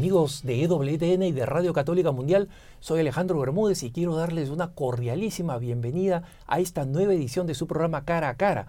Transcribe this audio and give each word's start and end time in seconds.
Amigos 0.00 0.40
de 0.44 0.62
EWTN 0.62 1.24
y 1.24 1.32
de 1.32 1.44
Radio 1.44 1.74
Católica 1.74 2.10
Mundial, 2.10 2.48
soy 2.80 3.00
Alejandro 3.00 3.38
Bermúdez 3.38 3.82
y 3.82 3.90
quiero 3.90 4.16
darles 4.16 4.48
una 4.48 4.72
cordialísima 4.72 5.58
bienvenida 5.58 6.22
a 6.46 6.58
esta 6.58 6.86
nueva 6.86 7.12
edición 7.12 7.46
de 7.46 7.54
su 7.54 7.66
programa 7.66 8.06
Cara 8.06 8.30
a 8.30 8.36
Cara. 8.38 8.68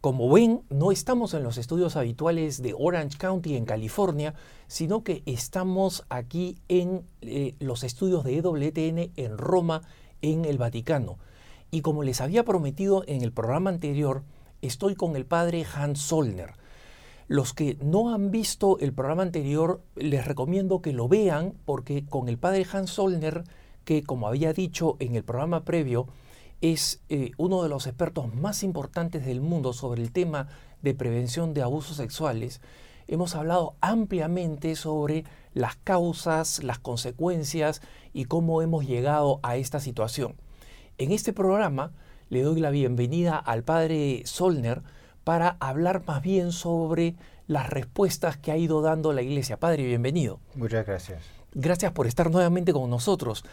Como 0.00 0.28
ven, 0.28 0.62
no 0.70 0.90
estamos 0.90 1.34
en 1.34 1.44
los 1.44 1.56
estudios 1.56 1.94
habituales 1.94 2.60
de 2.62 2.74
Orange 2.76 3.16
County 3.16 3.54
en 3.54 3.64
California, 3.64 4.34
sino 4.66 5.04
que 5.04 5.22
estamos 5.24 6.04
aquí 6.08 6.58
en 6.66 7.06
eh, 7.20 7.54
los 7.60 7.84
estudios 7.84 8.24
de 8.24 8.38
EWTN 8.38 9.12
en 9.14 9.38
Roma, 9.38 9.82
en 10.20 10.44
el 10.44 10.58
Vaticano. 10.58 11.16
Y 11.70 11.82
como 11.82 12.02
les 12.02 12.20
había 12.20 12.44
prometido 12.44 13.04
en 13.06 13.22
el 13.22 13.30
programa 13.30 13.70
anterior, 13.70 14.24
estoy 14.62 14.96
con 14.96 15.14
el 15.14 15.26
padre 15.26 15.64
Hans 15.76 16.00
Solner. 16.00 16.54
Los 17.32 17.54
que 17.54 17.78
no 17.80 18.12
han 18.12 18.30
visto 18.30 18.78
el 18.80 18.92
programa 18.92 19.22
anterior, 19.22 19.80
les 19.96 20.26
recomiendo 20.26 20.82
que 20.82 20.92
lo 20.92 21.08
vean 21.08 21.54
porque 21.64 22.04
con 22.04 22.28
el 22.28 22.36
padre 22.36 22.66
Hans 22.70 22.90
Solner, 22.90 23.44
que 23.86 24.02
como 24.02 24.28
había 24.28 24.52
dicho 24.52 24.98
en 24.98 25.14
el 25.14 25.24
programa 25.24 25.64
previo, 25.64 26.08
es 26.60 27.00
eh, 27.08 27.30
uno 27.38 27.62
de 27.62 27.70
los 27.70 27.86
expertos 27.86 28.34
más 28.34 28.62
importantes 28.62 29.24
del 29.24 29.40
mundo 29.40 29.72
sobre 29.72 30.02
el 30.02 30.12
tema 30.12 30.48
de 30.82 30.92
prevención 30.92 31.54
de 31.54 31.62
abusos 31.62 31.96
sexuales, 31.96 32.60
hemos 33.08 33.34
hablado 33.34 33.76
ampliamente 33.80 34.76
sobre 34.76 35.24
las 35.54 35.76
causas, 35.76 36.62
las 36.62 36.80
consecuencias 36.80 37.80
y 38.12 38.26
cómo 38.26 38.60
hemos 38.60 38.86
llegado 38.86 39.40
a 39.42 39.56
esta 39.56 39.80
situación. 39.80 40.34
En 40.98 41.12
este 41.12 41.32
programa 41.32 41.92
le 42.28 42.42
doy 42.42 42.60
la 42.60 42.68
bienvenida 42.68 43.38
al 43.38 43.64
padre 43.64 44.20
Solner, 44.26 44.82
para 45.24 45.56
hablar 45.60 46.02
más 46.06 46.22
bien 46.22 46.52
sobre 46.52 47.14
las 47.46 47.68
respuestas 47.70 48.36
que 48.36 48.52
ha 48.52 48.56
ido 48.56 48.82
dando 48.82 49.12
la 49.12 49.22
Iglesia. 49.22 49.58
Padre, 49.58 49.84
bienvenido. 49.84 50.40
Muchas 50.54 50.86
gracias. 50.86 51.22
Gracias 51.54 51.92
por 51.92 52.06
estar 52.06 52.30
nuevamente 52.30 52.72
con 52.72 52.88
nosotros. 52.88 53.44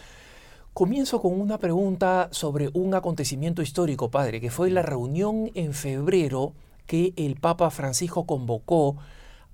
Comienzo 0.73 1.21
con 1.21 1.39
una 1.39 1.57
pregunta 1.57 2.29
sobre 2.31 2.69
un 2.73 2.93
acontecimiento 2.93 3.61
histórico, 3.61 4.09
Padre, 4.09 4.39
que 4.39 4.51
fue 4.51 4.69
la 4.69 4.81
reunión 4.81 5.51
en 5.55 5.73
febrero 5.73 6.53
que 6.85 7.13
el 7.17 7.35
Papa 7.35 7.69
Francisco 7.69 8.25
convocó 8.25 8.95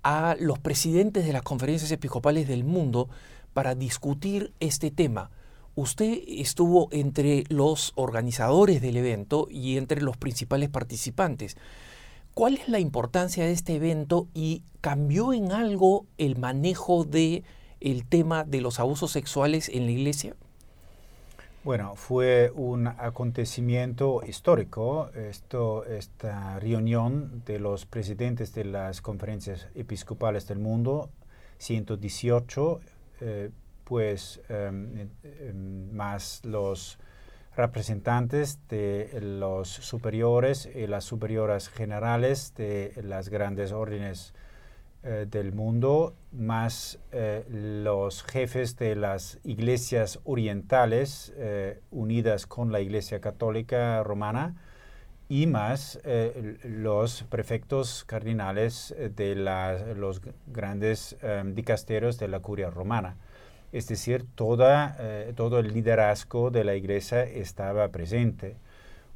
a 0.03 0.35
los 0.39 0.59
presidentes 0.59 1.25
de 1.25 1.33
las 1.33 1.41
conferencias 1.41 1.91
episcopales 1.91 2.47
del 2.47 2.63
mundo 2.63 3.09
para 3.53 3.73
discutir 3.73 4.53
este 4.59 4.91
tema. 4.91 5.31
Usted 5.73 6.19
estuvo 6.27 6.89
entre 6.91 7.43
los 7.49 7.91
organizadores 7.95 8.81
del 8.81 8.97
evento 8.97 9.47
y 9.49 9.77
entre 9.77 10.01
los 10.01 10.15
principales 10.17 10.69
participantes. 10.69 11.57
¿Cuál 12.35 12.55
es 12.55 12.67
la 12.67 12.79
importancia 12.79 13.45
de 13.45 13.53
este 13.53 13.75
evento 13.75 14.27
y 14.33 14.63
cambió 14.81 15.31
en 15.31 15.53
algo 15.53 16.05
el 16.17 16.37
manejo 16.37 17.05
de 17.05 17.45
tema 18.09 18.43
de 18.43 18.59
los 18.59 18.81
abusos 18.81 19.11
sexuales 19.11 19.69
en 19.69 19.85
la 19.85 19.91
iglesia? 19.91 20.35
Bueno, 21.63 21.95
fue 21.95 22.51
un 22.53 22.87
acontecimiento 22.87 24.21
histórico 24.27 25.11
esto, 25.15 25.85
esta 25.85 26.59
reunión 26.59 27.41
de 27.45 27.57
los 27.57 27.85
presidentes 27.85 28.53
de 28.53 28.65
las 28.65 29.01
conferencias 29.01 29.69
episcopales 29.73 30.45
del 30.45 30.59
mundo, 30.59 31.11
118, 31.59 32.81
eh, 33.21 33.49
pues 33.85 34.41
em, 34.49 35.07
em, 35.23 35.89
más 35.93 36.41
los 36.43 36.99
representantes 37.55 38.59
de 38.69 39.19
los 39.21 39.69
superiores 39.69 40.69
y 40.73 40.87
las 40.87 41.03
superioras 41.05 41.69
generales 41.69 42.53
de 42.55 42.93
las 43.03 43.29
grandes 43.29 43.71
órdenes 43.71 44.33
eh, 45.03 45.27
del 45.29 45.53
mundo, 45.53 46.15
más 46.31 46.99
eh, 47.11 47.45
los 47.49 48.23
jefes 48.23 48.75
de 48.77 48.95
las 48.95 49.39
iglesias 49.43 50.19
orientales 50.23 51.31
eh, 51.37 51.79
unidas 51.91 52.45
con 52.47 52.71
la 52.71 52.81
Iglesia 52.81 53.21
Católica 53.21 54.03
Romana 54.03 54.55
y 55.29 55.47
más 55.47 55.99
los 56.63 57.23
prefectos 57.23 58.03
cardinales 58.05 58.95
de 59.15 59.33
los 59.95 60.21
grandes 60.45 61.17
dicasterios 61.45 62.19
de 62.19 62.27
la 62.27 62.41
curia 62.41 62.69
romana 62.69 63.17
es 63.75 63.89
decir, 63.89 64.25
toda, 64.35 64.95
eh, 64.99 65.33
todo 65.35 65.59
el 65.59 65.73
liderazgo 65.73 66.49
de 66.49 66.63
la 66.63 66.75
iglesia 66.75 67.23
estaba 67.23 67.89
presente, 67.89 68.55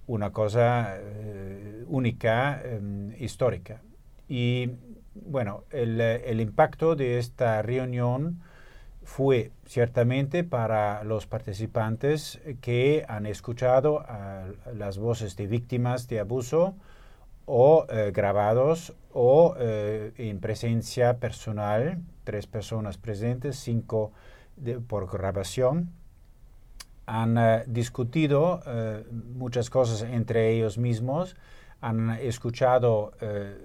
una 0.06 0.34
cosa 0.34 0.97
eh, 1.00 1.86
única, 1.88 2.62
em, 2.62 3.14
histórica. 3.24 3.81
Y 4.28 4.72
bueno, 5.16 5.64
el, 5.72 6.42
impacto 6.42 6.97
de 6.97 7.20
esta 7.20 7.62
reunión 7.62 8.42
fue 9.02 9.52
ciertamente 9.66 10.44
para 10.44 11.06
los 11.06 11.26
participantes 11.26 12.41
que 12.59 13.06
han 13.08 13.26
escuchado 13.26 14.06
las 14.76 14.97
voces 14.97 15.38
de 15.38 15.47
víctimas 15.47 16.09
de 16.09 16.20
abuso 16.20 16.76
o 17.46 17.86
eh, 17.90 18.12
grabados 18.14 18.94
o 19.14 19.56
en 19.58 20.40
presencia 20.41 21.18
personal, 21.18 22.00
tres 22.26 22.46
personas 22.46 22.97
presentes, 22.97 23.56
cinco 23.58 24.12
por 24.88 25.12
grabación, 25.12 25.92
han 27.09 27.38
eh, 27.38 27.64
discutido 27.66 28.62
eh, 28.68 29.03
muchas 29.34 29.70
cosas 29.70 30.03
entre 30.03 30.52
ellos 30.52 30.78
mismos, 30.78 31.36
han 31.81 32.12
escuchado 32.12 33.14
eh, 33.20 33.58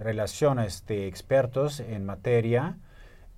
relaciones 0.00 0.86
de 0.86 1.06
expertos 1.06 1.80
en 1.80 2.06
materia 2.06 2.78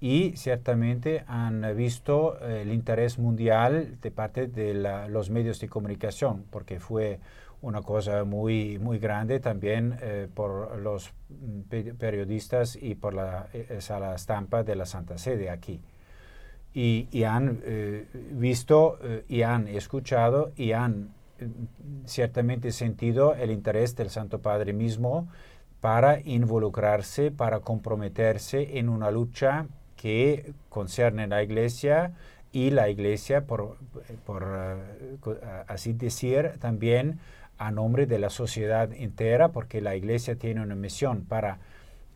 y 0.00 0.36
ciertamente 0.36 1.24
han 1.26 1.76
visto 1.76 2.38
el 2.40 2.72
interés 2.72 3.18
mundial 3.18 3.98
de 4.00 4.10
parte 4.12 4.46
de 4.46 4.74
los 5.08 5.28
medios 5.30 5.58
de 5.58 5.68
comunicación, 5.68 6.44
porque 6.50 6.78
fue 6.78 7.18
una 7.60 7.82
cosa 7.82 8.22
muy, 8.22 8.78
muy 8.78 9.00
grande 9.00 9.40
también 9.40 9.98
por 10.34 10.78
los 10.78 11.10
mm, 11.30 11.96
periodistas 11.98 12.78
y 12.80 12.94
por 12.94 13.14
la, 13.14 13.48
esa 13.52 14.14
estampa 14.14 14.62
de 14.62 14.76
la 14.76 14.86
Santa 14.86 15.18
Sede 15.18 15.50
aquí 15.50 15.80
y, 16.74 17.24
han 17.24 17.60
eh, 17.64 18.06
visto 18.32 18.98
eh, 19.02 19.24
y 19.28 19.42
han 19.42 19.68
escuchado 19.68 20.52
y 20.56 20.72
han 20.72 21.10
eh, 21.38 21.48
ciertamente 22.04 22.72
sentido 22.72 23.34
el 23.34 23.50
interés 23.50 23.96
del 23.96 24.10
Santo 24.10 24.40
Padre 24.40 24.72
mismo 24.72 25.28
para 25.80 26.20
involucrarse, 26.20 27.30
para 27.30 27.60
comprometerse 27.60 28.78
en 28.78 28.88
una 28.88 29.10
lucha 29.10 29.66
que 29.96 30.52
concierne 30.68 31.24
a 31.24 31.26
la 31.28 31.42
Iglesia 31.42 32.12
y 32.52 32.70
la 32.70 32.88
Iglesia, 32.88 33.46
por, 33.46 33.76
por 34.24 34.46
así 35.66 35.92
decir, 35.92 36.52
también 36.60 37.18
a 37.58 37.70
nombre 37.70 38.06
de 38.06 38.18
la 38.18 38.30
sociedad 38.30 38.92
entera, 38.92 39.48
porque 39.48 39.80
la 39.80 39.96
Iglesia 39.96 40.36
tiene 40.36 40.62
una 40.62 40.74
misión 40.74 41.24
para 41.24 41.58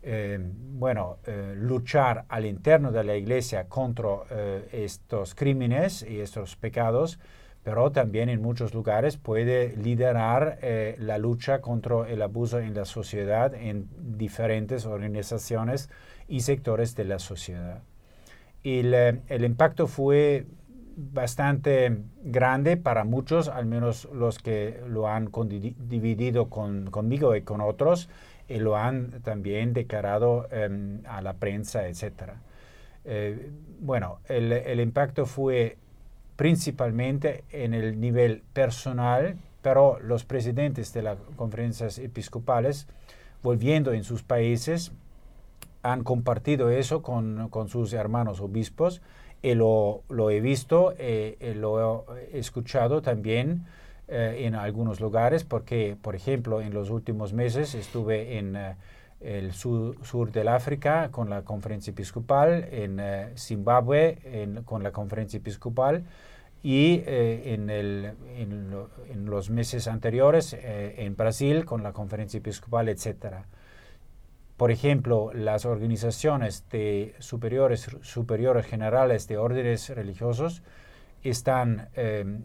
eh, 0.05 0.37
bueno, 0.37 1.19
eh, 1.25 1.53
luchar 1.55 2.25
al 2.27 2.45
interno 2.45 2.91
de 2.91 3.05
la 3.05 3.15
iglesia 3.15 3.69
contra 3.69 4.09
eh, 4.29 4.67
estos 4.73 5.33
crímenes 5.33 6.03
y 6.03 6.19
estos 6.19 6.57
pecados, 6.57 7.19
pero 7.63 7.89
también 7.93 8.27
en 8.27 8.41
muchos 8.41 8.73
lugares 8.73 9.15
puede 9.15 9.77
liderar 9.77 10.59
la 10.97 11.17
lucha 11.17 11.61
contra 11.61 12.09
el 12.09 12.21
abuso 12.21 12.59
en 12.59 12.73
la 12.73 12.83
sociedad 12.83 13.53
en 13.55 13.87
diferentes 14.17 14.85
organizaciones 14.85 15.89
y 16.27 16.41
sectores 16.41 16.93
de 16.97 17.05
la 17.05 17.19
sociedad. 17.19 17.81
El 18.63 19.45
impacto 19.45 19.87
fue 19.87 20.45
bastante 20.97 22.03
grande 22.21 22.75
para 22.75 23.05
muchos, 23.05 23.47
al 23.47 23.65
menos 23.65 24.09
los 24.13 24.39
que 24.39 24.81
lo 24.87 25.07
han 25.07 25.29
dividido 25.31 26.49
con, 26.49 26.91
conmigo 26.91 27.33
y 27.35 27.43
con 27.43 27.61
otros, 27.61 28.09
y 28.47 28.59
lo 28.59 28.77
han 28.77 29.21
también 29.21 29.73
declarado 29.73 30.47
em, 30.51 31.01
a 31.05 31.21
la 31.21 31.33
prensa, 31.33 31.87
etc. 31.87 32.33
Eh, 33.05 33.49
bueno, 33.79 34.19
el, 34.27 34.51
el, 34.51 34.79
impacto 34.79 35.25
fue 35.25 35.77
principalmente 36.35 37.43
en 37.51 37.73
el 37.73 37.99
nivel 37.99 38.43
personal, 38.53 39.37
pero 39.61 39.99
los 39.99 40.25
presidentes 40.25 40.93
de 40.93 41.03
las 41.03 41.17
conferencias 41.35 41.99
episcopales, 41.99 42.87
volviendo 43.41 43.93
en 43.93 44.03
sus 44.03 44.23
países, 44.23 44.91
han 45.83 46.03
compartido 46.03 46.69
eso 46.69 47.01
con, 47.01 47.49
con 47.49 47.67
sus 47.67 47.93
hermanos 47.93 48.39
obispos 48.39 49.01
y 49.41 49.53
lo, 49.53 50.03
lo 50.09 50.31
he 50.31 50.39
visto, 50.39 50.93
eh, 50.97 51.53
lo 51.57 52.05
he 52.17 52.39
escuchado 52.39 53.01
también 53.01 53.65
eh, 54.09 54.43
en 54.45 54.55
algunos 54.55 54.99
lugares, 54.99 55.45
porque, 55.45 55.95
por 56.01 56.13
ejemplo, 56.13 56.59
en 56.59 56.73
los 56.73 56.89
últimos 56.89 57.31
meses 57.31 57.73
estuve 57.73 58.37
en 58.37 58.57
eh, 58.57 58.75
el 59.21 59.53
sur, 59.53 59.95
sur, 60.03 60.29
del 60.29 60.49
África 60.49 61.09
con 61.09 61.29
la 61.29 61.43
conferencia 61.43 61.91
episcopal, 61.91 62.67
en 62.69 62.99
eh, 62.99 63.31
Zimbabue 63.37 64.61
con 64.65 64.83
la 64.83 64.91
conferencia 64.91 65.37
episcopal 65.37 66.03
y 66.61 67.01
en, 67.05 67.69
el, 67.69 68.11
en, 68.37 69.25
los 69.25 69.49
meses 69.49 69.87
anteriores 69.87 70.55
en 70.61 71.15
Brasil 71.15 71.63
con 71.63 71.81
la 71.81 71.93
conferencia 71.93 72.37
episcopal, 72.37 72.89
etc. 72.89 73.45
por 74.57 74.71
ejemplo, 74.71 75.31
las 75.33 75.65
organizaciones 75.65 76.69
de 76.69 77.15
superiores, 77.19 77.89
superiores 78.01 78.65
generales 78.65 79.27
de 79.27 79.37
órdenes 79.37 79.89
religiosos 79.89 80.61
están 81.23 81.89
em, 81.95 82.43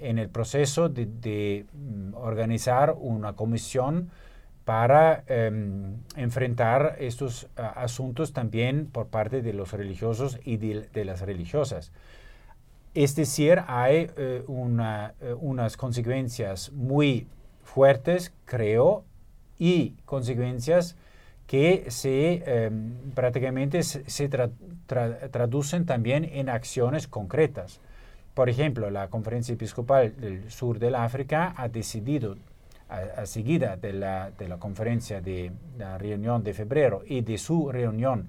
en 0.00 0.18
el 0.18 0.28
proceso 0.28 0.88
de, 0.88 1.66
mm, 1.72 2.14
organizar 2.14 2.94
una 2.98 3.34
comisión 3.34 4.10
para 4.64 5.24
em, 5.26 5.96
enfrentar 6.16 6.96
estos 7.00 7.48
asuntos 7.56 8.32
también 8.32 8.86
por 8.86 9.08
parte 9.08 9.42
de 9.42 9.52
los 9.52 9.72
religiosos 9.72 10.38
y 10.44 10.58
de, 10.58 11.04
las 11.04 11.22
religiosas. 11.22 11.92
Es 12.94 13.16
decir, 13.16 13.62
hay 13.66 14.10
eh, 14.16 14.44
eh, 14.46 15.34
unas 15.38 15.76
consecuencias 15.76 16.72
muy 16.72 17.26
fuertes, 17.64 18.32
creo, 18.44 19.04
y 19.58 19.94
consecuencias 20.04 20.96
que 21.46 21.86
se 21.88 22.42
em, 22.46 22.92
prácticamente 23.12 23.82
se, 23.82 24.28
traducen 24.28 25.84
también 25.84 26.24
en 26.24 26.48
acciones 26.48 27.08
concretas. 27.08 27.80
Por 28.34 28.48
ejemplo, 28.48 28.90
la 28.90 29.08
Conferencia 29.08 29.52
Episcopal 29.54 30.14
del 30.16 30.50
Sur 30.50 30.78
del 30.78 30.94
África 30.94 31.54
ha 31.56 31.68
decidido, 31.68 32.36
a, 32.88 33.26
seguida 33.26 33.76
de 33.76 33.92
la, 33.92 34.30
de 34.30 34.48
la, 34.48 34.58
conferencia 34.58 35.20
de 35.20 35.52
la 35.78 35.98
reunión 35.98 36.42
de 36.42 36.54
febrero 36.54 37.02
y 37.06 37.20
de 37.20 37.38
su 37.38 37.70
reunión 37.70 38.28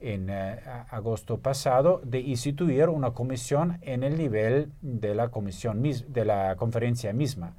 en 0.00 0.28
eh, 0.30 0.60
agosto 0.90 1.38
pasado, 1.38 2.00
de 2.04 2.20
instituir 2.20 2.88
una 2.88 3.12
comisión 3.12 3.78
en 3.82 4.02
el 4.02 4.16
nivel 4.18 4.70
de 4.82 5.14
la, 5.14 5.28
comisión 5.28 5.82
de 5.82 6.24
la 6.24 6.54
conferencia 6.56 7.12
misma. 7.12 7.54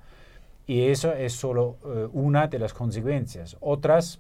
Y 0.67 0.87
eso 0.87 1.13
es 1.13 1.33
solo 1.33 1.77
eh, 1.85 2.07
una 2.11 2.47
de 2.47 2.59
las 2.59 2.73
consecuencias. 2.73 3.57
Otras 3.61 4.19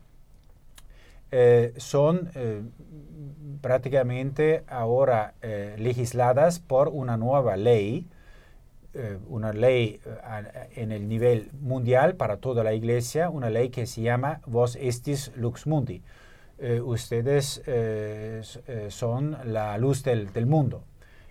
eh, 1.29 1.73
son 1.75 2.31
eh, 2.35 2.61
prácticamente 3.61 4.63
ahora 4.67 5.33
eh, 5.41 5.75
legisladas 5.77 6.59
por 6.59 6.89
una 6.89 7.17
nueva 7.17 7.57
ley, 7.57 8.07
una 9.27 9.53
ley 9.53 10.01
en 10.75 10.91
el 10.91 11.07
nivel 11.07 11.51
mundial 11.61 12.15
para 12.15 12.37
toda 12.37 12.63
la 12.63 12.73
iglesia, 12.73 13.29
una 13.29 13.51
ley 13.51 13.69
que 13.69 13.85
se 13.85 14.01
llama 14.01 14.41
Vos 14.47 14.75
Estis 14.75 15.31
Lux 15.35 15.67
Mundi. 15.67 16.01
ustedes 16.83 17.61
son 18.89 19.37
la 19.45 19.77
luz 19.77 20.03
del, 20.03 20.33
del, 20.33 20.47
mundo. 20.47 20.83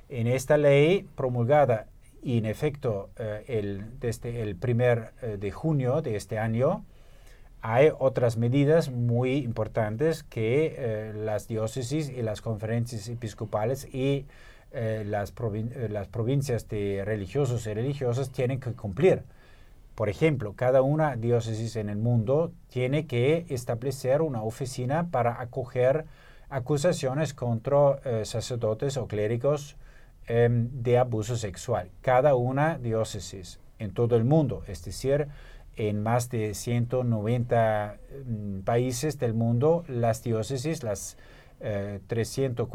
En 0.09 0.29
esta 0.29 0.59
ley 0.59 1.09
promulgada 1.17 1.87
y 2.23 2.39
en 2.39 2.47
efecto 2.47 3.11
el, 3.49 3.99
desde 3.99 4.43
el 4.43 4.55
primer 4.55 5.15
de 5.15 5.51
junio 5.51 6.03
de 6.03 6.15
este 6.15 6.39
año, 6.39 6.85
hay 7.63 7.91
otras 7.99 8.37
medidas 8.37 8.91
muy 8.91 9.39
importantes 9.39 10.23
que 10.23 10.75
eh, 10.77 11.13
las 11.15 11.49
diócesis 11.49 12.09
y 12.09 12.23
las 12.23 12.41
conferencias 12.41 13.09
episcopales 13.09 13.93
y 13.93 14.27
eh, 14.73 15.05
las, 15.07 15.33
eh, 15.33 15.89
las, 15.91 16.09
provincias 16.09 16.69
de 16.69 17.03
religiosos 17.05 17.67
y 17.67 17.75
religiosas 17.75 18.31
tienen 18.31 18.61
que 18.61 18.73
cumplir. 18.73 19.23
Por 19.95 20.09
ejemplo, 20.09 20.53
cada 20.55 20.83
una 20.83 21.17
diócesis 21.17 21.77
en 21.77 21.89
el 21.89 21.97
mundo 21.97 22.53
tiene 22.69 23.07
que 23.07 23.47
establecer 23.49 24.21
una 24.21 24.43
oficina 24.43 25.09
para 25.11 25.41
acoger 25.41 26.05
acusaciones 26.51 27.33
contra 27.33 27.99
sacerdotes 28.25 28.99
o 28.99 29.09
clérigos 29.09 29.77
em, 30.27 30.69
de 30.83 30.99
abuso 30.99 31.37
sexual. 31.37 31.91
Cada 32.03 32.35
una 32.35 32.79
diócesis 32.79 33.59
en 33.79 33.93
todo 33.93 34.17
el 34.17 34.25
mundo, 34.25 34.63
es 34.67 34.85
decir, 34.85 35.29
en 35.77 36.03
más 36.03 36.31
de 36.31 36.55
190 36.55 37.99
mm, 38.27 38.61
países 38.61 39.19
del 39.19 39.35
mundo, 39.35 39.85
las 39.89 40.23
diócesis, 40.23 40.83
las 40.83 41.17
300, 41.59 42.69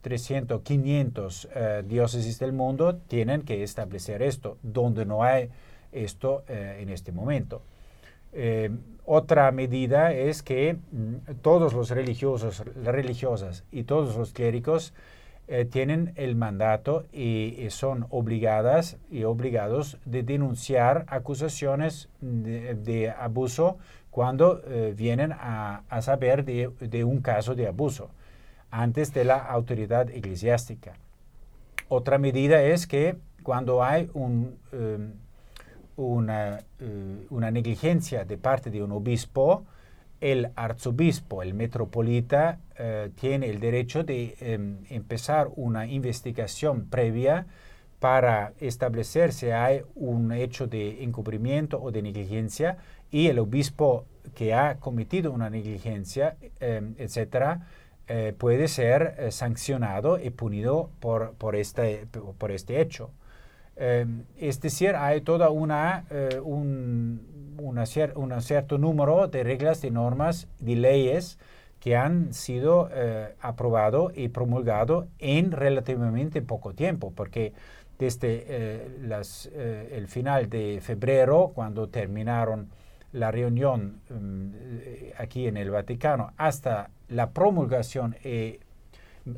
300 0.00 0.62
500 0.62 1.48
diócesis 1.84 2.38
del 2.40 2.52
mundo 2.52 2.96
tienen 2.96 3.42
que 3.42 3.62
establecer 3.62 4.22
esto, 4.22 4.58
donde 4.62 5.06
no 5.06 5.22
hay 5.22 5.50
esto 5.92 6.44
eh, 6.48 6.78
en 6.80 6.88
este 6.88 7.12
momento. 7.12 7.62
Eh, 8.32 8.70
otra 9.04 9.50
medida 9.50 10.12
es 10.12 10.42
que 10.42 10.74
mm, 10.74 11.34
todos 11.42 11.72
los 11.72 11.90
religiosos, 11.90 12.64
religiosas 12.84 13.64
y 13.72 13.84
todos 13.84 14.16
los 14.16 14.32
clérigos 14.32 14.92
eh, 15.52 15.64
tienen 15.64 16.12
el 16.14 16.36
mandato 16.36 17.06
y, 17.12 17.66
son 17.70 18.06
obligadas 18.10 18.98
y 19.10 19.24
obligados 19.24 19.98
de 20.04 20.22
denunciar 20.22 21.06
acusaciones 21.08 22.08
de, 22.20 23.10
abuso 23.10 23.76
cuando 24.12 24.62
eh, 24.64 24.94
vienen 24.96 25.32
a, 25.32 25.82
saber 26.02 26.44
de, 26.44 27.02
un 27.02 27.20
caso 27.20 27.56
de 27.56 27.66
abuso 27.66 28.10
antes 28.70 29.12
de 29.12 29.24
la 29.24 29.38
autoridad 29.38 30.08
eclesiástica. 30.10 30.92
Otra 31.88 32.18
medida 32.18 32.62
es 32.62 32.86
que 32.86 33.16
cuando 33.42 33.82
hay 33.82 34.08
un, 34.14 34.56
em, 34.70 35.14
eh, 35.98 37.26
una 37.28 37.50
negligencia 37.50 38.24
de 38.24 38.38
parte 38.38 38.70
de 38.70 38.84
un 38.84 38.92
obispo, 38.92 39.64
el 40.20 40.50
arzobispo, 40.54 41.42
el 41.42 41.54
metropolita, 41.54 42.60
eh, 42.78 43.10
tiene 43.14 43.48
el 43.48 43.58
derecho 43.60 44.04
de 44.04 44.36
em, 44.40 44.78
empezar 44.90 45.48
una 45.56 45.86
investigación 45.86 46.86
previa 46.86 47.46
para 47.98 48.52
establecer 48.60 49.32
si 49.32 49.50
hay 49.50 49.82
un 49.94 50.32
hecho 50.32 50.66
de 50.66 51.02
encubrimiento 51.04 51.80
o 51.82 51.90
de 51.90 52.02
negligencia 52.02 52.78
y 53.10 53.28
el 53.28 53.38
obispo 53.38 54.06
que 54.34 54.54
ha 54.54 54.76
cometido 54.76 55.32
una 55.32 55.50
negligencia, 55.50 56.36
em, 56.60 56.94
etcétera, 56.98 57.66
eh, 58.08 58.34
puede 58.36 58.68
ser 58.68 59.14
eh, 59.18 59.30
sancionado 59.30 60.18
y 60.18 60.30
punido 60.30 60.90
por, 61.00 61.34
por, 61.34 61.56
este, 61.56 62.06
por 62.38 62.50
este 62.50 62.80
hecho. 62.80 63.10
Em, 63.76 64.24
es 64.38 64.60
decir, 64.60 64.94
hay 64.96 65.22
toda 65.22 65.50
una, 65.50 66.04
un, 66.42 67.29
un 67.58 67.86
cierto 67.86 68.78
número 68.78 69.28
de 69.28 69.44
reglas, 69.44 69.82
de 69.82 69.90
normas, 69.90 70.48
de 70.58 70.76
leyes 70.76 71.38
que 71.80 71.96
han 71.96 72.34
sido 72.34 72.90
eh, 72.92 73.34
aprobado 73.40 74.12
y 74.14 74.28
promulgado 74.28 75.08
en 75.18 75.50
relativamente 75.50 76.42
poco 76.42 76.74
tiempo, 76.74 77.12
porque 77.16 77.54
desde 77.98 78.44
eh, 78.46 78.98
las, 79.00 79.50
eh, 79.52 79.94
el 79.96 80.06
final 80.06 80.48
de 80.48 80.80
febrero, 80.82 81.52
cuando 81.54 81.88
terminaron 81.88 82.68
la 83.12 83.30
reunión 83.30 84.00
mm, 84.10 84.50
aquí 85.18 85.46
en 85.46 85.56
el 85.56 85.70
Vaticano, 85.70 86.32
hasta 86.36 86.90
la 87.08 87.30
promulgación 87.30 88.14
y 88.24 88.60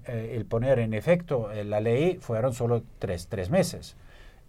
el 0.06 0.46
poner 0.46 0.78
en 0.78 0.94
efecto 0.94 1.50
la 1.64 1.80
ley, 1.80 2.18
fueron 2.20 2.54
solo 2.54 2.82
tres, 2.98 3.26
tres 3.26 3.50
meses. 3.50 3.96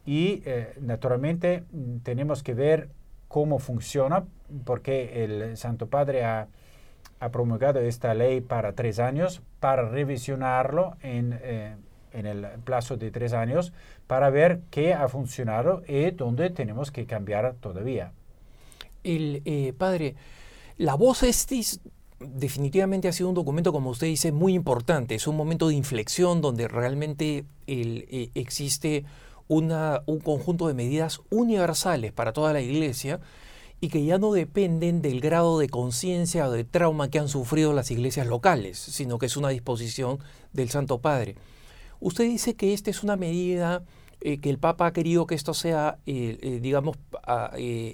Y 0.06 0.44
naturalmente 0.80 1.64
mm, 1.72 1.98
tenemos 2.00 2.44
que 2.44 2.54
ver 2.54 2.90
cómo 3.34 3.58
funciona, 3.58 4.26
porque 4.64 5.24
el 5.24 5.58
Santo 5.58 5.88
Padre 5.88 6.24
ha, 6.24 6.48
promulgado 7.32 7.80
esta 7.80 8.14
ley 8.14 8.42
para 8.42 8.74
tres 8.74 9.00
años, 9.00 9.42
para 9.60 9.90
revisionarlo 9.90 10.98
en, 11.02 11.40
eh, 11.42 11.76
en, 12.12 12.26
el 12.28 12.46
plazo 12.64 12.96
de 12.96 13.10
tres 13.10 13.34
años, 13.34 13.74
para 14.06 14.30
ver 14.30 14.60
qué 14.70 14.94
ha 14.94 15.08
funcionado 15.08 15.82
y 15.88 16.12
dónde 16.12 16.52
tenemos 16.52 16.92
que 16.92 17.08
cambiar 17.08 17.56
todavía. 17.56 18.12
El 19.04 19.42
eh, 19.46 19.74
Padre, 19.76 20.14
la 20.78 20.94
voz 20.94 21.24
estis 21.24 21.80
definitivamente 22.20 23.08
ha 23.08 23.14
sido 23.14 23.30
un 23.30 23.36
documento, 23.36 23.74
como 23.74 23.90
usted 23.90 24.08
dice, 24.08 24.32
muy 24.32 24.54
importante. 24.54 25.16
Es 25.16 25.26
un 25.26 25.38
momento 25.38 25.70
de 25.70 25.74
inflexión 25.74 26.40
donde 26.40 26.68
realmente 26.68 27.46
el, 27.66 28.06
eh, 28.12 28.30
existe 28.36 29.06
un 29.48 30.20
conjunto 30.24 30.68
de 30.68 30.74
medidas 30.74 31.22
universales 31.30 32.12
para 32.12 32.34
toda 32.34 32.54
la 32.54 32.62
iglesia 32.62 33.20
y 33.82 33.90
que 33.90 34.06
ya 34.06 34.18
no 34.18 34.32
dependen 34.32 35.02
del 35.02 35.20
grado 35.20 35.60
de 35.60 35.68
conciencia 35.68 36.48
o 36.48 36.52
de 36.52 36.64
trauma 36.64 37.10
que 37.10 37.20
han 37.20 37.28
sufrido 37.28 37.74
las 37.74 37.92
iglesias 37.92 38.28
locales, 38.28 38.78
sino 38.78 39.20
que 39.20 39.26
es 39.26 39.36
una 39.36 39.50
disposición 39.50 40.20
del 40.54 40.70
Santo 40.70 41.02
Padre. 41.02 41.36
Usted 42.00 42.24
dice 42.24 42.56
que 42.56 42.74
esta 42.74 42.90
es 42.90 43.04
una 43.04 43.18
medida 43.18 43.84
eh, 44.26 44.40
que 44.40 44.50
el 44.50 44.58
Papa 44.58 44.88
ha 44.88 44.94
querido 44.94 45.28
que 45.28 45.36
esto 45.36 45.54
sea, 45.54 45.98
eh, 46.06 46.38
eh, 46.42 46.60
digamos, 46.62 46.98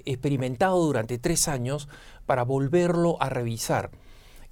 experimentado 0.04 0.80
durante 0.84 1.18
tres 1.18 1.48
años 1.48 1.88
para 2.24 2.44
volverlo 2.44 3.20
a 3.20 3.28
revisar. 3.28 3.90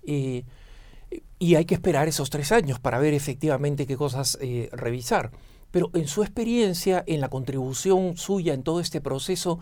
y 0.05 1.55
hay 1.55 1.65
que 1.67 1.75
esperar 1.75 2.09
esos 2.09 2.31
tres 2.31 2.51
años 2.51 2.81
para 2.81 2.99
ver 2.99 3.15
efectivamente 3.15 3.87
qué 3.87 3.97
cosas 3.97 4.39
revisar. 4.73 5.31
Pero 5.71 5.91
en 5.95 6.07
su 6.09 6.23
experiencia, 6.23 7.05
en 7.07 7.21
la 7.21 7.29
contribución 7.29 8.17
suya 8.17 8.55
en 8.55 8.63
todo 8.63 8.81
este 8.81 9.01
proceso, 9.01 9.59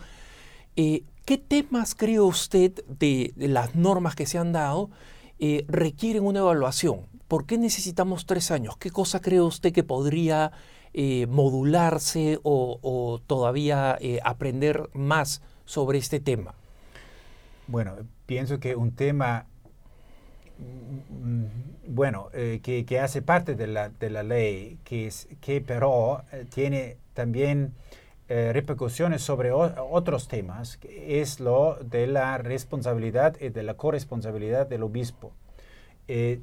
eh, 0.76 1.02
¿qué 1.24 1.38
temas 1.38 1.94
cree 1.94 2.20
usted 2.20 2.84
de, 2.86 3.32
las 3.36 3.74
normas 3.74 4.14
que 4.14 4.26
se 4.26 4.38
han 4.38 4.52
dado 4.52 4.90
eh, 5.38 5.64
requieren 5.68 6.24
una 6.24 6.40
evaluación? 6.40 7.06
¿Por 7.28 7.46
qué 7.46 7.58
necesitamos 7.58 8.26
tres 8.26 8.50
años? 8.50 8.76
¿Qué 8.76 8.90
cosa 8.90 9.20
cree 9.20 9.40
usted 9.40 9.72
que 9.72 9.82
podría 9.82 10.52
eh, 10.94 11.26
modularse 11.26 12.38
o, 12.42 13.20
todavía 13.26 13.98
aprender 14.22 14.88
más 14.94 15.42
sobre 15.64 15.98
este 15.98 16.20
tema? 16.20 16.54
Bueno, 17.66 17.96
pienso 18.26 18.60
que 18.60 18.76
un 18.76 18.92
tema 18.92 19.46
mm, 20.58 21.44
bueno, 21.88 22.28
eh, 22.32 22.60
que, 22.62 23.00
hace 23.00 23.22
parte 23.22 23.54
de 23.54 23.66
la, 23.66 23.88
de 23.88 24.10
la 24.10 24.22
ley, 24.22 24.78
que, 24.84 25.06
es, 25.06 25.28
que 25.40 25.60
pero 25.60 26.24
eh, 26.32 26.44
tiene 26.52 26.96
también 27.14 27.74
repercusiones 28.28 29.22
sobre 29.22 29.52
otros 29.52 30.26
temas, 30.26 30.80
es 30.82 31.38
lo 31.38 31.78
de 31.80 32.08
la 32.08 32.38
responsabilidad 32.38 33.36
y 33.40 33.50
de 33.50 33.62
la 33.62 33.74
corresponsabilidad 33.74 34.66
del 34.66 34.82
obispo, 34.82 35.30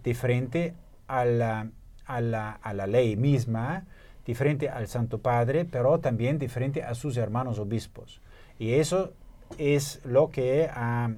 diferente 0.02 0.76
a 1.08 1.26
la, 1.26 1.70
a 2.06 2.22
la, 2.22 2.52
a 2.52 2.74
la 2.74 2.88
ley 2.88 3.18
misma, 3.18 3.84
diferente 4.26 4.70
al 4.70 4.88
Santo 4.88 5.18
Padre, 5.18 5.66
pero 5.66 6.00
también 6.00 6.40
diferente 6.40 6.84
a 6.84 6.96
sus 6.96 7.18
hermanos 7.18 7.60
obispos. 7.60 8.22
Y 8.60 8.76
eso 8.76 9.12
es 9.58 10.02
lo 10.06 10.30
que 10.30 10.70
ha, 10.72 11.12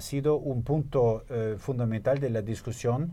sido 0.00 0.36
un 0.36 0.62
punto 0.62 1.24
eh, 1.28 1.56
fundamental 1.58 2.18
de 2.18 2.30
la 2.30 2.42
discusión 2.42 3.12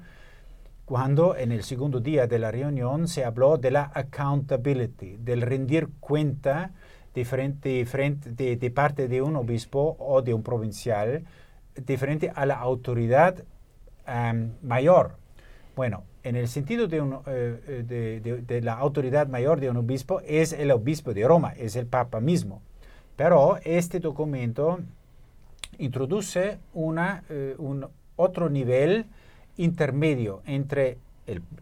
cuando 0.86 1.36
en 1.36 1.52
el 1.52 1.64
segundo 1.64 2.00
día 2.00 2.28
de 2.28 2.40
la 2.40 2.52
reunión 2.52 3.08
se 3.08 3.26
habló 3.26 3.58
de 3.58 3.72
la 3.72 3.92
accountability, 3.94 5.18
del 5.18 5.42
rendir 5.42 5.90
cuenta 6.00 6.72
diferente, 7.14 8.32
de, 8.32 8.56
de, 8.56 8.72
parte 8.72 9.08
de 9.08 9.22
un 9.22 9.36
obispo 9.36 9.96
o 10.00 10.22
de 10.22 10.34
un 10.34 10.44
provincial, 10.44 11.24
diferente 11.76 12.32
a 12.34 12.46
la 12.46 12.56
autoridad 12.56 13.44
mayor. 14.62 15.18
Bueno, 15.76 16.04
en 16.24 16.36
el 16.36 16.48
sentido 16.48 16.88
de, 16.88 16.98
eh, 16.98 17.84
eh, 17.88 18.42
de, 18.46 18.62
la 18.62 18.74
autoridad 18.74 19.28
mayor 19.28 19.60
de 19.60 19.70
un 19.70 19.78
obispo 19.78 20.22
es 20.22 20.54
el 20.54 20.72
obispo 20.72 21.14
de 21.14 21.28
Roma, 21.28 21.54
es 21.58 21.76
el 21.76 21.86
Papa 21.86 22.20
mismo. 22.20 22.62
Pero 23.16 23.58
este 23.64 24.00
documento 24.00 24.80
introduce 25.78 26.60
una, 26.74 27.24
eh, 27.30 27.56
un 27.58 27.88
otro 28.16 28.50
nivel 28.50 29.06
intermedio 29.58 30.42
entre 30.46 30.98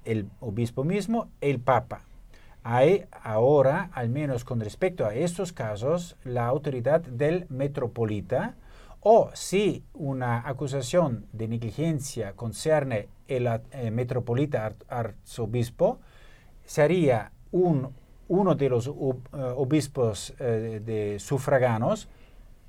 el, 0.06 0.30
obispo 0.40 0.84
mismo 0.84 1.30
y 1.42 1.50
el 1.50 1.60
Papa. 1.60 2.02
Hay 2.64 3.06
ahora, 3.12 3.90
al 3.94 4.10
menos 4.10 4.46
con 4.46 4.60
respecto 4.60 5.06
a 5.06 5.16
estos 5.16 5.52
casos, 5.52 6.16
la 6.24 6.46
autoridad 6.48 7.02
del 7.02 7.46
metropolita, 7.50 8.56
o 9.02 9.30
si 9.34 9.84
una 9.94 10.48
acusación 10.48 11.26
de 11.34 11.50
negligencia 11.50 12.34
concerne 12.34 13.10
el 13.28 13.48
eh, 13.48 13.92
metropolita 13.92 14.74
arzobispo, 14.88 16.00
sería 16.66 17.32
un, 17.52 17.90
uno 18.30 18.56
de 18.56 18.70
los 18.70 18.88
eh, 18.88 18.92
obispos 19.56 20.34
eh, 20.40 20.82
de 20.84 21.20
sufraganos 21.20 22.08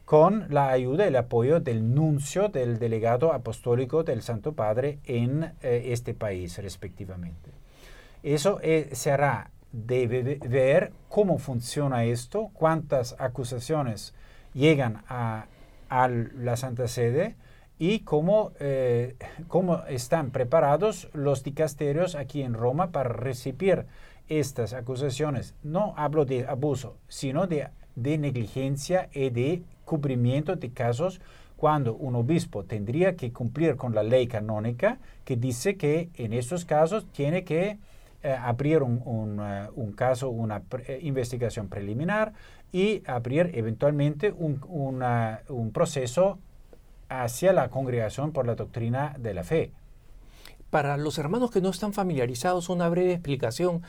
con 0.04 0.46
la 0.50 0.70
ayuda 0.70 1.04
y 1.04 1.08
el 1.08 1.16
apoyo 1.16 1.60
del 1.60 1.94
nuncio 1.94 2.48
del 2.48 2.78
delegado 2.78 3.32
apostólico 3.32 4.04
del 4.04 4.22
Santo 4.22 4.52
Padre 4.52 4.98
en 5.04 5.52
este 5.62 6.14
país, 6.14 6.58
respectivamente. 6.58 7.50
Eso 8.22 8.60
será, 8.92 9.50
debe 9.72 10.38
ver 10.46 10.92
cómo 11.08 11.38
funciona 11.38 12.04
esto, 12.04 12.50
cuántas 12.52 13.16
acusaciones 13.18 14.14
llegan 14.52 15.02
a, 15.08 15.46
a 15.88 16.08
la 16.08 16.56
Santa 16.56 16.86
Sede, 16.88 17.36
y 17.78 18.00
cómo, 18.00 18.52
eh, 18.60 19.16
cómo 19.48 19.84
están 19.86 20.30
preparados 20.30 21.08
los 21.12 21.42
dicasterios 21.42 22.14
aquí 22.14 22.42
en 22.42 22.54
Roma 22.54 22.92
para 22.92 23.10
recibir 23.10 23.86
estas 24.28 24.72
acusaciones. 24.72 25.54
No 25.62 25.94
hablo 25.96 26.24
de 26.24 26.46
abuso, 26.46 26.96
sino 27.08 27.46
de, 27.46 27.68
de 27.96 28.18
negligencia 28.18 29.08
y 29.12 29.30
de 29.30 29.62
cubrimiento 29.84 30.56
de 30.56 30.70
casos 30.70 31.20
cuando 31.56 31.94
un 31.94 32.16
obispo 32.16 32.64
tendría 32.64 33.16
que 33.16 33.32
cumplir 33.32 33.76
con 33.76 33.94
la 33.94 34.02
ley 34.02 34.26
canónica 34.26 34.98
que 35.24 35.36
dice 35.36 35.76
que 35.76 36.10
en 36.14 36.32
estos 36.32 36.64
casos 36.64 37.06
tiene 37.12 37.44
que 37.44 37.78
eh, 38.22 38.32
abrir 38.32 38.82
un, 38.82 39.38
eh, 39.40 39.68
un, 39.74 39.92
caso, 39.92 40.30
una 40.30 40.62
investigación 41.00 41.68
preliminar 41.68 42.32
y 42.72 43.02
abrir 43.06 43.50
eventualmente 43.54 44.32
un, 44.32 44.60
un 44.68 45.70
proceso 45.72 46.38
hacia 47.08 47.52
la 47.52 47.68
congregación 47.68 48.32
por 48.32 48.46
la 48.46 48.54
doctrina 48.54 49.14
de 49.18 49.34
la 49.34 49.44
fe. 49.44 49.72
Para 50.70 50.96
los 50.96 51.18
hermanos 51.18 51.50
que 51.50 51.60
no 51.60 51.70
están 51.70 51.92
familiarizados, 51.92 52.68
una 52.68 52.88
breve 52.88 53.12
explicación. 53.12 53.82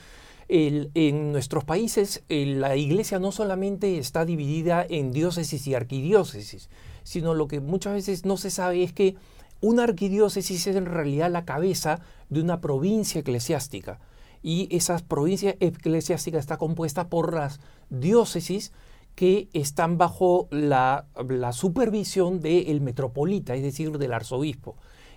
En 0.48 1.32
nuestros 1.32 1.64
países 1.64 2.24
la 2.30 2.76
iglesia 2.76 3.20
no 3.20 3.32
solamente 3.32 3.98
está 3.98 4.26
dividida 4.26 4.86
en 4.88 5.12
diócesis 5.12 5.66
y 5.68 5.74
arquidiócesis, 5.74 6.70
sino 7.04 7.34
lo 7.34 7.48
que 7.48 7.60
muchas 7.60 7.94
veces 7.94 8.26
no 8.26 8.38
se 8.38 8.50
sabe 8.50 8.84
es 8.84 8.94
que 8.94 9.16
una 9.62 9.84
arquidiócesis 9.84 10.68
es 10.68 10.76
en 10.76 10.86
realidad 10.86 11.32
la 11.32 11.46
cabeza 11.46 12.00
de 12.30 12.42
una 12.42 12.62
provincia 12.62 13.22
eclesiástica 13.22 14.00
y 14.44 14.68
esa 14.70 15.00
provincia 15.00 15.56
eclesiástica 15.60 16.38
está 16.38 16.58
compuesta 16.58 17.10
por 17.10 17.34
las 17.34 17.60
diócesis 17.90 18.72
que 19.16 19.48
están 19.54 19.98
bajo 19.98 20.48
la, 20.52 21.08
supervisión 21.54 22.42
del 22.42 22.82
metropolita, 22.82 23.56
es 23.56 23.64
decir, 23.64 23.98
del 23.98 24.14
arzobispo. 24.14 24.76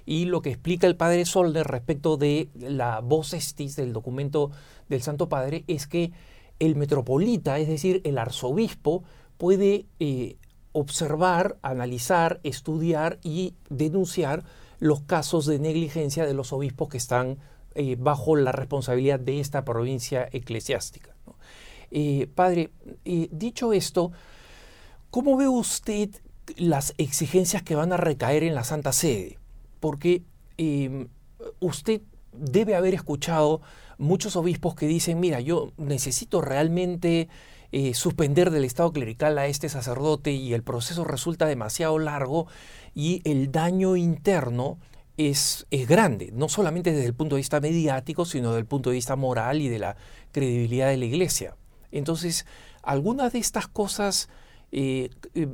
Y 0.09 0.25
lo 0.25 0.41
que 0.41 0.49
explica 0.49 0.87
el 0.87 0.97
padre 0.97 1.27
Solder 1.27 1.67
respecto 1.67 2.17
de 2.17 2.49
la 2.59 3.01
voz 3.01 3.35
estis 3.35 3.77
del 3.77 3.93
documento 3.93 4.51
del 4.89 5.03
Santo 5.03 5.29
Padre 5.29 5.65
es 5.67 5.87
que 5.87 6.13
el 6.59 6.77
metropolita, 6.77 7.59
es 7.59 7.69
decir, 7.69 8.01
el 8.05 8.17
arzobispo, 8.17 9.05
puede 9.37 9.85
eh, 10.01 10.39
observar, 10.73 11.59
analizar, 11.61 12.41
estudiar 12.43 13.19
y 13.23 13.53
denunciar 13.69 14.45
los 14.79 15.03
casos 15.03 15.45
de 15.45 15.59
negligencia 15.59 16.25
de 16.25 16.33
los 16.33 16.55
obispos 16.55 16.89
que 16.89 16.97
están 16.97 17.37
eh, 17.75 17.97
bajo 17.99 18.35
la 18.35 18.53
responsabilidad 18.53 19.21
de 19.21 19.41
esta 19.41 19.67
provincia 19.67 20.27
eclesiástica. 20.33 21.15
Eh, 21.91 22.29
padre, 22.35 22.71
dicho 23.05 23.75
esto, 23.75 24.13
¿cómo 25.11 25.37
ve 25.37 25.49
usted 25.49 26.09
las 26.57 26.95
exigencias 26.97 27.63
que 27.63 27.75
van 27.75 27.93
a 27.93 27.99
recaer 27.99 28.43
en 28.43 28.55
la 28.55 28.65
Santa 28.65 28.95
Sede? 28.95 29.38
Porque 29.81 30.23
em, 30.57 31.09
usted 31.61 32.03
debe 32.33 32.75
haber 32.75 32.95
escuchado 32.95 33.61
muchos 33.99 34.37
obispos 34.37 34.75
que 34.75 34.87
dicen, 34.87 35.21
mira, 35.21 35.41
yo 35.41 35.73
necesito 35.77 36.41
realmente 36.41 37.29
eh, 37.73 37.95
suspender 37.95 38.51
del 38.51 38.65
estado 38.65 38.93
clerical 38.93 39.37
a 39.39 39.47
este 39.47 39.69
sacerdote 39.69 40.33
y 40.33 40.55
el 40.55 40.63
proceso 40.63 41.05
resulta 41.05 41.47
demasiado 41.47 41.99
largo 41.99 42.47
y 42.95 43.21
el 43.25 43.53
daño 43.53 43.97
interno 43.97 44.79
es, 45.17 45.67
es, 45.71 45.89
grande, 45.89 46.31
no 46.33 46.49
solamente 46.49 46.93
desde 46.93 47.07
el 47.07 47.15
punto 47.15 47.35
de 47.35 47.41
vista 47.41 47.61
mediático, 47.61 48.25
sino 48.25 48.51
desde 48.51 48.61
el 48.61 48.67
punto 48.67 48.91
de 48.91 48.95
vista 48.95 49.17
moral 49.17 49.61
y 49.61 49.69
de 49.69 49.81
la 49.81 49.97
credibilidad 50.33 50.89
de 50.89 50.97
la 50.97 51.05
Iglesia. 51.05 51.57
Entonces, 51.91 52.47
algunas 52.83 53.33
de 53.33 53.41
estas 53.41 53.67
cosas 53.67 54.29
eh, 54.71 55.09
eh, 55.35 55.49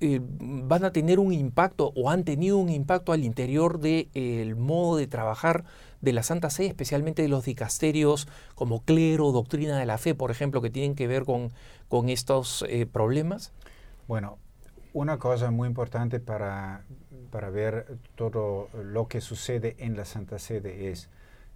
eh, 0.00 0.20
van 0.22 0.84
a 0.84 0.92
tener 0.92 1.18
un 1.18 1.32
impacto 1.32 1.92
o 1.96 2.10
han 2.10 2.22
tenido 2.22 2.58
un 2.58 2.68
impacto 2.68 3.12
al 3.12 3.24
interior 3.24 3.80
del 3.80 4.54
modo 4.54 4.96
de 4.98 5.08
trabajar 5.08 5.64
de 6.00 6.12
la 6.12 6.22
Santa 6.22 6.48
Sede, 6.48 6.68
especialmente 6.68 7.22
de 7.22 7.28
los 7.28 7.44
dicasterios 7.44 8.28
como 8.54 8.82
clero, 8.84 9.32
doctrina 9.32 9.78
de 9.78 9.86
la 9.86 9.98
fe, 9.98 10.14
por 10.14 10.30
ejemplo, 10.30 10.62
que 10.62 10.70
tienen 10.70 10.94
que 10.94 11.06
ver 11.08 11.24
con, 11.24 11.52
con 11.88 12.08
estos 12.08 12.64
problemas? 12.92 13.52
Bueno, 14.08 14.38
una 14.92 15.18
cosa 15.18 15.50
muy 15.50 15.68
importante 15.68 16.20
para, 16.20 16.84
para 17.30 17.50
ver 17.50 17.98
todo 18.16 18.68
lo 18.82 19.08
que 19.08 19.20
sucede 19.20 19.76
en 19.78 19.96
la 19.96 20.04
Santa 20.04 20.38
Sede 20.38 20.90
es 20.90 21.08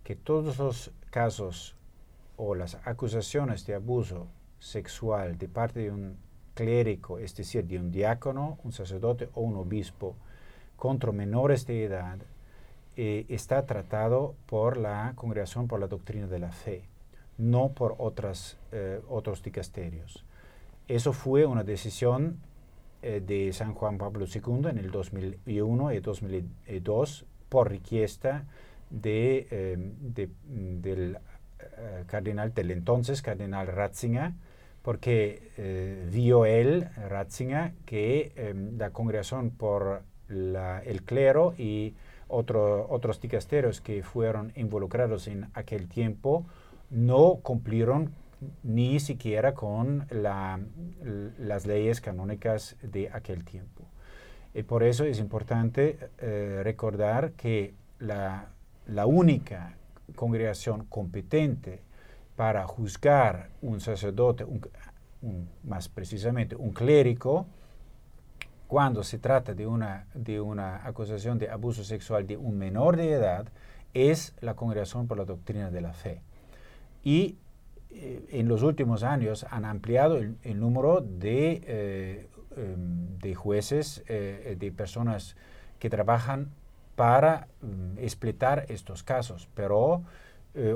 que 0.05 0.17
todos 0.17 0.59
los 0.59 0.93
casos 1.11 1.77
o 2.37 2.55
las 2.55 2.77
acusaciones 2.85 3.67
de 3.67 3.75
abuso 3.75 4.29
sexual 4.59 5.39
de 5.39 5.49
parte 5.49 5.81
de 5.81 5.91
un 5.91 6.26
clérigo, 6.57 7.19
es 7.21 7.37
decir, 7.37 7.65
de 7.67 7.79
un 7.79 7.93
diácono, 7.93 8.59
un 8.65 8.73
sacerdote 8.73 9.29
o 9.35 9.43
un 9.43 9.57
obispo, 9.57 10.17
contra 10.77 11.13
menores 11.13 11.67
de 11.67 11.85
edad, 11.85 12.19
eh, 12.97 13.27
está 13.29 13.67
tratado 13.67 14.35
por 14.47 14.79
la 14.79 15.13
Congregación 15.17 15.69
por 15.69 15.79
la 15.79 15.87
Doctrina 15.87 16.27
de 16.27 16.39
la 16.39 16.51
Fe, 16.51 16.83
no 17.37 17.69
por 17.69 17.95
otras, 17.99 18.57
eh, 18.73 19.01
otros 19.09 19.43
dicasterios. 19.43 20.25
Eso 20.89 21.13
fue 21.13 21.45
una 21.45 21.63
decisión 21.63 22.39
eh, 23.03 23.23
de 23.25 23.53
San 23.53 23.75
Juan 23.75 23.99
Pablo 23.99 24.25
II 24.27 24.71
en 24.71 24.79
el 24.79 24.91
2001 24.91 25.93
y 25.93 26.01
2002 26.01 27.27
por 27.51 27.71
riqueza 27.71 28.45
de, 28.89 29.77
de, 30.01 30.31
del 30.47 31.19
cardenal 32.07 32.55
del 32.55 32.71
entonces 32.71 33.21
cardenal 33.21 33.67
Ratzinger, 33.67 34.33
porque 34.87 35.51
eh, 35.57 36.09
vio 36.13 36.47
él, 36.47 36.89
Ratzinger, 37.09 37.73
que 37.87 38.31
em, 38.37 38.79
la 38.79 38.91
congregación 38.91 39.51
por 39.51 40.05
el 40.29 41.03
clero 41.05 41.55
y 41.59 41.97
otros 42.29 43.21
dicasterios 43.21 43.81
que 43.81 44.05
fueron 44.05 44.53
involucrados 44.55 45.27
en 45.27 45.49
aquel 45.55 45.89
tiempo 45.89 46.47
no 46.89 47.41
cumplieron 47.43 48.13
ni 48.63 49.01
siquiera 49.01 49.55
con 49.55 50.07
las 50.13 51.67
leyes 51.67 52.01
canónicas 52.01 52.77
de 52.81 53.11
aquel 53.13 53.45
tiempo. 53.45 53.83
Y 54.55 54.63
por 54.63 54.85
eso 54.85 55.05
es 55.05 55.19
importante 55.19 55.99
eh, 56.19 56.61
recordar 56.63 57.33
que 57.33 57.75
la, 57.99 58.51
única 59.05 59.75
congregación 60.15 60.85
competente 60.85 61.81
para 62.37 62.67
juzgar 62.67 63.49
un 63.63 63.81
sacerdote, 63.81 64.47
más 65.65 65.89
precisamente 65.89 66.55
un 66.55 66.73
clérigo, 66.73 67.47
cuando 68.67 69.03
se 69.03 69.19
trata 69.19 69.55
de 69.55 69.67
una, 69.67 70.07
de 70.15 70.41
una 70.41 70.87
acusación 70.87 71.39
de 71.39 71.49
abuso 71.49 71.85
sexual 71.85 72.27
de 72.27 72.37
un 72.37 72.59
menor 72.59 72.97
de 72.97 73.13
edad, 73.13 73.49
es 73.95 74.35
la 74.41 74.55
Congregación 74.55 75.07
por 75.07 75.17
la 75.17 75.25
Doctrina 75.25 75.71
de 75.71 75.81
la 75.81 75.93
Fe. 75.93 76.21
Y 77.03 77.37
eh, 77.91 78.27
en 78.31 78.49
los 78.49 78.63
últimos 78.63 79.03
años 79.03 79.47
han 79.51 79.65
ampliado 79.65 80.19
el, 80.19 80.61
número 80.61 81.01
de, 81.01 81.63
eh, 81.65 82.29
em, 82.57 83.19
de 83.19 83.35
jueces, 83.35 84.05
eh, 84.09 84.57
de 84.59 84.73
personas 84.73 85.37
que 85.79 85.89
trabajan 85.89 86.51
para 86.97 87.49
mm, 87.63 87.99
explicar 87.99 88.67
estos 88.69 89.03
casos, 89.03 89.49
pero 89.55 90.03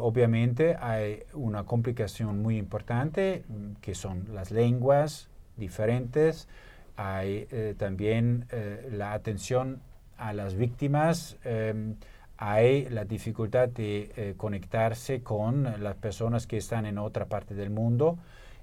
obviamente 0.00 0.76
hay 0.78 1.22
una 1.32 1.64
complicación 1.64 2.42
muy 2.42 2.58
importante 2.58 3.44
mm, 3.48 3.72
que 3.80 3.94
son 3.94 4.26
las 4.34 4.50
lenguas 4.50 5.28
diferentes, 5.56 6.48
hay 6.96 7.46
también 7.78 8.46
la 8.90 9.14
atención 9.14 9.80
a 10.20 10.32
las 10.34 10.54
víctimas, 10.54 11.36
em, 11.44 11.96
hay 12.36 12.88
la 12.88 13.04
dificultad 13.04 13.68
de 13.68 14.12
eh, 14.16 14.34
conectarse 14.36 15.22
con 15.22 15.82
las 15.82 15.96
personas 15.96 16.46
que 16.46 16.58
están 16.58 16.86
en 16.86 16.98
otra 16.98 17.26
parte 17.26 17.54
del 17.54 17.70
mundo. 17.70 18.18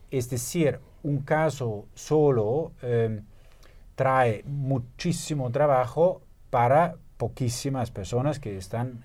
Es 0.09 0.29
decir, 0.29 0.79
un 1.03 1.19
caso 1.19 1.85
solo 1.93 2.71
em, 2.81 3.23
trae 3.95 4.43
muchísimo 4.45 5.51
trabajo 5.51 6.21
para 6.49 6.95
poquísimas 7.17 7.91
personas 7.91 8.39
que 8.39 8.57
están 8.57 9.03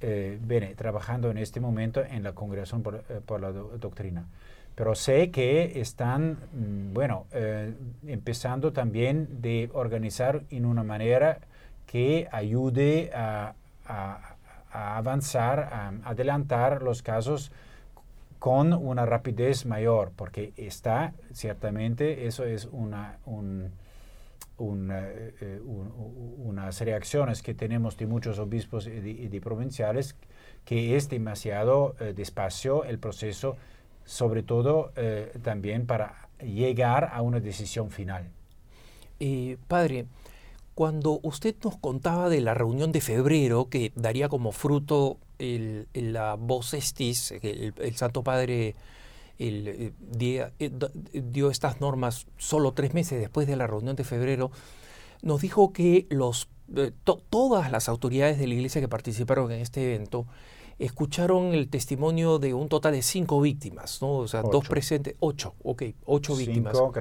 eh, 0.00 0.74
trabajando 0.76 1.30
en 1.30 1.38
este 1.38 1.60
momento 1.60 2.02
en 2.04 2.22
la 2.22 2.32
Congregación 2.32 2.82
por, 2.82 3.04
eh, 3.08 3.20
la 3.40 3.52
Doctrina. 3.52 4.26
Pero 4.74 4.94
sé 4.94 5.30
que 5.30 5.80
están, 5.80 6.38
mm, 6.52 6.94
bueno, 6.94 7.26
empezando 8.06 8.72
también 8.72 9.40
de 9.40 9.70
organizar 9.72 10.42
en 10.50 10.64
una 10.66 10.82
manera 10.82 11.38
que 11.86 12.28
ayude 12.32 13.12
a, 13.14 13.54
a, 13.86 14.96
avanzar, 14.96 15.60
a 15.60 15.92
adelantar 16.04 16.82
los 16.82 17.02
casos 17.02 17.52
con 18.44 18.74
una 18.74 19.06
rapidez 19.06 19.64
mayor, 19.64 20.12
porque 20.14 20.52
está, 20.58 21.14
ciertamente, 21.32 22.26
eso 22.26 22.44
es 22.44 22.68
una, 22.72 23.16
un, 23.24 23.70
eh, 24.56 25.34
eh, 25.40 25.60
unas 25.64 26.80
reacciones 26.80 27.42
que 27.42 27.54
tenemos 27.54 27.96
de 27.96 28.06
muchos 28.06 28.38
obispos 28.38 28.86
y 28.86 29.28
de, 29.28 29.40
provinciales, 29.40 30.14
que 30.64 30.96
es 30.96 31.08
demasiado 31.08 31.96
eh, 31.98 32.12
despacio 32.14 32.84
el 32.84 32.98
proceso, 32.98 33.56
sobre 34.04 34.42
todo 34.42 34.92
también 35.42 35.86
para 35.86 36.28
llegar 36.38 37.10
a 37.12 37.22
una 37.22 37.40
decisión 37.40 37.90
final. 37.90 38.28
padre, 39.66 40.06
cuando 40.74 41.20
usted 41.22 41.54
nos 41.64 41.76
contaba 41.78 42.28
de 42.28 42.42
la 42.42 42.52
reunión 42.52 42.92
de 42.92 43.00
febrero 43.00 43.68
que 43.70 43.92
daría 43.96 44.28
como 44.28 44.52
fruto 44.52 45.16
el, 45.38 45.88
la 45.94 46.34
voz 46.34 46.74
estis, 46.74 47.32
el, 47.32 47.96
Santo 47.96 48.22
Padre 48.22 48.74
eh, 49.38 49.92
eh, 50.20 50.70
dio, 51.30 51.50
estas 51.50 51.80
normas 51.80 52.26
solo 52.36 52.72
tres 52.72 52.94
meses 52.94 53.20
después 53.20 53.46
de 53.46 53.56
la 53.56 53.66
reunión 53.66 53.96
de 53.96 54.04
febrero, 54.04 54.50
nos 55.22 55.40
dijo 55.40 55.72
que 55.72 56.06
los, 56.10 56.48
eh, 56.76 56.92
todas 57.30 57.70
las 57.70 57.88
autoridades 57.88 58.38
de 58.38 58.46
la 58.46 58.54
iglesia 58.54 58.80
que 58.80 58.88
participaron 58.88 59.50
en 59.52 59.60
este 59.60 59.94
evento 59.94 60.26
escucharon 60.78 61.54
el 61.54 61.68
testimonio 61.68 62.38
de 62.38 62.52
un 62.52 62.68
total 62.68 62.92
de 62.92 63.02
cinco 63.02 63.40
víctimas, 63.40 64.02
¿no? 64.02 64.16
O 64.16 64.28
sea, 64.28 64.42
dos 64.42 64.66
presentes, 64.68 65.14
ocho, 65.20 65.54
ok, 65.62 65.82
ocho 66.04 66.34
víctimas. 66.34 66.76
Cinco 66.76 66.92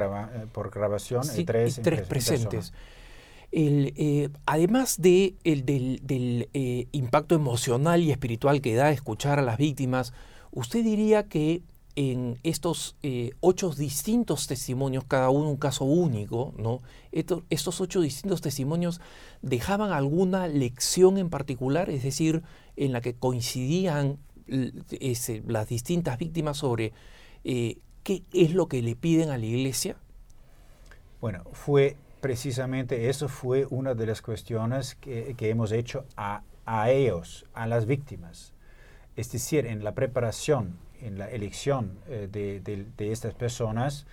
por 0.52 0.69
grabación 0.69 1.24
y 1.36 1.43
tres, 1.43 1.80
tres 1.82 2.02
presentes. 2.02 2.72
Eh, 3.56 4.30
además 4.48 5.00
de 5.00 5.36
del, 5.43 6.50
eh, 6.54 6.88
impacto 6.91 7.36
emocional 7.36 8.02
y 8.02 8.10
espiritual 8.10 8.62
que 8.62 8.74
da 8.74 8.89
escuchar 8.89 9.38
a 9.38 9.43
las 9.43 9.58
víctimas, 9.58 10.12
¿usted 10.52 10.84
diría 10.84 11.28
que 11.28 11.62
en 11.95 12.39
estos 12.43 12.95
eh, 13.03 13.32
ocho 13.39 13.69
distintos 13.69 14.47
testimonios, 14.47 15.03
cada 15.06 15.29
uno 15.29 15.49
un 15.49 15.58
caso 15.58 15.86
único, 15.86 16.53
¿no? 16.58 16.82
estos 17.12 17.82
ocho 17.82 18.01
distintos 18.01 18.41
testimonios 18.41 18.99
dejaban 19.41 19.91
alguna 19.91 20.47
lección 20.47 21.17
en 21.17 21.29
particular, 21.29 21.89
es 21.89 22.03
decir, 22.03 22.41
en 22.75 22.91
la 22.91 23.01
que 23.01 23.13
coincidían 23.13 24.17
las 24.47 25.67
distintas 25.69 26.17
víctimas 26.17 26.58
sobre 26.58 26.93
qué 27.43 28.23
es 28.34 28.53
lo 28.53 28.67
que 28.67 28.82
le 28.82 28.95
piden 28.95 29.29
a 29.29 29.38
la 29.38 29.45
iglesia? 29.45 29.95
Bueno, 31.21 31.43
fue 31.53 31.95
precisamente 32.23 33.10
eso 33.10 33.27
fue 33.27 33.67
una 33.69 33.95
de 33.95 34.06
las 34.06 34.21
cuestiones 34.21 34.95
que, 34.95 35.36
hemos 35.39 35.73
hecho 35.73 36.06
a, 36.15 36.41
ellos, 36.89 37.45
a 37.53 37.67
las 37.67 37.86
víctimas. 37.86 38.53
Es 39.17 39.29
decir, 39.32 39.65
en 39.65 39.84
la 39.84 39.93
preparación, 39.93 40.77
en 41.06 41.18
la 41.18 41.30
elección 41.30 42.00
eh, 42.08 42.28
de, 42.32 43.12
estas 43.12 43.34
personas, 43.34 44.06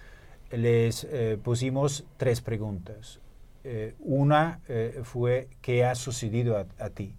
les 0.51 1.05
eh, 1.05 1.39
pusimos 1.43 2.05
tres 2.17 2.41
preguntas. 2.41 3.21
Eh, 3.63 3.95
una 4.01 4.61
fue, 5.03 5.49
¿qué 5.61 5.85
ha 5.85 5.95
sucedido 5.95 6.57
a 6.57 6.91
ti? 6.91 7.15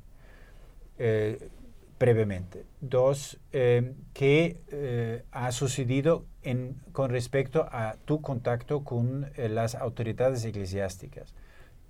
brevemente. 2.02 2.66
Dos, 2.82 3.40
eh, 3.52 3.94
¿qué 4.14 4.58
eh, 4.72 5.24
ha 5.32 5.52
sucedido 5.52 6.26
en, 6.42 6.76
con 6.94 7.12
respecto 7.12 7.68
a 7.72 7.96
tu 8.06 8.22
contacto 8.22 8.84
con 8.84 9.30
eh, 9.36 9.50
las 9.50 9.76
autoridades 9.76 10.44
eclesiásticas? 10.44 11.36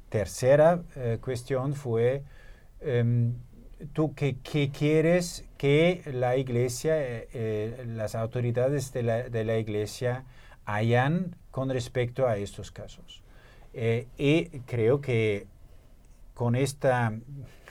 Tercera 0.09 0.83
cuestión 1.21 1.73
fue, 1.73 2.23
¿tú 3.93 4.13
qué, 4.15 4.35
quieres 4.71 5.45
que 5.57 6.01
la 6.13 6.37
iglesia, 6.37 6.95
las 7.85 8.15
autoridades 8.15 8.93
de 8.93 9.03
la, 9.03 9.29
de 9.29 9.43
la, 9.43 9.57
iglesia 9.57 10.25
hayan 10.65 11.35
con 11.51 11.69
respecto 11.69 12.27
a 12.27 12.37
estos 12.37 12.71
casos? 12.71 13.23
y 13.73 14.45
creo 14.65 14.99
que 14.99 15.47
con 16.33 16.55
esta 16.55 17.13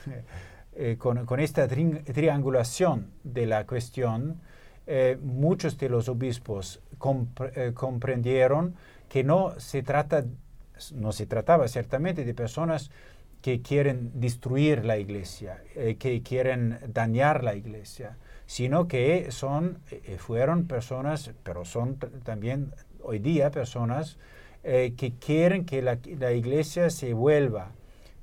eh, 0.75 0.97
con, 0.99 1.41
esta 1.41 1.67
triangulación 1.69 3.11
de 3.25 3.47
la 3.47 3.67
cuestión, 3.67 4.41
eh, 4.87 5.19
muchos 5.21 5.79
de 5.79 5.89
los 5.89 6.09
obispos 6.09 6.81
eh, 7.55 7.73
comprendieron 7.75 8.75
que 9.09 9.25
no 9.25 9.59
se, 9.59 9.83
trata, 9.83 10.25
no 10.95 11.13
se 11.13 11.27
trataba 11.27 11.69
ciertamente 11.69 12.25
de 12.25 12.35
personas 12.35 12.91
que 13.43 13.63
quieren 13.63 14.11
destruir 14.15 14.85
la 14.85 14.99
iglesia, 14.99 15.63
que 15.99 16.23
quieren 16.23 16.79
dañar 16.89 17.43
la 17.43 17.55
iglesia, 17.55 18.17
sino 18.47 18.87
que 18.87 19.31
son, 19.31 19.79
fueron 20.19 20.67
personas, 20.67 21.33
pero 21.43 21.65
son 21.65 21.97
también 22.25 22.73
hoy 23.03 23.19
día 23.19 23.51
personas 23.51 24.19
que 24.63 25.15
quieren 25.19 25.65
que 25.65 25.81
la, 25.81 25.99
la 26.19 26.33
iglesia 26.33 26.91
se 26.91 27.15
vuelva 27.15 27.73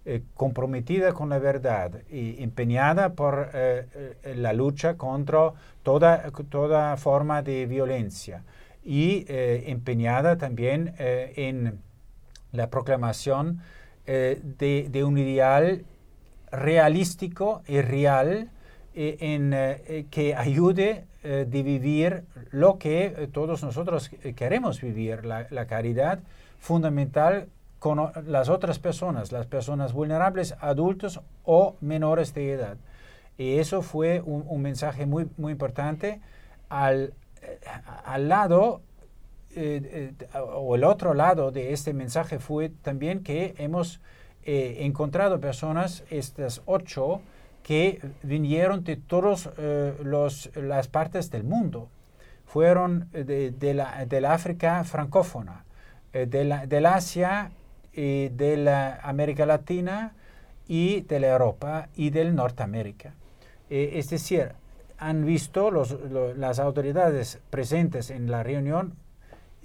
eh, 0.09 0.23
comprometida 0.35 1.11
con 1.11 1.27
la 1.27 1.37
verdad 1.37 1.91
y 2.09 2.41
empeñada 2.41 3.11
por 3.11 3.49
eh, 3.53 4.15
eh, 4.23 4.35
la 4.37 4.53
lucha 4.53 4.95
contra 4.95 5.51
toda, 5.83 6.31
toda 6.49 6.95
forma 6.95 7.41
de 7.41 7.65
violencia 7.65 8.45
y 8.85 9.25
empeñada 9.27 10.37
también 10.37 10.93
en 10.97 11.81
la 12.53 12.69
proclamación 12.69 13.59
de, 14.07 15.03
un 15.05 15.17
ideal 15.17 15.83
realístico 16.51 17.61
y 17.67 17.81
real 17.81 18.49
en, 18.95 19.51
que 20.09 20.33
ayude 20.35 21.03
a 21.23 21.43
vivir 21.43 22.23
lo 22.51 22.77
que 22.79 23.29
todos 23.33 23.63
nosotros 23.63 24.09
queremos 24.35 24.81
vivir, 24.81 25.25
la, 25.25 25.65
caridad 25.67 26.19
fundamental 26.59 27.47
con 27.79 28.11
las 28.25 28.49
otras 28.49 28.79
personas, 28.79 29.31
las 29.31 29.45
personas 29.45 29.93
vulnerables, 29.93 30.55
adultos 30.61 31.21
o 31.43 31.75
menores 31.81 32.33
de 32.33 32.53
edad. 32.53 32.77
Y 33.37 33.59
eso 33.59 33.81
fue 33.81 34.21
un, 34.21 34.61
mensaje 34.61 35.05
muy, 35.05 35.29
muy 35.37 35.51
importante. 35.51 36.21
Al, 36.69 37.13
eh, 37.41 37.59
al 38.05 38.29
lado, 38.29 38.81
eh, 39.57 40.13
eh, 40.33 40.39
o 40.39 40.75
el 40.75 40.83
otro 40.83 41.13
lado 41.13 41.51
de 41.51 41.73
este 41.73 41.93
mensaje 41.93 42.39
fue 42.39 42.69
también 42.69 43.23
que 43.23 43.55
hemos 43.57 43.99
encontrado 44.49 45.41
personas, 45.41 46.05
estas 46.09 46.61
ocho, 46.65 47.19
que 47.63 47.99
vinieron 48.23 48.85
de 48.85 48.95
todas 48.95 49.49
las 50.55 50.87
partes 50.87 51.29
del 51.31 51.43
mundo. 51.43 51.89
Fueron 52.45 53.09
de, 53.11 53.51
de 53.51 53.73
la, 53.73 54.33
África 54.33 54.85
francófona, 54.85 55.65
de 56.13 56.45
la, 56.45 56.65
del 56.65 56.85
Asia 56.85 57.51
de 57.93 58.55
la 58.55 59.01
América 59.03 59.45
Latina 59.45 60.13
y 60.67 61.01
de 61.01 61.19
la 61.19 61.27
Europa 61.27 61.89
y 61.95 62.09
del 62.09 62.35
Norteamérica. 62.35 63.13
Eh, 63.69 63.91
es 63.95 64.09
decir, 64.09 64.53
han 64.97 65.25
visto 65.25 65.71
las 65.71 66.59
autoridades 66.59 67.39
presentes 67.49 68.09
en 68.09 68.31
la 68.31 68.43
reunión 68.43 68.95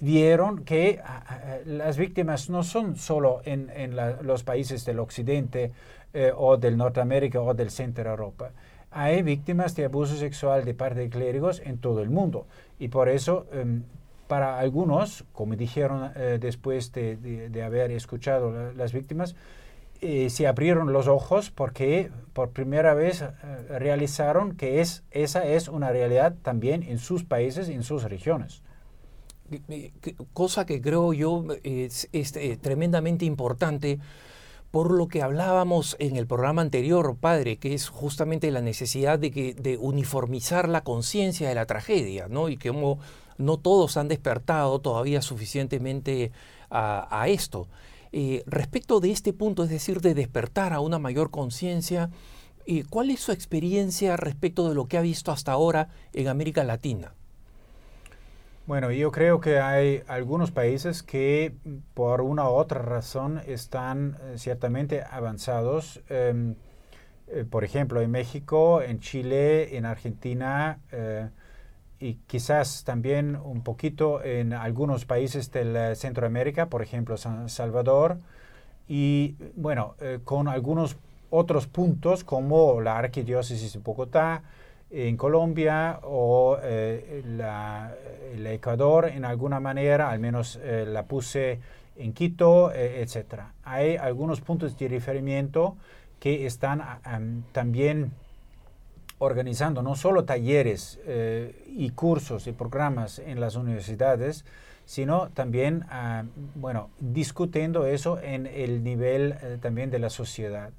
vieron 0.03 0.65
que 0.65 0.99
ah, 1.01 1.59
las 1.65 1.97
víctimas 1.97 2.49
no 2.49 2.63
son 2.63 2.97
solo 2.97 3.41
en, 3.45 3.95
los 4.21 4.43
países 4.43 4.83
del 4.85 4.99
occidente 4.99 5.71
eh, 6.13 6.31
o 6.35 6.57
del 6.57 6.75
Norteamérica 6.75 7.39
o 7.39 7.53
del 7.53 7.71
centro 7.71 8.03
de 8.03 8.09
Europa. 8.09 8.51
Hay 8.91 9.23
víctimas 9.23 9.75
de 9.75 9.85
abuso 9.85 10.15
sexual 10.17 10.65
de 10.65 10.73
parte 10.73 10.99
de 10.99 11.09
clérigos 11.09 11.61
en 11.63 11.77
todo 11.77 12.01
el 12.01 12.09
mundo. 12.09 12.45
Y 12.79 12.89
por 12.89 13.07
eso, 13.07 13.47
em, 13.53 13.83
para 14.27 14.59
algunos, 14.59 15.23
como 15.31 15.55
dijeron 15.55 16.11
eh, 16.15 16.37
después 16.39 16.91
de, 16.91 17.63
haber 17.63 17.91
escuchado 17.91 18.73
las 18.73 18.91
víctimas, 18.91 19.35
eh, 20.01 20.29
se 20.29 20.47
abrieron 20.47 20.91
los 20.91 21.07
ojos 21.07 21.49
porque 21.49 22.11
por 22.33 22.49
primera 22.49 22.93
vez 22.93 23.23
realizaron 23.69 24.57
que 24.57 24.81
es, 24.81 25.05
esa 25.11 25.45
es 25.45 25.69
una 25.69 25.91
realidad 25.91 26.35
también 26.41 26.83
en 26.83 26.97
sus 26.97 27.23
países, 27.23 27.69
en 27.69 27.83
sus 27.83 28.03
regiones 28.03 28.63
cosa 30.33 30.65
que 30.65 30.81
creo 30.81 31.13
yo 31.13 31.45
es, 31.63 32.07
eh, 32.11 32.57
tremendamente 32.61 33.25
importante 33.25 33.99
por 34.71 34.91
lo 34.91 35.07
que 35.07 35.21
hablábamos 35.21 35.95
en 35.99 36.15
el 36.15 36.25
programa 36.25 36.63
anterior, 36.63 37.15
padre, 37.19 37.57
que 37.57 37.75
es 37.75 37.89
justamente 37.89 38.49
la 38.49 38.61
necesidad 38.61 39.19
de, 39.19 39.29
que, 39.29 39.53
de 39.53 39.77
uniformizar 39.77 40.67
la 40.67 40.83
conciencia 40.83 41.47
de 41.47 41.53
la 41.53 41.67
tragedia, 41.67 42.27
¿no? 42.27 42.49
Y 42.49 42.57
que 42.57 42.71
no 43.37 43.57
todos 43.57 43.97
han 43.97 44.07
despertado 44.07 44.79
todavía 44.79 45.21
suficientemente 45.21 46.31
a, 46.71 47.27
esto. 47.27 47.67
Eh, 48.11 48.43
respecto 48.47 48.99
de 48.99 49.11
este 49.11 49.31
punto, 49.31 49.63
es 49.63 49.69
decir, 49.69 50.01
de 50.01 50.15
despertar 50.15 50.73
a 50.73 50.79
una 50.79 50.97
mayor 50.97 51.29
conciencia, 51.29 52.09
eh, 52.65 52.83
¿cuál 52.89 53.11
es 53.11 53.19
su 53.19 53.31
experiencia 53.31 54.17
respecto 54.17 54.67
de 54.69 54.75
lo 54.75 54.87
que 54.87 54.97
ha 54.97 55.01
visto 55.01 55.31
hasta 55.31 55.51
ahora 55.51 55.89
en 56.13 56.27
América 56.27 56.63
Latina? 56.63 57.13
Bueno, 58.65 58.91
yo 58.91 59.11
creo 59.11 59.41
que 59.41 59.59
hay 59.59 60.03
algunos 60.07 60.51
países 60.51 61.03
que 61.03 61.53
por 61.93 62.21
una 62.21 62.49
u 62.49 62.53
otra 62.53 62.81
razón 62.81 63.41
están 63.45 64.17
eh, 64.21 64.37
ciertamente 64.37 65.03
avanzados. 65.03 66.01
Em, 66.07 66.55
eh, 67.27 67.43
por 67.49 67.65
ejemplo, 67.65 67.99
en 68.01 68.09
México, 68.11 68.81
en 68.81 69.01
Chile, 69.01 69.75
en 69.75 69.85
Argentina 69.85 70.79
eh, 70.93 71.27
y 71.99 72.15
quizás 72.25 72.85
también 72.85 73.35
un 73.35 73.63
poquito 73.63 74.23
en 74.23 74.53
algunos 74.53 75.03
países 75.05 75.51
del 75.51 75.97
Centroamérica, 75.97 76.67
por 76.69 76.81
ejemplo, 76.81 77.17
San 77.17 77.49
Salvador. 77.49 78.19
Y 78.87 79.35
bueno, 79.55 79.95
con 80.25 80.47
algunos 80.47 80.97
otros 81.29 81.67
puntos 81.67 82.23
como 82.23 82.81
la 82.81 82.97
Arquidiócesis 82.97 83.73
de 83.73 83.79
Bogotá, 83.79 84.43
en 84.93 85.17
Colombia 85.17 85.99
o 86.03 86.57
eh, 86.61 87.23
el 88.35 88.45
Ecuador 88.45 89.07
en 89.07 89.25
alguna 89.25 89.59
manera, 89.59 90.11
al 90.11 90.19
menos 90.19 90.59
eh, 90.61 90.85
la 90.87 91.03
puse 91.03 91.59
en 91.97 92.13
Quito, 92.13 92.71
eh, 92.71 93.01
etc. 93.01 93.41
Hay 93.63 93.95
algunos 93.95 94.39
puntos 94.41 94.77
de 94.77 94.87
referimiento 94.87 95.75
que 96.19 96.45
están 96.45 96.81
también 97.51 98.11
organizando 99.17 99.81
no 99.81 99.95
solo 99.95 100.23
talleres 100.23 100.97
y 101.67 101.89
cursos 101.89 102.47
y 102.47 102.53
programas 102.53 103.19
en 103.19 103.41
las 103.41 103.57
universidades, 103.57 104.45
sino 104.85 105.31
también, 105.31 105.83
bueno, 106.55 106.91
discutiendo 107.01 107.85
eso 107.87 108.21
en 108.21 108.47
el 108.47 108.85
nivel 108.85 109.35
también 109.59 109.91
de 109.91 109.99
la 109.99 110.09
sociedad. 110.09 110.71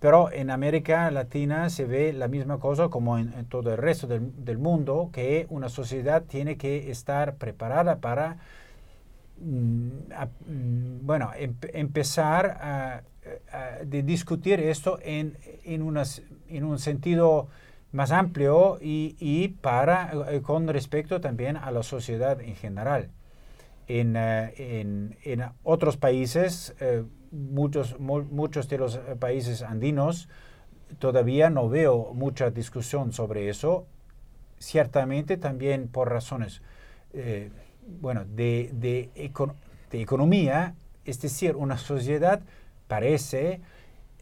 Pero 0.00 0.32
en 0.32 0.50
América 0.50 1.10
Latina 1.10 1.68
se 1.68 1.84
ve 1.84 2.12
la 2.14 2.26
misma 2.26 2.58
cosa 2.58 2.88
como 2.88 3.18
en, 3.18 3.44
todo 3.44 3.70
el 3.70 3.76
resto 3.76 4.06
del, 4.06 4.58
mundo, 4.58 5.10
que 5.12 5.46
una 5.50 5.68
sociedad 5.68 6.22
tiene 6.22 6.56
que 6.56 6.90
estar 6.90 7.34
preparada 7.36 7.98
para, 8.00 8.38
mm, 9.38 9.88
mm, 10.48 11.06
bueno, 11.06 11.30
empezar 11.36 12.46
a, 12.60 13.02
discutir 13.84 14.58
esto 14.60 14.98
en, 15.02 15.36
en, 15.64 15.82
en, 16.48 16.64
un 16.64 16.78
sentido 16.78 17.48
más 17.92 18.10
amplio 18.10 18.78
y, 18.80 19.48
para, 19.60 20.12
eh, 20.30 20.40
con 20.40 20.66
respecto 20.68 21.20
también 21.20 21.56
a 21.56 21.70
la 21.70 21.82
sociedad 21.82 22.40
en 22.40 22.56
general. 22.56 23.10
En, 23.86 24.14
eh, 24.16 25.14
en 25.24 25.44
otros 25.62 25.96
países, 25.98 26.74
eh, 26.80 27.04
muchos, 27.30 27.98
muchos 27.98 28.68
de 28.68 28.78
los 28.78 28.96
eh, 28.96 29.16
países 29.18 29.62
andinos 29.62 30.28
todavía 30.98 31.50
no 31.50 31.68
veo 31.68 32.12
mucha 32.14 32.50
discusión 32.50 33.12
sobre 33.12 33.48
eso, 33.48 33.86
ciertamente 34.58 35.36
también 35.36 35.88
por 35.88 36.10
razones 36.10 36.62
eh, 37.12 37.50
bueno, 38.00 38.24
de, 38.24 38.70
de, 38.72 39.10
economía, 39.92 40.74
es 41.04 41.20
decir, 41.20 41.56
una 41.56 41.78
sociedad 41.78 42.40
parece 42.88 43.60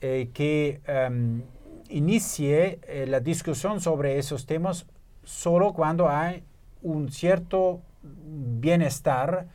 eh, 0.00 0.30
que 0.32 0.80
em, 0.86 1.42
inicie 1.88 2.80
la 3.06 3.20
discusión 3.20 3.80
sobre 3.80 4.18
esos 4.18 4.46
temas 4.46 4.86
solo 5.24 5.72
cuando 5.72 6.08
hay 6.08 6.42
un 6.82 7.10
cierto 7.10 7.80
bienestar 8.02 9.48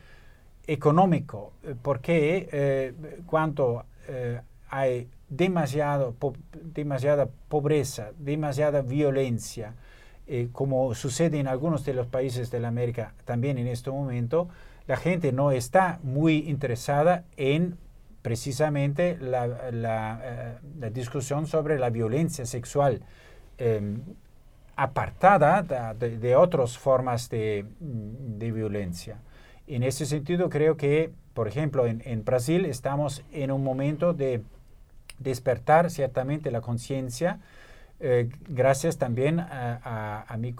económico, 0.66 1.52
eh, 1.62 1.74
porque 1.80 2.48
eh, 2.52 2.94
cuando 3.26 3.84
eh, 4.08 4.40
hay 4.70 5.08
demasiado, 5.28 6.14
demasiada 6.52 7.28
pobreza, 7.48 8.12
demasiada 8.18 8.82
violencia, 8.82 9.74
como 10.52 10.94
sucede 10.94 11.38
en 11.38 11.48
algunos 11.48 11.84
de 11.84 11.92
los 11.92 12.06
países 12.06 12.50
de 12.50 12.58
la 12.58 12.68
América 12.68 13.12
también 13.26 13.58
en 13.58 13.66
este 13.66 13.90
momento, 13.90 14.48
la 14.86 14.96
gente 14.96 15.32
no 15.32 15.50
está 15.50 16.00
muy 16.02 16.48
interesada 16.48 17.24
en 17.36 17.76
precisamente 18.22 19.18
la, 19.20 20.60
discusión 20.90 21.46
sobre 21.46 21.78
la 21.78 21.90
violencia 21.90 22.46
sexual 22.46 23.02
em, 23.58 24.00
apartada 24.76 25.62
de, 25.92 26.36
otras 26.36 26.78
formas 26.78 27.28
de 27.28 27.66
violencia. 28.50 29.18
En 29.66 29.82
ese 29.82 30.04
sentido, 30.04 30.50
creo 30.50 30.76
que, 30.76 31.10
por 31.32 31.48
ejemplo, 31.48 31.86
en, 31.86 32.24
Brasil 32.24 32.66
estamos 32.66 33.22
en 33.32 33.50
un 33.50 33.64
momento 33.64 34.12
de 34.12 34.42
despertar 35.18 35.90
ciertamente 35.90 36.50
la 36.50 36.60
conciencia, 36.60 37.40
eh, 38.00 38.28
gracias 38.48 38.98
también 38.98 39.40
a, 39.40 40.24
a, 40.28 40.36
mi, 40.36 40.54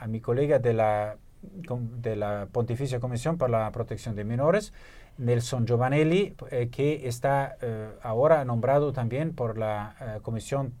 a, 0.00 0.06
mi, 0.06 0.20
colega 0.20 0.58
de 0.58 0.72
la, 0.72 1.16
de 1.42 2.16
la 2.16 2.48
Pontificia 2.50 2.98
Comisión 2.98 3.36
para 3.36 3.64
la 3.64 3.72
Protección 3.72 4.14
de 4.14 4.24
Menores, 4.24 4.72
Nelson 5.18 5.66
Giovanelli, 5.66 6.34
eh, 6.50 6.68
que 6.70 7.08
está 7.08 7.56
eh, 7.60 7.90
ahora 8.02 8.44
nombrado 8.46 8.92
también 8.92 9.34
por 9.34 9.58
la 9.58 10.20
Comisión 10.22 10.72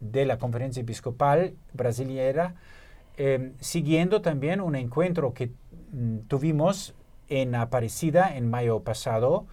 de 0.00 0.26
la 0.26 0.38
Conferencia 0.38 0.80
Episcopal 0.80 1.54
Brasileña, 1.74 2.56
siguiendo 3.60 4.20
también 4.20 4.60
un 4.60 4.74
encuentro 4.74 5.32
que 5.32 5.52
tuvimos 6.28 6.94
en 7.28 7.54
Aparecida 7.54 8.36
en 8.36 8.50
mayo 8.50 8.80
pasado, 8.80 9.46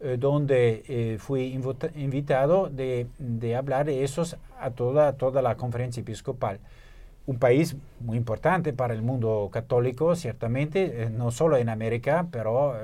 eh, 0.00 0.16
donde 0.18 0.84
eh, 0.88 1.18
fui 1.18 1.58
invitado 1.94 2.68
de, 2.68 3.06
hablar 3.56 3.86
de 3.86 4.04
eso 4.04 4.24
a 4.60 4.70
toda, 4.70 5.14
toda 5.14 5.40
la 5.42 5.56
conferencia 5.56 6.00
episcopal. 6.00 6.60
Un 7.26 7.38
país 7.38 7.74
muy 8.00 8.18
importante 8.18 8.72
para 8.72 8.92
el 8.92 9.02
mundo 9.02 9.48
católico, 9.50 10.14
ciertamente, 10.14 11.04
eh, 11.04 11.10
no 11.10 11.30
solo 11.30 11.56
en 11.56 11.70
América, 11.70 12.26
pero 12.30 12.74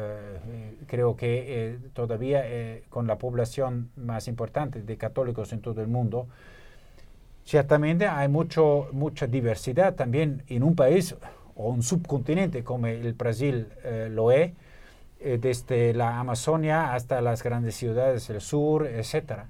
creo 0.87 1.15
que 1.15 1.79
todavía 1.93 2.43
con 2.89 3.07
la 3.07 3.19
población 3.19 3.91
más 3.97 4.27
importante 4.27 4.83
de 4.83 4.97
católicos 4.97 5.53
en 5.53 5.61
todo 5.61 5.83
el 5.83 5.89
mundo. 5.89 6.27
Ciertamente 7.45 8.07
hay 8.07 8.29
mucho, 8.29 8.89
mucha 8.93 9.27
diversidad 9.27 9.95
también 9.95 10.43
en 10.49 10.63
un 10.63 10.75
país 10.75 11.15
o 11.61 11.71
un 11.71 11.83
subcontinente 11.83 12.65
como 12.65 12.87
el 12.87 13.13
Brasil 13.13 13.69
eh, 13.85 14.09
lo 14.11 14.33
es, 14.33 14.53
eh, 15.21 15.39
desde 15.41 15.93
la 15.93 16.19
Amazonia 16.19 16.95
hasta 16.95 17.21
las 17.21 17.43
grandes 17.43 17.75
ciudades 17.77 18.27
del 18.29 18.41
sur, 18.41 18.87
etc. 18.87 19.43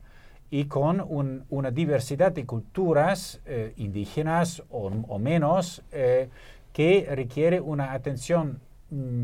Y 0.51 0.64
con 0.64 1.07
una 1.49 1.70
diversidad 1.70 2.33
de 2.33 2.44
culturas 2.44 3.40
eh, 3.46 3.73
indígenas 3.77 4.64
o, 4.70 4.90
menos 5.18 5.83
que 6.73 7.07
requiere 7.11 7.61
una 7.61 7.92
atención 7.92 8.61
mm, 8.90 9.23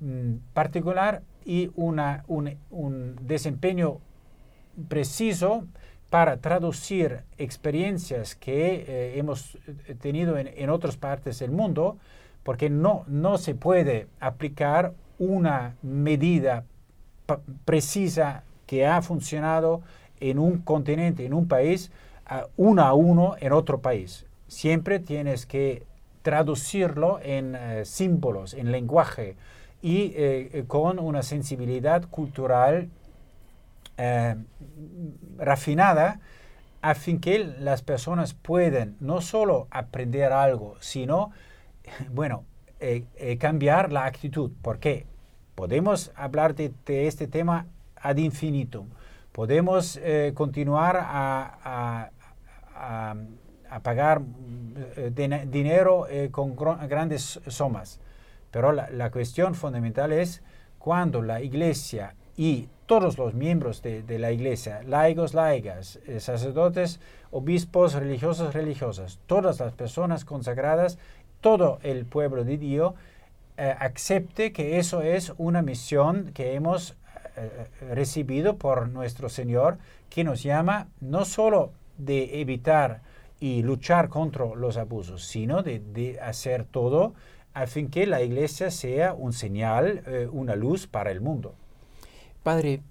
mm, 0.00 0.38
particular 0.52 1.22
y 1.46 1.70
un, 1.76 3.16
desempeño 3.22 3.98
preciso 4.88 5.64
para 6.10 6.38
traducir 6.38 7.22
experiencias 7.36 8.34
que 8.34 9.14
hemos 9.18 9.58
tenido 10.00 10.38
en, 10.38 10.48
en, 10.48 10.70
otras 10.70 10.96
partes 10.96 11.38
del 11.38 11.50
mundo 11.50 11.98
porque 12.42 12.70
no, 12.70 13.04
no 13.08 13.36
se 13.36 13.54
puede 13.54 14.06
aplicar 14.20 14.94
una 15.18 15.76
medida 15.82 16.64
precisa 17.64 18.44
que 18.66 18.86
ha 18.86 19.02
funcionado 19.02 19.82
en 20.20 20.38
un 20.38 20.58
continente, 20.58 21.26
en 21.26 21.34
un 21.34 21.48
país, 21.48 21.90
uno 22.56 22.82
a 22.82 22.94
uno 22.94 23.36
en 23.40 23.52
otro 23.52 23.80
país. 23.80 24.26
Siempre 24.46 24.98
tienes 24.98 25.46
que 25.46 25.84
traducirlo 26.22 27.20
en 27.22 27.54
eh, 27.54 27.84
símbolos, 27.84 28.54
en 28.54 28.72
lenguaje 28.72 29.36
y 29.80 30.12
eh, 30.16 30.64
con 30.66 30.98
una 30.98 31.22
sensibilidad 31.22 32.08
cultural 32.08 32.88
refinada 35.36 36.20
a 36.80 36.94
que 36.94 37.38
las 37.58 37.82
personas 37.82 38.34
puedan 38.34 38.96
no 39.00 39.20
solo 39.20 39.66
aprender 39.70 40.32
algo, 40.32 40.76
sino, 40.80 41.32
bueno, 42.10 42.44
cambiar 43.38 43.92
la 43.92 44.04
actitud. 44.04 44.52
¿Por 44.62 44.78
qué? 44.78 45.06
Podemos 45.58 46.12
hablar 46.14 46.54
de, 46.54 46.72
este 46.86 47.26
tema 47.26 47.66
ad 47.96 48.16
infinitum. 48.18 48.90
Podemos 49.32 49.98
eh, 50.00 50.30
continuar 50.32 50.96
a, 51.00 52.10
pagar 53.82 54.22
eh, 54.96 55.10
dinero 55.48 56.06
eh, 56.08 56.30
con 56.30 56.54
grandes 56.54 57.40
sumas. 57.48 57.98
Pero 58.52 58.70
la, 58.70 59.10
cuestión 59.10 59.56
fundamental 59.56 60.12
es 60.12 60.44
cuando 60.78 61.22
la 61.22 61.40
iglesia 61.40 62.14
y 62.38 62.68
todos 62.86 63.18
los 63.18 63.34
miembros 63.34 63.82
de, 63.82 64.18
la 64.18 64.32
iglesia, 64.32 64.82
laicos, 64.84 65.34
laicas, 65.34 65.98
sacerdotes, 66.20 67.00
obispos, 67.30 67.92
religiosos, 67.92 68.54
religiosas, 68.54 69.18
todas 69.26 69.60
las 69.60 69.74
personas 69.74 70.24
consagradas, 70.24 70.98
todo 71.42 71.80
el 71.82 72.06
pueblo 72.06 72.44
de 72.44 72.56
Dios, 72.56 72.94
eh, 73.56 73.74
acepte 73.76 74.52
que 74.52 74.78
eso 74.78 75.02
es 75.02 75.32
una 75.36 75.62
misión 75.62 76.30
que 76.32 76.54
hemos 76.54 76.92
eh, 76.92 76.94
eh, 77.80 77.94
recibido 77.94 78.56
por 78.56 78.88
nuestro 78.88 79.28
Señor, 79.28 79.78
que 80.10 80.22
nos 80.22 80.44
llama 80.44 80.86
no 81.00 81.24
solo 81.24 81.72
de 81.98 82.40
evitar 82.40 83.00
y 83.40 83.62
luchar 83.62 84.08
contra 84.08 84.46
los 84.54 84.76
abusos, 84.76 85.24
sino 85.24 85.64
de, 85.64 86.18
hacer 86.22 86.64
todo 86.64 87.14
a 87.52 87.66
que 87.66 88.06
la 88.06 88.22
iglesia 88.22 88.70
sea 88.70 89.12
un 89.12 89.32
señal, 89.32 90.04
una 90.32 90.54
luz 90.54 90.86
para 90.86 91.10
el 91.10 91.20
mundo. 91.20 91.54
Padre, 92.42 92.82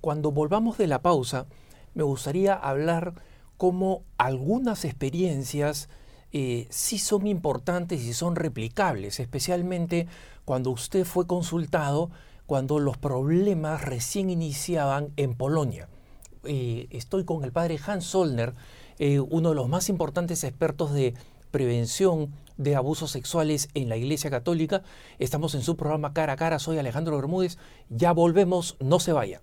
cuando 0.00 0.32
volvamos 0.32 0.78
de 0.78 0.86
la 0.86 1.02
pausa, 1.02 1.46
me 1.94 2.02
gustaría 2.02 2.54
hablar 2.54 3.14
cómo 3.56 4.04
algunas 4.16 4.84
experiencias 4.84 5.88
eh, 6.32 6.66
sí 6.70 6.98
son 6.98 7.26
importantes 7.26 8.02
y 8.02 8.12
son 8.12 8.36
replicables, 8.36 9.18
especialmente 9.18 10.06
cuando 10.44 10.70
usted 10.70 11.04
fue 11.04 11.26
consultado 11.26 12.10
cuando 12.46 12.78
los 12.78 12.96
problemas 12.96 13.84
recién 13.84 14.30
iniciaban 14.30 15.12
en 15.16 15.34
Polonia. 15.34 15.88
Eh, 16.44 16.86
estoy 16.90 17.24
con 17.24 17.44
el 17.44 17.52
padre 17.52 17.78
Hans 17.84 18.04
Solner, 18.04 18.54
eh, 18.98 19.20
uno 19.20 19.50
de 19.50 19.54
los 19.54 19.68
más 19.68 19.88
importantes 19.88 20.44
expertos 20.44 20.92
de 20.92 21.14
prevención 21.50 22.32
de 22.58 22.76
abusos 22.76 23.10
sexuales 23.10 23.70
en 23.72 23.88
la 23.88 23.96
Iglesia 23.96 24.30
Católica. 24.30 24.82
Estamos 25.18 25.54
en 25.54 25.62
su 25.62 25.76
programa 25.76 26.12
Cara 26.12 26.34
a 26.34 26.36
Cara, 26.36 26.58
soy 26.58 26.76
Alejandro 26.76 27.16
Bermúdez. 27.16 27.56
Ya 27.88 28.12
volvemos, 28.12 28.76
no 28.80 29.00
se 29.00 29.12
vaya. 29.12 29.40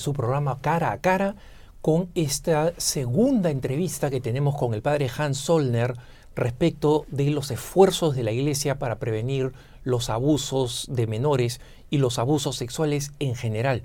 Su 0.00 0.12
programa 0.12 0.58
Cara 0.60 0.92
a 0.92 0.98
Cara 0.98 1.36
con 1.80 2.08
esta 2.14 2.72
segunda 2.78 3.50
entrevista 3.50 4.10
que 4.10 4.20
tenemos 4.20 4.56
con 4.56 4.74
el 4.74 4.82
padre 4.82 5.10
Hans 5.16 5.38
Solner 5.38 5.94
respecto 6.34 7.06
de 7.10 7.30
los 7.30 7.50
esfuerzos 7.50 8.16
de 8.16 8.22
la 8.22 8.32
Iglesia 8.32 8.78
para 8.78 8.98
prevenir 8.98 9.52
los 9.84 10.10
abusos 10.10 10.86
de 10.90 11.06
menores 11.06 11.60
y 11.90 11.98
los 11.98 12.18
abusos 12.18 12.56
sexuales 12.56 13.12
en 13.18 13.34
general. 13.34 13.82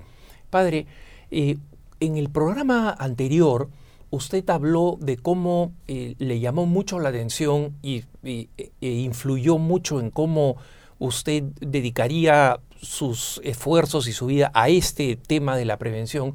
Padre, 0.49 0.88
eh, 1.32 1.58
en 1.99 2.17
el 2.17 2.30
programa 2.30 2.95
anterior 2.97 3.69
usted 4.10 4.49
habló 4.49 4.97
de 5.01 5.17
cómo 5.17 5.73
eh, 5.88 6.15
le 6.19 6.39
llamó 6.39 6.65
mucho 6.65 6.99
la 6.99 7.10
atención 7.10 7.75
y, 7.82 8.04
e 8.23 8.60
influyó 8.82 9.58
mucho 9.58 9.99
en 9.99 10.12
cómo 10.12 10.58
usted 10.99 11.43
dedicaría 11.60 12.60
sus 12.81 13.41
esfuerzos 13.43 14.08
y 14.08 14.13
su 14.13 14.27
vida 14.27 14.51
a 14.53 14.69
este 14.69 15.15
tema 15.15 15.58
de 15.58 15.65
la 15.65 15.77
prevención 15.77 16.34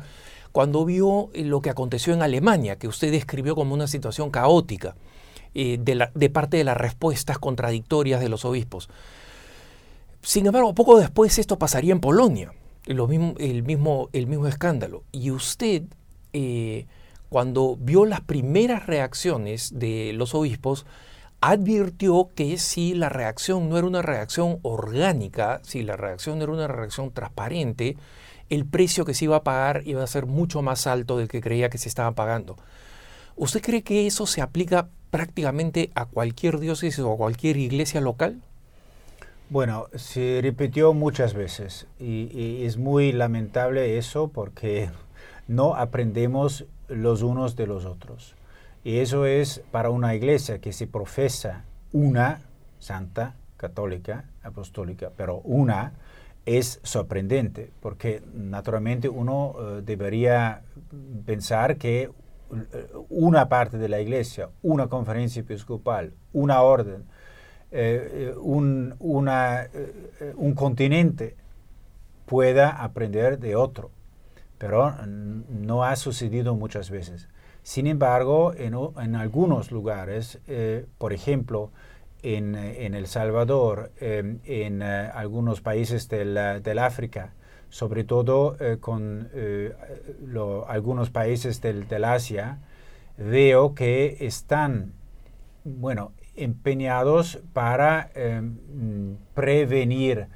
cuando 0.52 0.84
vio 0.84 1.30
eh, 1.32 1.44
lo 1.44 1.60
que 1.60 1.70
aconteció 1.70 2.12
en 2.12 2.22
Alemania, 2.22 2.76
que 2.76 2.88
usted 2.88 3.10
describió 3.10 3.54
como 3.54 3.74
una 3.74 3.86
situación 3.86 4.30
caótica 4.30 4.96
eh, 5.54 5.78
de, 5.80 6.30
parte 6.30 6.56
de 6.56 6.64
las 6.64 6.76
respuestas 6.76 7.38
contradictorias 7.38 8.20
de 8.20 8.28
los 8.28 8.44
obispos. 8.44 8.88
Sin 10.22 10.46
embargo, 10.46 10.74
poco 10.74 10.98
después 10.98 11.38
esto 11.38 11.58
pasaría 11.58 11.92
en 11.92 12.00
Polonia, 12.00 12.52
el, 12.86 13.62
mismo, 13.62 14.08
escándalo. 14.46 15.04
Y 15.12 15.30
usted, 15.30 15.84
eh, 16.32 16.86
cuando 17.28 17.76
vio 17.80 18.04
las 18.04 18.20
primeras 18.20 18.86
reacciones 18.86 19.78
de 19.78 20.12
los 20.14 20.34
obispos, 20.34 20.84
advirtió 21.40 22.30
que 22.34 22.58
si 22.58 22.94
la 22.94 23.08
reacción 23.08 23.68
no 23.68 23.78
era 23.78 23.86
una 23.86 24.02
reacción 24.02 24.58
orgánica, 24.62 25.60
si 25.62 25.82
la 25.82 25.96
reacción 25.96 26.38
no 26.38 26.44
era 26.44 26.52
una 26.52 26.68
reacción 26.68 27.10
transparente, 27.12 27.96
el 28.50 28.66
precio 28.66 29.04
que 29.04 29.14
se 29.14 29.24
iba 29.24 29.36
a 29.36 29.44
pagar 29.44 29.82
iba 29.86 30.02
a 30.02 30.06
ser 30.06 30.26
mucho 30.26 30.60
más 30.60 30.86
alto 30.86 31.16
del 31.16 31.28
que 31.28 31.40
creía 31.40 31.70
que 31.70 31.78
se 31.78 31.88
estaba 31.88 32.12
pagando. 32.12 32.56
¿Usted 33.36 33.62
cree 33.62 33.82
que 33.82 34.06
eso 34.06 34.26
se 34.26 34.42
aplica 34.42 34.88
prácticamente 35.10 35.90
a 35.94 36.04
cualquier 36.04 36.58
diócesis 36.58 36.98
o 36.98 37.12
a 37.12 37.16
cualquier 37.16 37.56
iglesia 37.56 38.00
local? 38.00 38.42
Bueno, 39.48 39.86
se 39.94 40.40
repitió 40.42 40.92
muchas 40.92 41.34
veces 41.34 41.86
y, 41.98 42.64
es 42.64 42.76
muy 42.76 43.12
lamentable 43.12 43.98
eso 43.98 44.28
porque 44.28 44.90
no 45.48 45.74
aprendemos 45.74 46.66
los 46.88 47.22
unos 47.22 47.56
de 47.56 47.66
los 47.66 47.84
otros. 47.84 48.34
Y 48.82 48.98
eso 48.98 49.26
es 49.26 49.62
para 49.70 49.90
una 49.90 50.14
iglesia 50.14 50.58
que 50.58 50.72
se 50.72 50.86
profesa 50.86 51.64
una 51.92 52.40
santa, 52.78 53.36
católica, 53.56 54.24
apostólica, 54.42 55.10
pero 55.14 55.38
una 55.44 55.92
es 56.46 56.80
sorprendente, 56.82 57.70
porque 57.80 58.22
naturalmente 58.32 59.08
uno 59.08 59.54
eh, 59.58 59.82
debería 59.84 60.62
pensar 61.26 61.76
que 61.76 62.04
eh, 62.04 62.12
una 63.10 63.50
parte 63.50 63.76
de 63.76 63.88
la 63.88 64.00
iglesia, 64.00 64.48
una 64.62 64.88
conferencia 64.88 65.40
episcopal, 65.40 66.14
una 66.32 66.62
orden, 66.62 67.04
eh, 67.70 68.34
un, 68.40 68.96
un 68.98 70.54
continente 70.54 71.36
pueda 72.24 72.70
aprender 72.82 73.38
de 73.38 73.56
otro, 73.56 73.90
pero 74.58 74.94
no 75.06 75.84
ha 75.84 75.94
sucedido 75.96 76.54
muchas 76.54 76.90
veces. 76.90 77.28
Sin 77.70 77.86
embargo, 77.86 78.52
en, 78.56 79.14
algunos 79.14 79.70
lugares, 79.70 80.40
eh, 80.48 80.86
por 80.98 81.12
ejemplo, 81.12 81.70
en, 82.20 82.56
El 82.56 83.06
Salvador, 83.06 83.92
em, 84.00 84.40
en 84.44 84.82
eh, 84.82 85.08
algunos 85.14 85.60
países 85.60 86.08
del, 86.08 86.36
África, 86.80 87.32
sobre 87.68 88.02
todo 88.02 88.56
eh, 88.58 88.78
con 88.80 89.30
algunos 90.66 91.10
países 91.10 91.60
del, 91.60 92.04
Asia, 92.04 92.58
veo 93.16 93.72
que 93.76 94.16
están, 94.18 94.92
bueno, 95.62 96.10
empeñados 96.34 97.38
para 97.52 98.10
em, 98.16 99.16
prevenir 99.34 100.26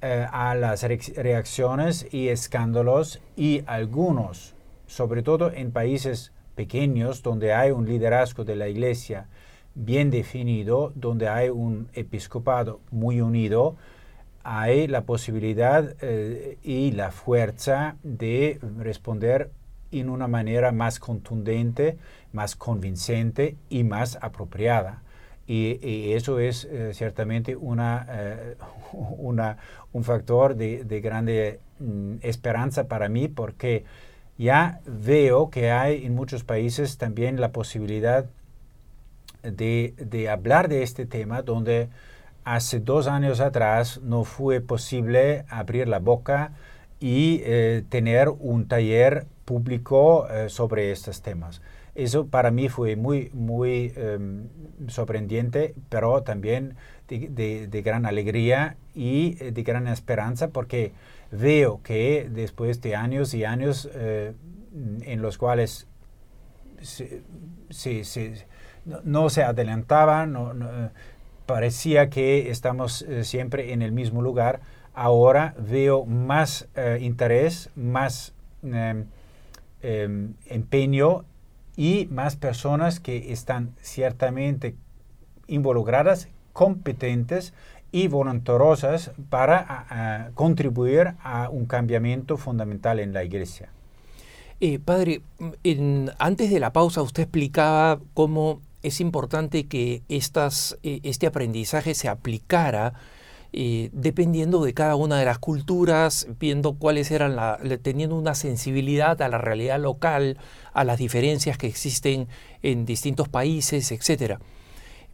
a 0.00 0.54
las 0.54 0.84
reacciones 0.84 2.06
y 2.14 2.28
escándalos 2.28 3.20
y 3.34 3.64
algunos, 3.66 4.54
sobre 4.86 5.24
todo 5.24 5.50
en 5.50 5.72
países 5.72 6.30
pequeños, 6.56 7.22
donde 7.22 7.52
hay 7.52 7.70
un 7.70 7.86
liderazgo 7.86 8.44
de 8.44 8.56
la 8.56 8.66
iglesia 8.66 9.28
bien 9.76 10.10
definido, 10.10 10.90
donde 10.96 11.28
hay 11.28 11.50
un 11.50 11.88
episcopado 11.92 12.80
muy 12.90 13.20
unido, 13.20 13.76
hay 14.42 14.86
la 14.88 15.02
posibilidad 15.02 15.94
eh, 16.00 16.58
y 16.62 16.92
la 16.92 17.10
fuerza 17.10 17.96
de 18.02 18.58
responder 18.78 19.50
en 19.92 20.08
una 20.08 20.28
manera 20.28 20.72
más 20.72 20.98
contundente, 20.98 21.98
más 22.32 22.56
convincente 22.56 23.56
y 23.68 23.84
más 23.84 24.18
apropiada. 24.20 25.02
Y, 25.46 26.12
eso 26.12 26.40
es 26.40 26.64
eh, 26.64 26.92
ciertamente 26.92 27.54
una, 27.54 28.06
eh, 28.10 28.56
una, 28.92 29.58
un 29.92 30.04
factor 30.04 30.56
de, 30.56 30.84
de 30.84 31.00
grande 31.00 31.60
mm, 31.78 32.16
esperanza 32.22 32.88
para 32.88 33.08
mí 33.08 33.28
porque 33.28 33.84
ya 34.38 34.80
veo 34.86 35.50
que 35.50 35.70
hay 35.70 36.04
en 36.04 36.14
muchos 36.14 36.44
países 36.44 36.98
también 36.98 37.40
la 37.40 37.52
posibilidad 37.52 38.26
de, 39.42 40.28
hablar 40.30 40.68
de 40.68 40.82
este 40.82 41.06
tema 41.06 41.42
donde 41.42 41.88
hace 42.44 42.80
dos 42.80 43.06
años 43.06 43.40
atrás 43.40 44.00
no 44.02 44.24
fue 44.24 44.60
posible 44.60 45.44
abrir 45.48 45.88
la 45.88 45.98
boca 45.98 46.52
y 47.00 47.40
eh, 47.44 47.84
tener 47.88 48.28
un 48.28 48.68
taller 48.68 49.26
público 49.44 50.28
eh, 50.28 50.48
sobre 50.48 50.90
estos 50.92 51.22
temas. 51.22 51.60
Eso 51.94 52.26
para 52.26 52.50
mí 52.50 52.68
fue 52.68 52.94
muy, 52.94 53.30
muy 53.32 53.92
em, 53.96 54.48
sorprendente, 54.88 55.74
pero 55.88 56.22
también 56.22 56.76
de, 57.08 57.82
gran 57.82 58.04
alegría 58.04 58.76
y 58.94 59.38
eh, 59.40 59.50
de 59.50 59.62
gran 59.62 59.88
esperanza 59.88 60.48
porque 60.48 60.92
veo 61.30 61.80
que 61.82 62.28
después 62.30 62.80
de 62.80 62.96
años 62.96 63.34
y 63.34 63.44
años 63.44 63.88
en 63.92 65.22
los 65.22 65.38
cuales 65.38 65.86
no, 69.04 69.30
se 69.30 69.42
adelantaba, 69.42 70.26
no, 70.26 70.52
parecía 71.46 72.10
que 72.10 72.50
estamos 72.50 73.02
eh, 73.02 73.24
siempre 73.24 73.72
en 73.72 73.82
el 73.82 73.92
mismo 73.92 74.20
lugar. 74.20 74.60
Ahora 74.92 75.54
veo 75.58 76.04
más 76.04 76.68
eh, 76.74 76.98
interés, 77.00 77.70
más 77.76 78.34
em, 78.62 79.06
em, 79.82 80.34
empeño 80.46 81.24
y 81.76 82.08
más 82.10 82.36
personas 82.36 82.98
que 83.00 83.32
están 83.32 83.74
ciertamente 83.80 84.74
involucradas, 85.46 86.28
competentes 86.52 87.52
y 87.96 88.08
voluntariosas 88.08 89.10
para 89.30 90.30
contribuir 90.34 91.14
a 91.22 91.48
un 91.48 91.64
cambiamiento 91.64 92.36
fundamental 92.36 93.00
en 93.00 93.14
la 93.14 93.24
iglesia. 93.24 93.70
Eh, 94.60 94.78
padre, 94.78 95.20
antes 96.18 96.50
de 96.50 96.60
la 96.60 96.72
pausa 96.72 97.02
usted 97.02 97.24
explicaba 97.24 98.00
cómo 98.14 98.60
es 98.82 99.00
importante 99.00 99.66
que 99.66 100.02
estas, 100.08 100.78
eh, 100.82 101.00
este 101.02 101.26
aprendizaje 101.26 101.94
se 101.94 102.08
aplicara 102.08 102.94
eh, 103.52 103.88
dependiendo 103.92 104.62
de 104.62 104.74
cada 104.74 104.96
una 104.96 105.18
de 105.18 105.24
las 105.24 105.38
culturas, 105.38 106.26
viendo 106.38 106.74
cuáles 106.74 107.10
eran, 107.10 107.36
la, 107.36 107.58
teniendo 107.82 108.16
una 108.16 108.34
sensibilidad 108.34 109.20
a 109.22 109.28
la 109.28 109.38
realidad 109.38 109.80
local, 109.80 110.36
a 110.74 110.84
las 110.84 110.98
diferencias 110.98 111.56
que 111.56 111.66
existen 111.66 112.28
en 112.62 112.84
distintos 112.84 113.28
países, 113.28 113.92
etc. 113.92 114.38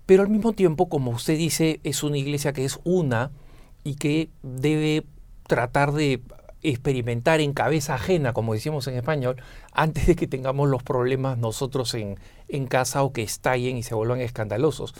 Pero 0.06 0.22
al 0.22 0.28
mismo 0.28 0.52
tiempo, 0.52 0.88
como 0.88 1.10
usted 1.10 1.36
dice, 1.36 1.80
es 1.84 2.02
una 2.02 2.18
iglesia 2.18 2.52
que 2.52 2.64
es 2.64 2.80
una 2.84 3.30
y 3.84 3.94
que 3.96 4.30
debe 4.42 5.04
tratar 5.46 5.92
de 5.92 6.22
experimentar 6.62 7.40
en 7.40 7.52
cabeza 7.52 7.94
ajena, 7.94 8.32
como 8.32 8.54
decimos 8.54 8.86
en 8.86 8.94
español, 8.94 9.36
antes 9.72 10.06
de 10.06 10.16
que 10.16 10.28
tengamos 10.28 10.68
los 10.68 10.82
problemas 10.82 11.38
nosotros 11.38 11.94
en, 11.94 12.18
en 12.48 12.66
casa 12.66 13.02
o 13.02 13.12
que 13.12 13.22
estallen 13.22 13.76
y 13.76 13.82
se 13.82 13.94
vuelvan 13.94 14.20
escandalosos. 14.20 14.94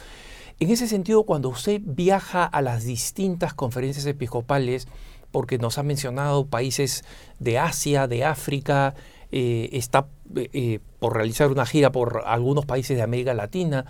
En 0.58 0.70
ese 0.70 0.86
sentido, 0.86 1.24
cuando 1.24 1.48
usted 1.48 1.80
viaja 1.84 2.44
a 2.44 2.62
las 2.62 2.84
distintas 2.84 3.54
conferencias 3.54 4.06
episcopales, 4.06 4.88
porque 5.30 5.58
nos 5.58 5.78
ha 5.78 5.82
mencionado 5.82 6.46
países 6.46 7.04
de 7.38 7.58
Asia, 7.58 8.06
de 8.06 8.24
África, 8.24 8.94
eh, 9.32 9.70
está 9.72 10.06
eh, 10.36 10.78
por 10.98 11.16
realizar 11.16 11.50
una 11.50 11.66
gira 11.66 11.90
por 11.90 12.22
algunos 12.26 12.66
países 12.66 12.96
de 12.96 13.02
América 13.02 13.34
Latina, 13.34 13.86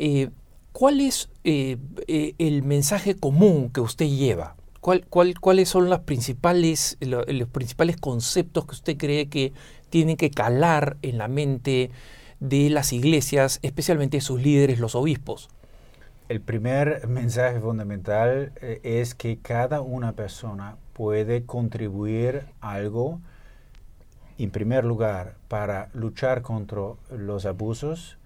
eh, 0.00 0.30
¿cuál 0.72 1.00
es 1.00 1.28
el 1.44 2.62
mensaje 2.62 3.14
común 3.14 3.70
que 3.70 3.80
usted 3.80 4.06
lleva? 4.06 4.56
¿Cuáles 4.80 5.68
son 5.68 5.90
los 5.90 6.00
principales 6.00 6.96
conceptos 8.00 8.64
que 8.66 8.72
usted 8.72 8.96
cree 8.96 9.28
que 9.28 9.52
tienen 9.90 10.16
que 10.16 10.30
calar 10.30 10.96
en 11.02 11.18
la 11.18 11.28
mente 11.28 11.90
de 12.40 12.70
las 12.70 12.92
iglesias, 12.92 13.58
especialmente 13.62 14.20
sus 14.20 14.40
líderes, 14.40 14.80
los 14.80 14.94
obispos? 14.94 15.50
El 16.30 16.40
primer 16.40 17.06
mensaje 17.08 17.60
fundamental 17.60 18.52
eh, 18.62 18.80
es 18.84 19.14
que 19.14 19.38
cada 19.38 19.80
una 19.80 20.12
persona 20.12 20.76
puede 20.92 21.44
contribuir 21.44 22.46
algo, 22.60 23.20
en 24.38 24.50
primer 24.50 24.84
lugar, 24.84 25.34
para 25.48 25.90
luchar 25.92 26.42
contra 26.42 26.82
los 27.10 27.46
abusos, 27.46 28.16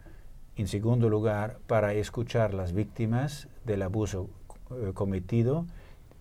en 0.56 0.68
segundo 0.68 1.08
lugar, 1.08 1.58
para 1.66 1.94
escuchar 1.94 2.54
las 2.54 2.72
víctimas 2.72 3.48
del 3.64 3.82
abuso 3.82 4.28
eh, 4.70 4.92
cometido, 4.94 5.66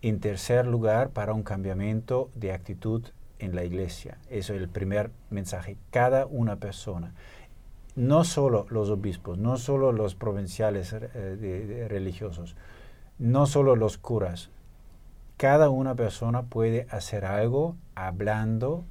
en 0.02 0.20
tercer 0.20 0.66
lugar, 0.66 1.10
para 1.10 1.32
un 1.32 1.42
cambiamiento 1.42 2.30
de 2.34 2.52
actitud 2.52 3.02
en 3.38 3.54
la 3.54 3.64
iglesia. 3.64 4.18
Eso 4.28 4.54
es 4.54 4.60
el 4.60 4.68
primer 4.68 5.10
mensaje. 5.30 5.76
Cada 5.90 6.26
una 6.26 6.56
persona, 6.56 7.14
no 7.96 8.24
solo 8.24 8.66
los 8.70 8.90
obispos, 8.90 9.38
no 9.38 9.56
solo 9.56 9.92
los 9.92 10.14
provinciales 10.14 10.92
eh, 10.92 11.86
religiosos, 11.88 12.56
no 13.18 13.46
solo 13.46 13.76
los 13.76 13.98
curas, 13.98 14.50
cada 15.36 15.68
una 15.70 15.94
persona 15.94 16.42
puede 16.42 16.86
hacer 16.90 17.24
algo 17.24 17.76
hablando, 17.94 18.84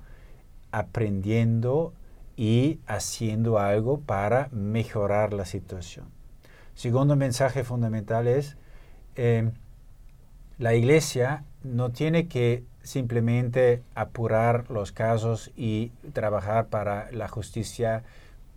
aprendiendo 0.71 1.93
y 2.35 2.79
haciendo 2.87 3.59
algo 3.59 3.99
para 3.99 4.49
mejorar 4.51 5.33
la 5.33 5.45
situación. 5.45 6.07
Segundo 6.73 7.15
mensaje 7.15 7.63
fundamental 7.63 8.27
es, 8.27 8.57
eh, 9.15 9.51
la 10.57 10.73
iglesia 10.73 11.43
no 11.63 11.91
tiene 11.91 12.27
que 12.27 12.63
simplemente 12.83 13.81
apurar 13.95 14.69
los 14.69 14.91
casos 14.91 15.51
y 15.55 15.91
trabajar 16.13 16.67
para 16.67 17.11
la 17.11 17.27
justicia 17.27 18.03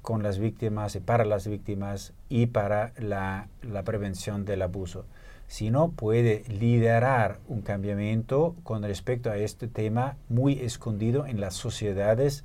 con 0.03 0.23
las 0.23 0.39
víctimas 0.39 0.95
y 0.95 1.01
para 1.01 1.25
las 1.25 1.49
víctimas 1.49 2.13
y 2.29 2.47
para 2.47 2.93
la, 2.97 3.49
prevención 3.85 4.45
del 4.45 4.63
abuso, 4.63 5.05
sino 5.49 5.91
puede 5.91 6.45
liderar 6.49 7.41
un 7.49 7.61
cambiamiento 7.63 8.55
con 8.63 8.83
respecto 8.83 9.31
a 9.31 9.37
este 9.37 9.67
tema 9.67 10.17
muy 10.29 10.61
escondido 10.61 11.27
en 11.27 11.41
las 11.41 11.55
sociedades 11.55 12.45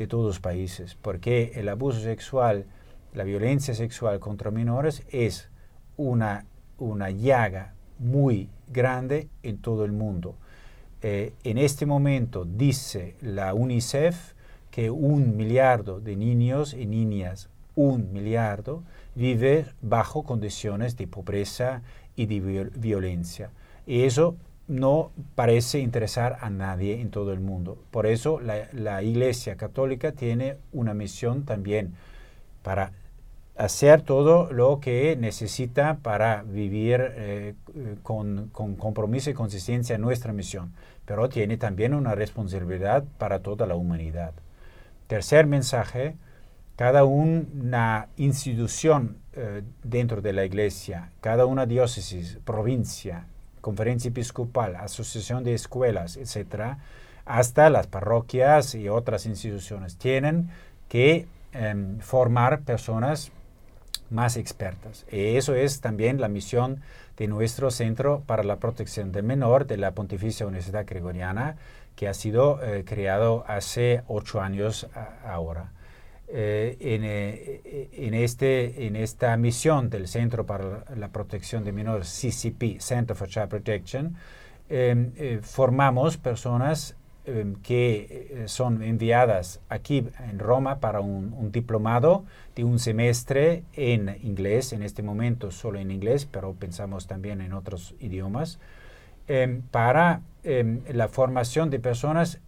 de 0.00 0.06
todos 0.06 0.24
los 0.24 0.40
países, 0.40 0.96
porque 1.02 1.52
el 1.56 1.68
abuso 1.68 2.00
sexual, 2.00 2.64
la 3.12 3.22
violencia 3.22 3.74
sexual 3.74 4.18
contra 4.18 4.50
menores 4.50 5.02
es 5.10 5.50
una, 5.98 6.46
una 6.78 7.10
llaga 7.10 7.74
muy 7.98 8.48
grande 8.66 9.28
en 9.42 9.58
todo 9.58 9.84
el 9.84 9.92
mundo. 9.92 10.36
Eh, 11.02 11.34
en 11.44 11.58
este 11.58 11.84
momento 11.84 12.46
dice 12.46 13.14
la 13.20 13.52
UNICEF 13.52 14.32
que 14.70 14.90
un 14.90 15.36
miliardo 15.36 16.00
de 16.00 16.16
niños 16.16 16.72
y 16.72 16.86
niñas, 16.86 17.50
un 17.74 18.10
miliardo, 18.10 18.82
vive 19.14 19.66
bajo 19.82 20.22
condiciones 20.22 20.96
de 20.96 21.08
pobreza 21.08 21.82
y 22.16 22.24
de 22.24 22.70
violencia. 22.74 23.50
Y 23.86 24.04
eso 24.04 24.34
no 24.70 25.10
parece 25.34 25.80
interesar 25.80 26.38
a 26.40 26.48
nadie 26.48 27.00
en 27.00 27.10
todo 27.10 27.32
el 27.32 27.40
mundo. 27.40 27.76
Por 27.90 28.06
eso 28.06 28.40
la, 28.40 29.02
Iglesia 29.02 29.56
Católica 29.56 30.12
tiene 30.12 30.56
una 30.72 30.94
misión 30.94 31.44
también 31.44 31.94
para 32.62 32.92
hacer 33.56 34.02
todo 34.02 34.50
lo 34.52 34.78
que 34.78 35.16
necesita 35.16 35.98
para 36.02 36.44
vivir 36.44 37.00
eh, 37.02 37.54
con, 38.04 38.50
compromiso 38.52 39.28
y 39.28 39.34
consistencia 39.34 39.96
en 39.96 40.02
nuestra 40.02 40.32
misión, 40.32 40.72
pero 41.04 41.28
tiene 41.28 41.56
también 41.56 41.92
una 41.92 42.14
responsabilidad 42.14 43.04
para 43.18 43.40
toda 43.40 43.66
la 43.66 43.74
humanidad. 43.74 44.32
Tercer 45.08 45.46
mensaje, 45.46 46.14
cada 46.76 47.02
una 47.02 48.06
institución 48.16 49.16
eh, 49.32 49.62
dentro 49.82 50.22
de 50.22 50.32
la 50.32 50.44
iglesia, 50.44 51.10
cada 51.20 51.44
una 51.44 51.66
diócesis, 51.66 52.38
provincia, 52.44 53.26
conferencia 53.60 54.08
episcopal, 54.08 54.76
asociación 54.76 55.44
de 55.44 55.54
escuelas, 55.54 56.16
etc., 56.16 56.76
hasta 57.26 57.70
las 57.70 57.86
parroquias 57.86 58.74
y 58.74 58.88
otras 58.88 59.26
instituciones, 59.26 59.96
tienen 59.96 60.50
que 60.88 61.26
em, 61.52 61.98
formar 62.00 62.62
personas 62.62 63.30
más 64.10 64.36
expertas. 64.36 65.06
Y 65.10 65.36
eso 65.36 65.54
es 65.54 65.80
también 65.80 66.20
la 66.20 66.28
misión 66.28 66.80
de 67.16 67.28
nuestro 67.28 67.70
Centro 67.70 68.22
para 68.26 68.42
la 68.42 68.56
Protección 68.56 69.12
del 69.12 69.22
Menor 69.22 69.66
de 69.66 69.76
la 69.76 69.92
Pontificia 69.92 70.46
Universidad 70.46 70.86
Gregoriana, 70.86 71.56
que 71.94 72.08
ha 72.08 72.14
sido 72.14 72.62
eh, 72.62 72.84
creado 72.84 73.44
hace 73.46 74.02
ocho 74.08 74.40
años 74.40 74.88
ahora. 75.24 75.70
Eh, 76.32 76.76
eh, 76.80 77.88
en, 77.92 78.14
este, 78.14 78.86
en 78.86 78.96
esta 78.96 79.36
misión 79.36 79.90
del 79.90 80.06
Centro 80.06 80.46
para 80.46 80.84
la 80.96 81.08
Protección 81.08 81.64
de 81.64 81.72
Menores, 81.72 82.08
CCP, 82.08 82.80
Center 82.80 83.16
for 83.16 83.28
Child 83.28 83.48
Protection, 83.48 84.16
formamos 85.42 86.16
personas 86.16 86.96
Em, 87.26 87.54
que 87.56 88.28
eh, 88.30 88.48
son 88.48 88.82
enviadas 88.82 89.60
aquí 89.68 90.08
en 90.30 90.38
Roma 90.38 90.80
para 90.80 91.00
un, 91.00 91.52
diplomado 91.52 92.24
de 92.56 92.64
un 92.64 92.78
semestre 92.78 93.62
en 93.74 94.16
inglés, 94.22 94.72
en 94.72 94.82
este 94.82 95.02
momento 95.02 95.50
solo 95.50 95.78
en 95.78 95.90
inglés, 95.90 96.24
pero 96.24 96.54
pensamos 96.54 97.06
también 97.06 97.42
en 97.42 97.52
otros 97.52 97.94
idiomas, 98.00 98.58
em, 99.28 99.60
para 99.70 100.22
em, 100.44 100.80
la 100.92 101.08
formación 101.08 101.68
de 101.68 101.78
personas 101.78 102.40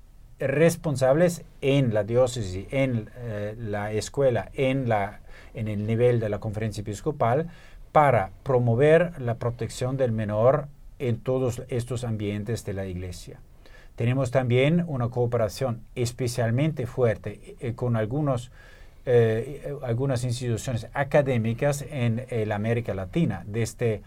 responsables 0.46 1.44
en 1.60 1.94
la 1.94 2.04
diócesis, 2.04 2.66
en 2.70 3.10
eh, 3.16 3.54
la 3.58 3.92
escuela, 3.92 4.50
en, 4.54 4.88
la, 4.88 5.20
en 5.54 5.68
el 5.68 5.86
nivel 5.86 6.20
de 6.20 6.28
la 6.28 6.40
conferencia 6.40 6.80
episcopal, 6.82 7.48
para 7.92 8.30
promover 8.42 9.20
la 9.20 9.34
protección 9.34 9.96
del 9.96 10.12
menor 10.12 10.68
en 10.98 11.18
todos 11.18 11.62
estos 11.68 12.04
ambientes 12.04 12.64
de 12.64 12.72
la 12.72 12.86
iglesia. 12.86 13.40
Tenemos 13.96 14.30
también 14.30 14.84
una 14.86 15.08
cooperación 15.08 15.82
especialmente 15.94 16.86
fuerte 16.86 17.56
eh, 17.60 17.74
con 17.74 17.96
algunos, 17.96 18.50
eh, 19.04 19.74
algunas 19.82 20.24
instituciones 20.24 20.88
académicas 20.94 21.84
en 21.90 22.24
la 22.48 22.54
América 22.54 22.94
Latina, 22.94 23.44
desde 23.46 24.02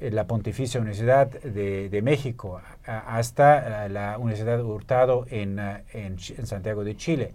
la 0.00 0.26
Pontificia 0.26 0.80
Universidad 0.80 1.28
de, 1.28 2.00
México 2.02 2.60
hasta 2.84 3.88
la 3.88 4.18
Universidad 4.18 4.62
Hurtado 4.64 5.26
en, 5.30 5.58
en, 5.92 6.18
Santiago 6.18 6.84
de 6.84 6.96
Chile, 6.96 7.32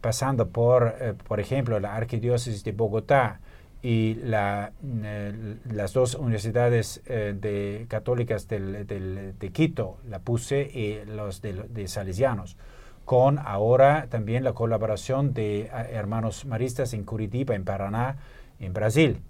pasando 0.00 0.48
por, 0.48 0.96
eh, 1.00 1.14
por 1.26 1.38
ejemplo, 1.38 1.78
la 1.78 1.94
Arquidiócesis 1.94 2.64
de 2.64 2.72
Bogotá 2.72 3.40
y 3.82 4.14
la, 4.14 4.72
eh, 4.84 5.56
las 5.70 5.92
dos 5.92 6.14
universidades 6.16 7.02
eh, 7.06 7.34
de, 7.38 7.86
católicas 7.88 8.48
del, 8.48 8.86
de 8.86 9.48
Quito, 9.50 9.98
la 10.08 10.18
PUSE 10.18 10.62
y 10.62 11.04
los 11.04 11.40
de, 11.40 11.52
de 11.52 11.88
Salesianos 11.88 12.56
con 13.04 13.40
ahora 13.40 14.06
también 14.08 14.44
la 14.44 14.52
colaboración 14.52 15.34
de 15.34 15.66
hermanos 15.90 16.44
maristas 16.44 16.94
en 16.94 17.02
Curitiba, 17.02 17.56
en 17.56 17.64
Paraná, 17.64 18.16
en 18.60 18.72
Brasil 18.72 19.20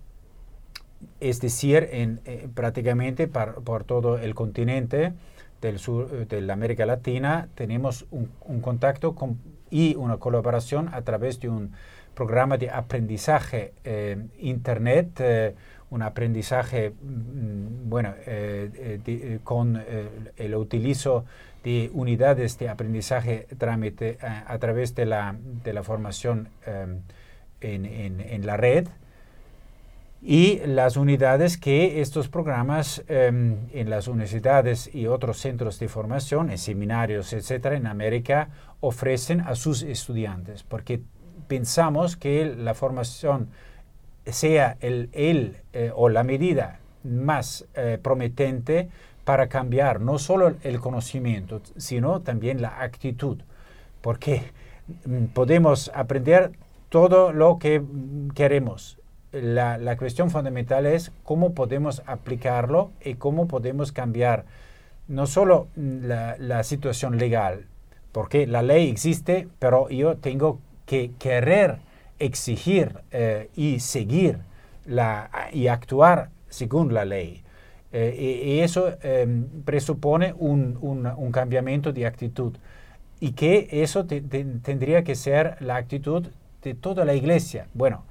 es 1.21 1.41
decir, 1.41 1.89
en, 1.93 2.21
eh, 2.25 2.49
prácticamente 2.53 3.29
por 3.29 3.85
todo 3.85 4.19
el 4.19 4.35
continente 4.35 5.13
del 5.61 5.79
sur 5.79 6.09
eh, 6.13 6.27
de 6.29 6.41
la 6.41 6.53
América 6.53 6.87
Latina 6.87 7.49
tenemos 7.55 8.07
un, 8.11 8.61
contacto 8.61 9.15
y 9.71 9.95
una 9.95 10.17
colaboración 10.17 10.89
a 10.93 11.03
través 11.03 11.41
de 11.41 11.49
un 11.49 11.73
programa 12.15 12.59
de 12.59 12.71
aprendizaje 12.71 13.73
eh, 13.85 14.27
internet, 14.41 15.57
un 15.91 16.03
aprendizaje 16.03 16.91
mm, 16.91 17.89
bueno 17.89 18.15
con 19.45 19.83
el 20.37 20.55
utilizo 20.55 21.25
de 21.65 21.91
unidades 21.95 22.59
de 22.59 22.69
aprendizaje 22.69 23.47
a 24.47 24.59
través 24.59 24.95
de 24.95 25.07
la, 25.07 25.37
de 25.65 25.73
la 25.73 25.83
formación 25.83 26.49
en 27.61 28.47
la 28.47 28.57
red 28.57 28.89
y 30.25 30.61
las 30.67 30.97
unidades 30.97 31.59
que 31.59 32.01
estos 32.01 32.29
programas 32.29 33.03
em, 33.09 33.57
en 33.73 33.91
las 33.91 34.07
universidades 34.07 34.89
y 34.95 35.09
otros 35.09 35.39
centros 35.39 35.81
de 35.81 35.89
formación, 35.89 36.51
en 36.51 36.59
seminarios, 36.59 37.33
etcétera, 37.33 37.77
en 37.77 37.89
América 37.89 38.49
ofrecen 38.81 39.41
a 39.41 39.57
sus 39.57 39.83
estudiantes, 39.83 40.63
porque 40.63 41.01
pensamos 41.49 42.17
que 42.17 42.55
la 42.57 42.75
formación 42.75 43.49
sea 44.25 44.77
el, 44.81 45.11
eh, 45.73 45.91
o 45.95 46.09
la 46.09 46.23
medida 46.23 46.79
más 47.03 47.67
eh, 47.75 47.99
prometente 48.01 48.89
para 49.25 49.49
cambiar 49.49 50.01
no 50.01 50.19
solo 50.21 50.55
el 50.63 50.79
conocimiento, 50.79 51.61
sino 51.77 52.21
también 52.21 52.63
la 52.63 52.81
actitud, 52.81 53.39
porque 54.01 54.43
mm, 55.05 55.27
podemos 55.27 55.91
aprender 55.95 56.53
todo 56.89 57.33
lo 57.33 57.59
que 57.59 57.81
mm, 57.81 58.31
queremos, 58.31 58.99
la, 59.33 59.97
cuestión 59.97 60.31
fundamental 60.31 60.87
es 60.87 61.13
cómo 61.25 61.55
podemos 61.55 62.03
aplicarlo 62.07 62.91
y 63.03 63.15
cómo 63.15 63.49
podemos 63.49 63.93
cambiar 63.93 64.45
no 65.09 65.27
solo 65.27 65.69
la, 65.75 66.63
situación 66.63 67.19
legal, 67.19 67.67
porque 68.13 68.47
la 68.47 68.63
ley 68.63 68.89
existe, 68.91 69.49
pero 69.59 69.89
yo 69.89 70.17
tengo 70.17 70.61
que 70.87 71.13
querer 71.19 71.79
exigir 72.19 73.01
eh, 73.11 73.49
y 73.57 73.81
seguir 73.81 74.39
la, 74.87 75.31
y 75.53 75.67
actuar 75.69 76.31
según 76.49 76.95
la 76.95 77.05
ley. 77.05 77.43
Eh, 77.93 78.43
y, 78.47 78.61
eso 78.61 78.97
em, 79.03 79.47
presupone 79.65 80.35
un, 80.39 80.79
un, 80.81 81.33
cambiamiento 81.33 81.93
de 81.93 82.07
actitud 82.07 82.55
y 83.21 83.33
que 83.33 83.69
eso 83.71 84.07
tendría 84.07 85.05
que 85.05 85.15
ser 85.15 85.57
la 85.61 85.77
actitud 85.77 86.27
de 86.63 86.75
toda 86.75 87.05
la 87.05 87.15
iglesia. 87.15 87.67
Bueno, 87.75 88.05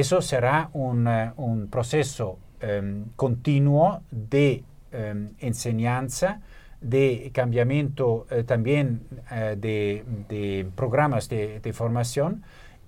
eso 0.00 0.22
será 0.22 0.70
un, 0.72 1.06
eh, 1.06 1.32
proceso 1.70 2.38
em, 2.60 3.04
continuo 3.16 4.02
de 4.10 4.64
em, 4.92 5.30
enseñanza, 5.40 6.40
de 6.80 7.30
cambiamiento 7.32 8.26
eh, 8.30 8.42
también 8.44 9.02
eh, 9.30 9.56
de, 9.58 10.66
programas 10.74 11.28
de, 11.28 11.72
formación 11.72 12.42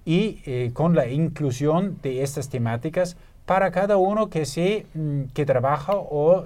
y 0.04 0.70
con 0.72 0.94
la 0.94 1.06
inclusión 1.08 1.98
de 2.02 2.22
estas 2.22 2.48
temáticas 2.50 3.16
para 3.46 3.70
cada 3.70 3.96
uno 3.96 4.28
que, 4.28 4.44
se, 4.44 4.86
mm, 4.94 5.24
que 5.34 5.46
trabaja 5.46 5.94
o 5.96 6.44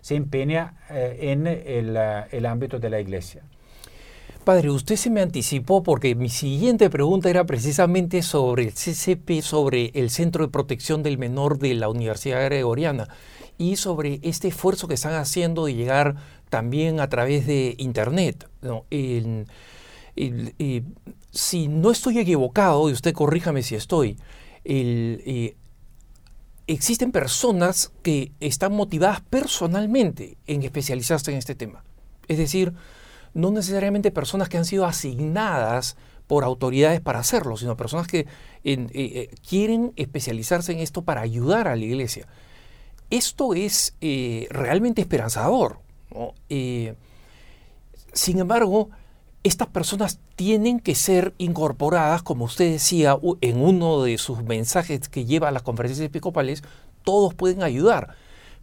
se 0.00 0.14
empeña 0.14 0.74
en 0.90 1.46
el 1.46 2.46
ámbito 2.46 2.78
de 2.78 2.90
la 2.90 3.00
iglesia. 3.00 3.42
Padre, 4.48 4.70
usted 4.70 4.96
se 4.96 5.10
me 5.10 5.20
anticipó 5.20 5.82
porque 5.82 6.14
mi 6.14 6.30
siguiente 6.30 6.88
pregunta 6.88 7.28
era 7.28 7.44
precisamente 7.44 8.22
sobre 8.22 8.62
el 8.62 8.72
CCP, 8.72 9.42
sobre 9.42 9.90
el 9.92 10.08
Centro 10.08 10.42
de 10.42 10.50
Protección 10.50 11.02
del 11.02 11.18
Menor 11.18 11.58
de 11.58 11.74
la 11.74 11.90
Universidad 11.90 12.42
Gregoriana 12.46 13.08
y 13.58 13.76
sobre 13.76 14.20
este 14.22 14.48
esfuerzo 14.48 14.88
que 14.88 14.94
están 14.94 15.12
haciendo 15.12 15.66
de 15.66 15.74
llegar 15.74 16.16
también 16.48 16.98
a 16.98 17.10
través 17.10 17.46
de 17.46 17.74
Internet. 17.76 18.48
si 21.30 21.68
no 21.68 21.90
estoy 21.90 22.18
equivocado, 22.18 22.88
y 22.88 22.94
usted 22.94 23.12
corríjame 23.12 23.62
si 23.62 23.74
estoy, 23.74 24.16
eh, 24.64 25.56
existen 26.66 27.12
personas 27.12 27.92
que 28.02 28.32
están 28.40 28.72
motivadas 28.72 29.20
personalmente 29.20 30.38
en 30.46 30.62
especializarse 30.62 31.32
en 31.32 31.36
este 31.36 31.54
tema. 31.54 31.84
Es 32.28 32.38
decir, 32.38 32.72
no 33.34 33.50
necesariamente 33.50 34.10
personas 34.10 34.48
que 34.48 34.58
han 34.58 34.64
sido 34.64 34.84
asignadas 34.86 35.96
por 36.28 36.44
autoridades 36.44 37.00
para 37.00 37.18
hacerlo, 37.18 37.56
sino 37.56 37.76
personas 37.76 38.06
que 38.06 38.20
eh, 38.20 38.26
eh, 38.62 39.30
quieren 39.48 39.92
especializarse 39.96 40.72
en 40.72 40.78
esto 40.78 41.02
para 41.02 41.22
ayudar 41.22 41.66
a 41.66 41.74
la 41.74 41.84
iglesia. 41.84 42.28
Esto 43.10 43.54
es 43.54 43.96
eh, 44.00 44.46
realmente 44.50 45.00
esperanzador. 45.00 45.80
sin 48.12 48.38
embargo, 48.38 48.90
estas 49.42 49.68
personas 49.68 50.20
tienen 50.36 50.80
que 50.80 50.94
ser 50.94 51.34
incorporadas, 51.38 52.22
como 52.22 52.44
usted 52.44 52.70
decía 52.72 53.16
en 53.40 53.62
uno 53.62 54.02
de 54.02 54.18
sus 54.18 54.42
mensajes 54.42 55.08
que 55.08 55.24
lleva 55.24 55.48
a 55.48 55.52
las 55.52 55.62
conferencias 55.62 56.04
episcopales, 56.04 56.62
todos 57.04 57.32
pueden 57.32 57.62
ayudar, 57.62 58.16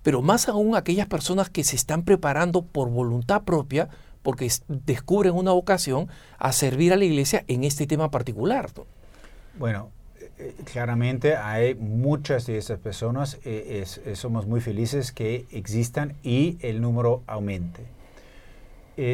pero 0.04 0.22
más 0.22 0.48
aún 0.48 0.76
aquellas 0.76 1.08
personas 1.08 1.50
que 1.50 1.64
se 1.64 1.76
están 1.76 2.04
preparando 2.04 2.62
por 2.62 2.90
voluntad 2.92 3.44
propia 3.44 3.90
porque 4.26 4.52
descubren 4.68 5.36
una 5.36 5.52
vocación 5.52 6.10
a 6.40 6.52
servir 6.52 6.92
a 6.92 6.96
la 6.96 7.06
iglesia 7.06 7.46
en 7.48 7.64
este 7.64 7.86
tema 7.86 8.10
particular. 8.10 8.72
Bueno, 9.60 9.92
eh, 10.20 10.32
eh, 10.40 10.56
claramente 10.74 11.36
hay 11.36 11.76
muchas 11.76 12.48
de 12.48 12.58
esas 12.58 12.80
personas, 12.80 13.38
eh, 13.46 13.86
somos 14.16 14.48
muy 14.48 14.62
felices 14.62 15.12
que 15.12 15.46
existan 15.52 16.16
y 16.24 16.58
el 16.62 16.82
número 16.82 17.22
aumente. 17.28 17.84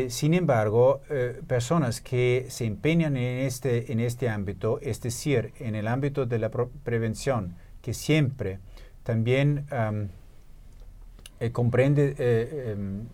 sin 0.10 0.34
embargo, 0.36 1.02
personas 1.48 2.02
que 2.02 2.46
se 2.50 2.66
empeñan 2.66 3.18
en 3.18 3.48
este, 3.48 3.92
en 3.92 4.00
este 4.00 4.30
ámbito, 4.30 4.80
es 4.82 5.02
decir, 5.02 5.54
en 5.60 5.74
el 5.74 5.88
ámbito 5.88 6.28
de 6.28 6.38
la 6.38 6.50
prevención, 6.50 7.56
que 7.82 7.94
siempre 7.96 8.60
también 9.04 9.66
comprende 11.52 12.14
em, 12.20 13.08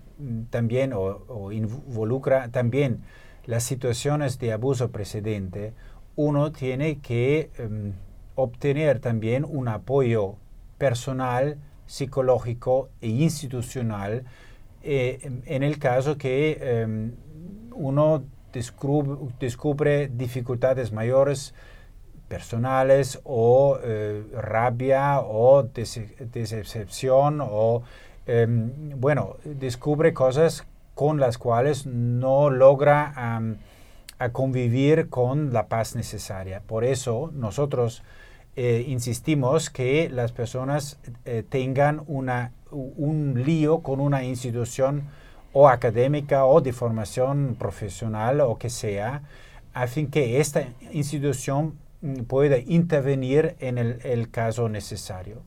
también 0.49 0.93
o, 0.93 1.51
involucra 1.51 2.49
también 2.49 3.01
las 3.45 3.63
situaciones 3.63 4.39
de 4.39 4.51
abuso 4.51 4.91
precedente, 4.91 5.73
uno 6.15 6.51
tiene 6.51 6.99
que 6.99 7.49
em, 7.57 7.93
obtener 8.35 8.99
también 8.99 9.45
un 9.47 9.67
apoyo 9.67 10.35
personal, 10.77 11.57
psicológico 11.85 12.89
e 12.99 13.07
institucional 13.07 14.25
eh, 14.83 15.41
en 15.45 15.63
el 15.63 15.79
caso 15.79 16.17
que 16.17 16.57
em, 16.61 17.11
uno 17.75 18.23
descubre, 18.53 20.07
dificultades 20.07 20.91
mayores 20.91 21.53
personales 22.27 23.19
o 23.23 23.79
eh, 23.83 24.23
rabia 24.33 25.19
o 25.19 25.63
decepción 25.63 27.39
o 27.41 27.83
Em, 28.27 28.91
bueno, 28.99 29.37
descubre 29.43 30.13
cosas 30.13 30.65
con 30.93 31.19
las 31.19 31.37
cuales 31.37 31.85
no 31.85 32.49
logra 32.49 33.41
convivir 34.31 35.09
con 35.09 35.53
la 35.53 35.67
paz 35.67 35.95
necesaria. 35.95 36.61
Por 36.65 36.83
eso 36.83 37.31
nosotros 37.33 38.03
eh, 38.55 38.83
insistimos 38.87 39.69
que 39.69 40.09
las 40.09 40.31
personas 40.31 40.99
eh, 41.25 41.43
tengan 41.47 42.01
un 42.07 43.43
lío 43.45 43.79
con 43.79 43.99
una 43.99 44.23
institución 44.23 45.03
o 45.53 45.69
académica 45.69 46.45
o 46.45 46.59
de 46.61 46.73
formación 46.73 47.55
profesional 47.57 48.41
o 48.41 48.57
que 48.57 48.71
sea, 48.71 49.21
a 49.73 49.85
fin 49.85 50.07
que 50.07 50.39
esta 50.39 50.69
institución 50.91 51.75
mm, 52.01 52.23
pueda 52.23 52.57
intervenir 52.57 53.55
en 53.59 53.77
el, 53.77 54.29
caso 54.31 54.69
necesario. 54.69 55.43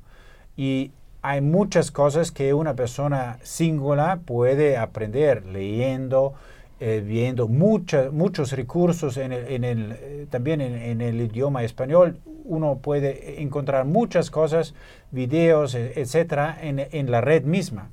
Y 0.57 0.93
hay 1.23 1.41
muchas 1.41 1.91
cosas 1.91 2.33
que 2.33 2.55
una 2.55 2.75
persona 2.75 3.39
singular 3.43 4.21
puede 4.21 4.77
aprender 4.77 5.45
leyendo, 5.47 6.35
eh, 6.81 7.03
viendo 7.05 7.47
muchos 7.47 8.53
recursos 8.53 9.17
en 9.17 9.33
el, 9.33 9.93
eh, 9.93 10.27
también 10.31 10.61
en, 10.61 11.01
el 11.01 11.21
idioma 11.21 11.63
español. 11.63 12.19
Uno 12.45 12.79
puede 12.79 13.43
encontrar 13.43 13.85
muchas 13.85 14.31
cosas, 14.31 14.75
videos, 15.11 15.75
e, 15.75 16.01
etcétera, 16.01 16.57
en 16.61 17.11
la 17.11 17.21
red 17.21 17.45
misma. 17.45 17.91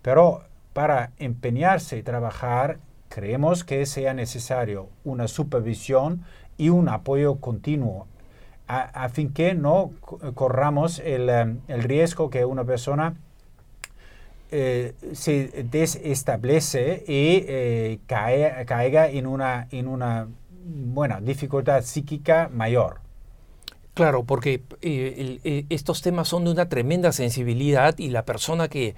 Pero 0.00 0.42
para 0.72 1.10
empeñarse 1.18 1.98
y 1.98 2.02
trabajar, 2.02 2.78
creemos 3.10 3.64
que 3.64 3.84
sea 3.84 4.14
necesario 4.14 4.88
una 5.04 5.28
supervisión 5.28 6.24
y 6.56 6.70
un 6.70 6.88
apoyo 6.88 7.36
continuo 7.36 8.06
a, 8.72 9.08
fin 9.10 9.32
que 9.32 9.54
no 9.54 9.92
corramos 10.34 10.98
el, 10.98 11.28
eh, 11.28 11.56
el 11.68 11.82
riesgo 11.82 12.30
que 12.30 12.44
una 12.44 12.64
persona 12.64 13.14
eh, 14.50 14.94
se 15.12 15.64
desestablece 15.64 17.04
y 17.06 17.44
eh, 17.48 17.98
caiga 18.06 19.08
en 19.08 19.26
una, 19.26 19.68
en 19.70 19.88
una 19.88 20.28
bueno, 20.64 21.20
dificultad 21.20 21.82
psíquica 21.82 22.50
mayor. 22.52 23.00
Claro, 23.94 24.24
porque 24.24 24.62
estos 25.68 26.00
temas 26.00 26.28
son 26.28 26.44
de 26.44 26.52
una 26.52 26.68
tremenda 26.70 27.12
sensibilidad 27.12 27.98
y 27.98 28.08
la 28.08 28.24
persona 28.24 28.68
que 28.68 28.94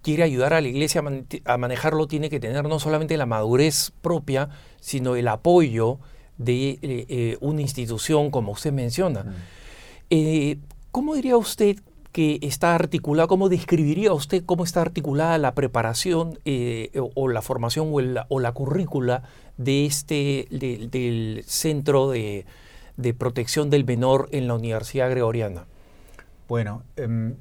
quiere 0.00 0.22
ayudar 0.22 0.54
a 0.54 0.62
la 0.62 0.68
iglesia 0.68 1.02
a, 1.44 1.58
manejarlo 1.58 2.06
tiene 2.06 2.30
que 2.30 2.40
tener 2.40 2.64
no 2.64 2.78
solamente 2.78 3.18
la 3.18 3.26
madurez 3.26 3.92
propia, 4.00 4.48
sino 4.80 5.16
el 5.16 5.28
apoyo 5.28 5.98
de 6.38 6.70
eh, 6.70 6.78
eh, 6.82 7.36
una 7.40 7.60
institución 7.60 8.30
como 8.30 8.52
usted 8.52 8.72
menciona. 8.72 9.26
Eh, 10.08 10.58
¿Cómo 10.90 11.14
diría 11.14 11.36
usted 11.36 11.76
que 12.12 12.38
está 12.42 12.74
articulada, 12.74 13.28
cómo 13.28 13.48
describiría 13.48 14.12
usted 14.12 14.42
cómo 14.44 14.64
está 14.64 14.80
articulada 14.80 15.36
la 15.36 15.54
preparación 15.54 16.38
o, 17.14 17.28
la 17.28 17.42
formación 17.42 17.92
o, 17.92 18.40
la 18.40 18.52
currícula 18.52 19.24
de 19.58 19.84
este, 19.84 20.48
del 20.50 21.44
Centro 21.46 22.08
de, 22.10 22.46
Protección 23.18 23.68
del 23.68 23.84
Menor 23.84 24.28
en 24.32 24.48
la 24.48 24.54
Universidad 24.54 25.10
Gregoriana? 25.10 25.66
Bueno, 26.48 26.82
em, 26.96 27.36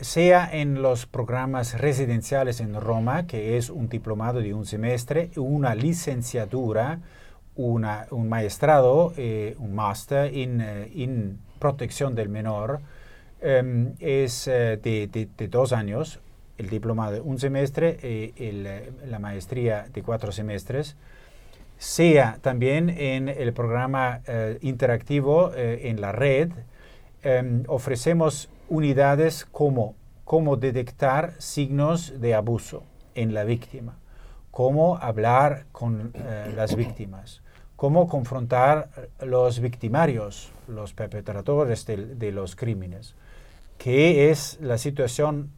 sea 0.00 0.48
en 0.52 0.80
los 0.80 1.06
programas 1.06 1.78
residenciales 1.78 2.60
en 2.60 2.80
Roma, 2.80 3.26
que 3.26 3.56
es 3.56 3.68
un 3.68 3.88
diplomado 3.88 4.40
de 4.40 4.54
un 4.54 4.64
semestre, 4.64 5.30
una 5.36 5.74
licenciatura, 5.74 7.00
un 7.60 8.28
maestrado, 8.28 9.12
eh, 9.16 9.54
un 9.58 9.74
máster 9.74 10.34
en, 10.34 10.60
eh, 10.60 11.34
protección 11.58 12.14
del 12.14 12.28
menor, 12.28 12.80
em, 13.40 13.94
es 14.00 14.48
eh, 14.48 14.78
de, 14.82 15.48
dos 15.48 15.72
años, 15.72 16.20
el 16.58 16.68
diplomado 16.68 17.12
de 17.12 17.20
un 17.20 17.38
semestre, 17.38 17.98
y 18.36 18.52
la 19.06 19.18
maestría 19.18 19.86
de 19.92 20.02
cuatro 20.02 20.30
semestres, 20.32 20.96
sea 21.78 22.38
también 22.42 22.90
en 22.90 23.28
el 23.28 23.52
programa 23.54 24.20
interactivo 24.60 25.52
en 25.56 26.02
la 26.02 26.12
red, 26.12 26.50
em, 27.22 27.64
ofrecemos 27.66 28.50
unidades 28.68 29.46
como 29.46 29.94
cómo 30.30 30.56
detectar 30.56 31.34
signos 31.38 32.20
de 32.20 32.34
abuso 32.34 32.84
en 33.16 33.34
la 33.34 33.42
víctima, 33.42 33.98
cómo 34.52 34.96
hablar 34.98 35.64
con 35.72 36.12
eh, 36.14 36.52
las 36.54 36.76
víctimas, 36.76 37.42
cómo 37.80 38.08
confrontar 38.08 38.90
los 39.22 39.58
victimarios, 39.60 40.52
los 40.68 40.92
perpetradores 40.92 41.86
de, 41.86 42.30
los 42.30 42.54
crímenes, 42.54 43.14
qué 43.78 44.30
es 44.30 44.58
la 44.60 44.76
situación 44.76 45.48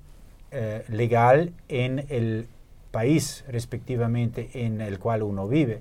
eh, 0.52 0.84
legal 0.86 1.52
en 1.66 2.06
el 2.10 2.46
país 2.92 3.44
respectivamente 3.48 4.50
en 4.54 4.80
el 4.80 5.00
cual 5.00 5.24
uno 5.24 5.48
vive, 5.48 5.80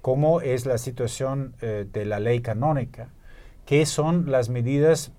cómo 0.00 0.40
es 0.40 0.64
la 0.64 0.78
situación 0.78 1.52
eh, 1.60 1.84
de 1.92 2.06
la 2.06 2.18
ley 2.18 2.40
canónica, 2.40 3.10
qué 3.66 3.84
son 3.84 4.30
las 4.30 4.48
medidas 4.48 5.12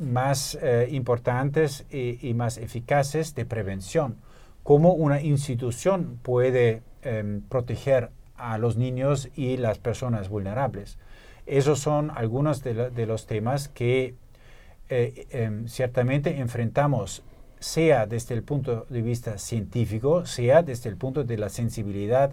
más 0.00 0.58
eh, 0.60 0.88
importantes 0.90 1.86
y, 1.88 2.34
más 2.34 2.58
eficaces 2.58 3.36
de 3.36 3.44
prevención. 3.44 4.16
Cómo 4.64 4.92
una 4.92 5.22
institución 5.22 6.18
puede 6.20 6.82
em, 7.02 7.42
proteger 7.42 8.10
a 8.36 8.58
los 8.58 8.76
niños 8.76 9.28
y 9.34 9.56
las 9.56 9.78
personas 9.78 10.28
vulnerables. 10.28 10.98
Esos 11.46 11.78
son 11.78 12.10
algunos 12.10 12.62
de, 12.62 13.06
los 13.06 13.26
temas 13.26 13.68
que 13.68 14.14
eh, 14.88 15.26
em, 15.30 15.68
ciertamente 15.68 16.38
enfrentamos, 16.38 17.22
sea 17.58 18.06
desde 18.06 18.34
el 18.34 18.42
punto 18.42 18.86
de 18.88 19.02
vista 19.02 19.38
científico, 19.38 20.26
sea 20.26 20.62
desde 20.62 20.90
el 20.90 20.96
punto 20.96 21.24
de 21.24 21.38
la 21.38 21.48
sensibilidad 21.48 22.32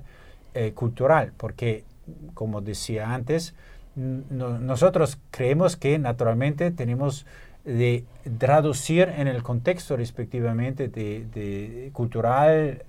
eh, 0.54 0.74
cultural, 0.74 1.34
porque, 1.38 1.86
como 2.34 2.62
decía 2.62 3.14
antes, 3.14 3.54
nosotros 3.96 5.20
creemos 5.32 5.76
que 5.76 6.00
naturalmente 6.00 6.72
tenemos 6.72 7.26
de 7.66 8.06
traducir 8.38 9.10
en 9.10 9.28
el 9.28 9.44
contexto 9.44 9.98
respectivamente 9.98 10.88
de, 10.88 11.90
cultural, 11.94 12.84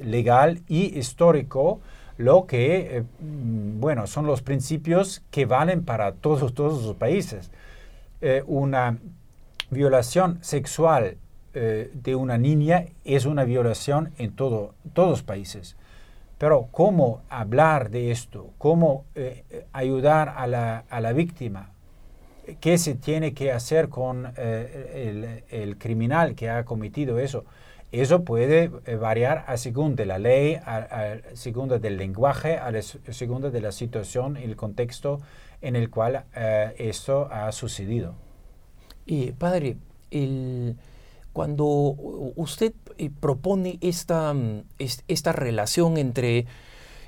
legal 0.00 0.60
y 0.68 0.98
histórico 0.98 1.80
lo 2.18 2.46
que, 2.46 2.98
eh, 2.98 3.04
bueno, 3.20 4.06
son 4.06 4.26
los 4.26 4.42
principios 4.42 5.22
que 5.30 5.46
valen 5.46 5.84
para 5.84 6.12
todos, 6.12 6.54
todos 6.54 6.84
los 6.84 6.96
países. 6.96 7.50
Eh, 8.20 8.42
una 8.46 8.98
violación 9.70 10.38
sexual 10.42 11.16
eh, 11.54 11.90
de 11.94 12.14
una 12.14 12.38
niña 12.38 12.86
es 13.04 13.24
una 13.24 13.44
violación 13.44 14.12
en 14.18 14.32
todo, 14.32 14.74
todos 14.92 15.10
los 15.10 15.22
países. 15.22 15.76
Pero 16.38 16.68
cómo 16.70 17.22
hablar 17.28 17.90
de 17.90 18.10
esto, 18.10 18.50
cómo 18.58 19.04
ayudar 19.72 20.34
a 20.36 20.48
la, 20.48 20.84
a 20.90 21.00
la 21.00 21.12
víctima, 21.12 21.70
qué 22.60 22.78
se 22.78 22.96
tiene 22.96 23.32
que 23.32 23.52
hacer 23.52 23.88
con 23.88 24.32
el, 24.36 25.76
criminal 25.78 26.34
que 26.34 26.50
ha 26.50 26.64
cometido 26.64 27.20
eso. 27.20 27.44
Eso 27.92 28.24
puede 28.24 28.70
eh, 28.86 28.96
variar 28.96 29.44
a 29.46 29.58
según 29.58 29.96
de 29.96 30.06
la 30.06 30.18
ley, 30.18 30.54
a, 30.54 31.18
según 31.34 31.68
del 31.68 31.98
lenguaje, 31.98 32.56
a, 32.56 32.72
según 32.80 33.52
de 33.52 33.60
la 33.60 33.70
situación 33.70 34.38
y 34.38 34.44
el 34.44 34.56
contexto 34.56 35.20
en 35.60 35.76
el 35.76 35.90
cual 35.90 36.24
eh, 36.34 36.74
esto 36.78 37.28
ha 37.30 37.52
sucedido. 37.52 38.14
Y 39.04 39.32
padre, 39.32 39.76
cuando 41.34 41.66
usted 42.36 42.72
propone 43.20 43.78
esta, 43.82 44.32
mm, 44.32 44.64
esta 44.78 45.32
relación 45.32 45.98
entre 45.98 46.46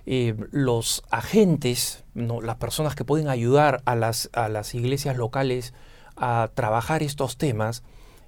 eh, 0.07 0.35
los 0.51 1.03
agentes, 1.11 2.05
las 2.15 2.57
personas 2.57 2.95
que 2.95 3.07
pueden 3.07 3.29
ayudar 3.29 3.81
a 3.87 3.97
las, 3.97 4.29
a 4.35 4.51
las 4.51 4.75
iglesias 4.75 5.17
locales 5.17 5.73
a 6.17 6.51
trabajar 6.55 7.03
estos 7.03 7.39
temas 7.39 7.83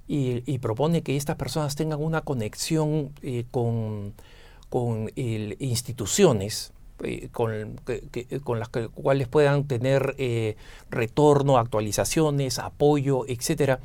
y, 0.08 0.58
propone 0.58 1.02
que 1.02 1.16
estas 1.16 1.36
personas 1.36 1.74
tengan 1.76 2.02
una 2.02 2.20
conexión 2.20 3.12
eh, 3.22 3.44
con, 3.50 4.14
con 4.68 5.10
instituciones 5.16 6.72
eh, 7.02 7.28
con, 7.30 7.80
con, 8.44 8.58
las 8.58 8.68
cuales 8.68 9.28
puedan 9.28 9.66
tener 9.66 10.16
retorno, 10.90 11.58
actualizaciones, 11.58 12.58
apoyo, 12.58 13.26
etcétera. 13.28 13.80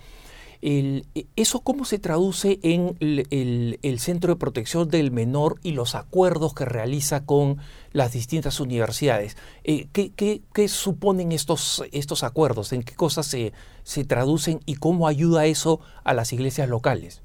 ¿Eso 0.61 1.61
cómo 1.61 1.85
se 1.85 1.97
traduce 1.97 2.59
en 2.61 2.95
el, 2.99 3.99
Centro 3.99 4.33
de 4.33 4.39
Protección 4.39 4.89
del 4.89 5.11
Menor 5.11 5.59
y 5.63 5.71
los 5.71 5.95
acuerdos 5.95 6.53
que 6.53 6.65
realiza 6.65 7.25
con 7.25 7.57
las 7.93 8.13
distintas 8.13 8.59
universidades? 8.59 9.37
Eh, 9.63 9.87
¿qué, 9.91 10.67
suponen 10.67 11.31
estos, 11.31 11.83
estos 11.91 12.23
acuerdos? 12.23 12.73
¿En 12.73 12.83
qué 12.83 12.93
cosas 12.93 13.25
se, 13.25 13.53
se 13.83 14.03
traducen 14.03 14.59
y 14.65 14.75
cómo 14.75 15.07
ayuda 15.07 15.47
eso 15.47 15.79
a 16.03 16.13
las 16.13 16.31
iglesias 16.31 16.69
locales? 16.69 17.23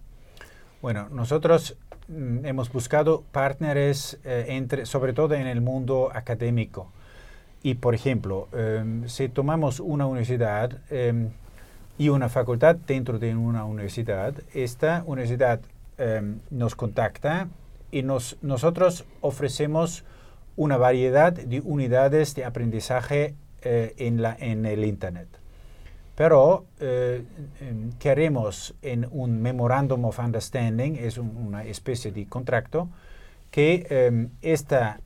Bueno, 0.81 1.09
nosotros 1.11 1.77
mm, 2.09 2.47
hemos 2.47 2.73
buscado 2.73 3.23
partners 3.33 4.19
eh, 4.25 4.47
entre, 4.49 4.87
sobre 4.87 5.13
todo 5.13 5.35
en 5.35 5.47
el 5.47 5.61
mundo 5.61 6.11
académico. 6.15 6.91
Y, 7.63 7.75
por 7.75 7.95
ejemplo, 7.95 8.49
em, 8.53 9.09
si 9.09 9.29
tomamos 9.29 9.81
una 9.81 10.07
universidad, 10.07 10.79
em, 10.89 11.31
y 11.99 12.09
una 12.09 12.29
facultad 12.29 12.77
dentro 12.77 13.19
de 13.19 13.35
una 13.35 13.65
universidad. 13.65 14.35
Esta 14.53 15.03
universidad 15.07 15.61
em, 15.99 16.41
nos 16.51 16.75
contacta 16.75 17.49
y 17.91 18.03
nos, 18.03 18.37
nosotros 18.43 19.07
ofrecemos 19.21 20.05
una 20.57 20.77
variedad 20.77 21.33
de 21.33 21.61
unidades 21.61 22.35
de 22.35 22.45
aprendizaje 22.45 23.35
eh, 23.63 23.95
en, 23.99 24.21
la, 24.21 24.37
en 24.39 24.67
el 24.67 24.85
Internet. 24.85 25.29
Pero 26.15 26.67
eh, 26.81 27.23
em, 27.61 27.93
queremos 27.99 28.75
en 28.83 29.07
un 29.11 29.41
Memorandum 29.41 30.05
of 30.07 30.19
Understanding, 30.19 30.97
es 30.97 31.19
una 31.19 31.65
especie 31.65 32.11
de 32.11 32.27
contrato, 32.27 32.89
que 33.51 33.87
em, 33.89 34.31
esta 34.43 35.01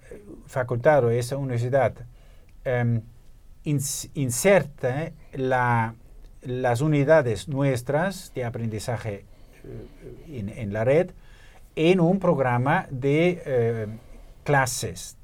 facultad 0.47 1.05
o 1.05 1.11
esta 1.11 1.37
universidad 1.37 1.95
em, 2.65 3.03
inserte 3.65 5.13
las 6.43 6.81
unidades 6.81 7.49
nuestras 7.49 8.33
de 8.35 8.45
aprendizaje 8.45 9.25
eh, 9.65 10.55
en, 10.57 10.73
la 10.73 10.85
red 10.85 11.11
en 11.77 12.01
un 12.01 12.19
programa 12.19 12.87
de 12.91 13.43
eh, 13.45 13.87
clases, 14.43 15.17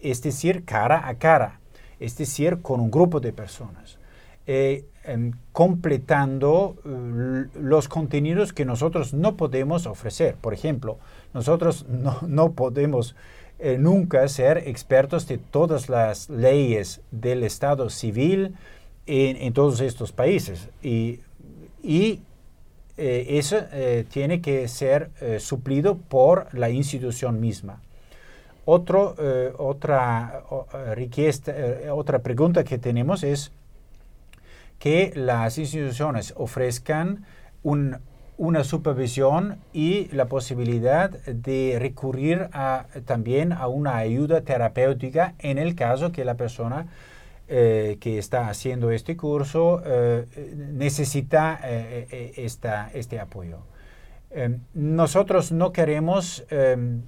es 0.00 0.22
decir, 0.22 0.64
cara 0.64 1.08
a 1.08 1.14
cara, 1.14 1.60
es 2.00 2.16
decir, 2.16 2.60
con 2.60 2.80
un 2.80 2.90
grupo 2.90 3.20
de 3.20 3.32
personas, 3.32 3.98
eh, 4.46 4.84
em, 5.04 5.32
completando 5.52 6.76
los 7.54 7.88
contenidos 7.88 8.52
que 8.52 8.64
nosotros 8.64 9.14
no 9.14 9.36
podemos 9.36 9.86
ofrecer. 9.86 10.34
Por 10.34 10.52
ejemplo, 10.52 10.98
nosotros 11.32 11.86
no, 11.88 12.52
podemos 12.52 13.14
nunca 13.78 14.26
ser 14.28 14.58
expertos 14.66 15.26
de 15.26 15.38
todas 15.38 15.88
las 15.88 16.28
leyes 16.28 17.00
del 17.10 17.44
Estado 17.44 17.88
civil 17.88 18.54
en, 19.06 19.52
todos 19.52 19.80
estos 19.80 20.12
países. 20.12 20.68
Y, 20.82 21.20
y 21.82 22.20
eh, 22.96 23.26
eso 23.38 23.58
eh, 23.72 24.04
tiene 24.10 24.40
que 24.40 24.68
ser 24.68 25.10
eh, 25.20 25.40
suplido 25.40 25.96
por 25.96 26.46
la 26.54 26.70
institución 26.70 27.40
misma. 27.40 27.80
Otro, 28.66 29.14
otra, 29.58 30.42
otra 31.92 32.18
pregunta 32.20 32.64
que 32.64 32.78
tenemos 32.78 33.22
es 33.22 33.52
que 34.78 35.12
las 35.14 35.58
instituciones 35.58 36.32
ofrezcan 36.38 37.26
una 37.62 38.64
supervisión 38.64 39.58
y 39.74 40.06
la 40.12 40.28
posibilidad 40.28 41.10
de 41.10 41.76
recurrir 41.78 42.48
también 43.04 43.52
a 43.52 43.68
una 43.68 43.98
ayuda 43.98 44.40
terapéutica 44.40 45.34
en 45.40 45.58
el 45.58 45.74
caso 45.74 46.10
que 46.10 46.24
la 46.24 46.36
persona 46.36 46.86
eh, 47.46 47.98
que 48.00 48.16
está 48.16 48.48
haciendo 48.48 48.90
este 48.90 49.18
curso 49.18 49.82
eh, 49.84 50.24
necesita 50.72 51.60
eh, 51.62 52.32
este 52.94 53.20
apoyo. 53.20 53.58
Em, 54.30 54.60
nosotros 54.72 55.52
no 55.52 55.70
queremos 55.70 56.44
em, 56.50 57.02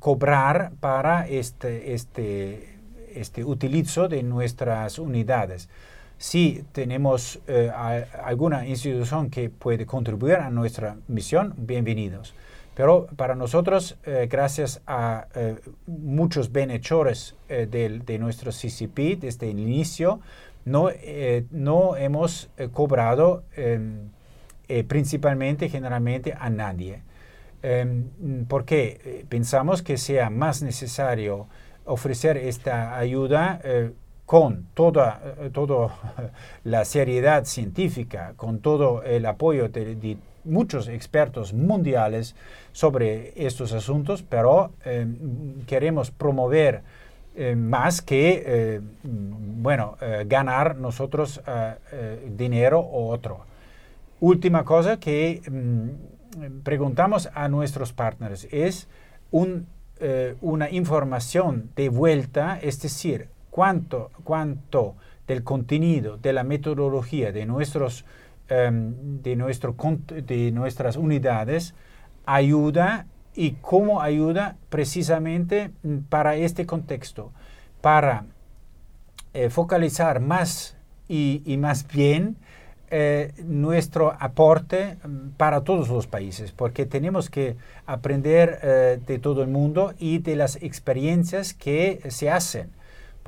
cobrar 0.00 0.72
para 0.80 1.28
este, 1.28 1.94
este, 1.94 2.80
este 3.14 3.44
utilizo 3.44 4.08
de 4.08 4.24
nuestras 4.24 4.98
unidades. 4.98 5.68
Si 6.18 6.64
tenemos 6.72 7.38
alguna 8.24 8.66
institución 8.66 9.30
que 9.30 9.48
puede 9.48 9.86
contribuir 9.86 10.38
a 10.38 10.50
nuestra 10.50 10.96
misión, 11.06 11.54
bienvenidos. 11.56 12.34
Pero 12.78 13.08
para 13.16 13.34
nosotros, 13.34 13.98
eh, 14.04 14.28
gracias 14.30 14.82
a 14.86 15.26
eh, 15.34 15.56
muchos 15.88 16.52
bienhechores 16.52 17.34
eh, 17.48 17.66
de, 17.66 18.18
nuestro 18.20 18.52
CCP 18.52 19.18
desde 19.18 19.50
el 19.50 19.58
inicio, 19.58 20.20
no, 20.64 20.88
no 21.50 21.96
hemos 21.96 22.50
cobrado 22.72 23.42
em, 23.56 24.10
principalmente, 24.86 25.68
generalmente, 25.68 26.34
a 26.38 26.50
nadie. 26.50 27.02
Em, 27.62 28.04
porque 28.46 29.26
pensamos 29.28 29.82
que 29.82 29.96
sea 29.98 30.30
más 30.30 30.62
necesario 30.62 31.48
ofrecer 31.84 32.36
esta 32.36 32.96
ayuda 32.96 33.60
con 34.24 34.68
toda, 34.74 35.20
la 36.62 36.84
seriedad 36.84 37.44
científica, 37.44 38.34
con 38.36 38.60
todo 38.60 39.02
el 39.02 39.26
apoyo 39.26 39.68
de, 39.68 39.96
de 39.96 40.16
muchos 40.48 40.88
expertos 40.88 41.52
mundiales 41.52 42.34
sobre 42.72 43.32
estos 43.36 43.72
asuntos, 43.72 44.22
pero 44.22 44.72
eh, 44.84 45.06
queremos 45.66 46.10
promover 46.10 46.82
eh, 47.36 47.54
más 47.54 48.02
que, 48.02 48.42
eh, 48.44 48.80
bueno, 49.02 49.96
ganar 50.26 50.76
nosotros 50.76 51.40
dinero 52.36 52.80
o 52.80 53.10
otro. 53.10 53.44
Última 54.20 54.64
cosa 54.64 54.98
que 54.98 55.40
mm, 55.48 56.60
preguntamos 56.64 57.28
a 57.34 57.48
nuestros 57.48 57.92
partners 57.92 58.48
es 58.50 58.88
una 60.40 60.70
información 60.70 61.70
de 61.76 61.88
vuelta, 61.88 62.58
es 62.60 62.80
decir, 62.80 63.28
cuánto, 63.50 64.10
cuánto 64.24 64.94
del 65.28 65.44
contenido, 65.44 66.16
de 66.16 66.32
la 66.32 66.42
metodología 66.42 67.30
de 67.32 67.46
nuestros 67.46 68.04
Em, 68.50 69.20
de, 69.22 69.36
nuestro, 69.36 69.76
de 70.08 70.52
nuestras 70.52 70.96
unidades 70.96 71.74
ayuda 72.24 73.06
y 73.34 73.52
cómo 73.60 74.00
ayuda 74.00 74.56
precisamente 74.70 75.70
mm, 75.82 75.98
para 76.08 76.34
este 76.34 76.64
contexto, 76.64 77.30
para 77.82 78.24
eh, 79.34 79.50
focalizar 79.50 80.20
más 80.20 80.78
y, 81.08 81.58
más 81.58 81.86
bien 81.86 82.36
eh, 82.90 83.34
nuestro 83.44 84.16
aporte 84.18 84.96
mm, 85.04 85.36
para 85.36 85.60
todos 85.62 85.90
los 85.90 86.06
países, 86.06 86.50
porque 86.52 86.86
tenemos 86.86 87.28
que 87.28 87.54
aprender 87.84 88.60
eh, 88.62 88.98
de 89.06 89.18
todo 89.18 89.42
el 89.42 89.48
mundo 89.48 89.92
y 89.98 90.20
de 90.20 90.36
las 90.36 90.56
experiencias 90.62 91.52
que 91.52 92.00
se 92.08 92.30
hacen 92.30 92.70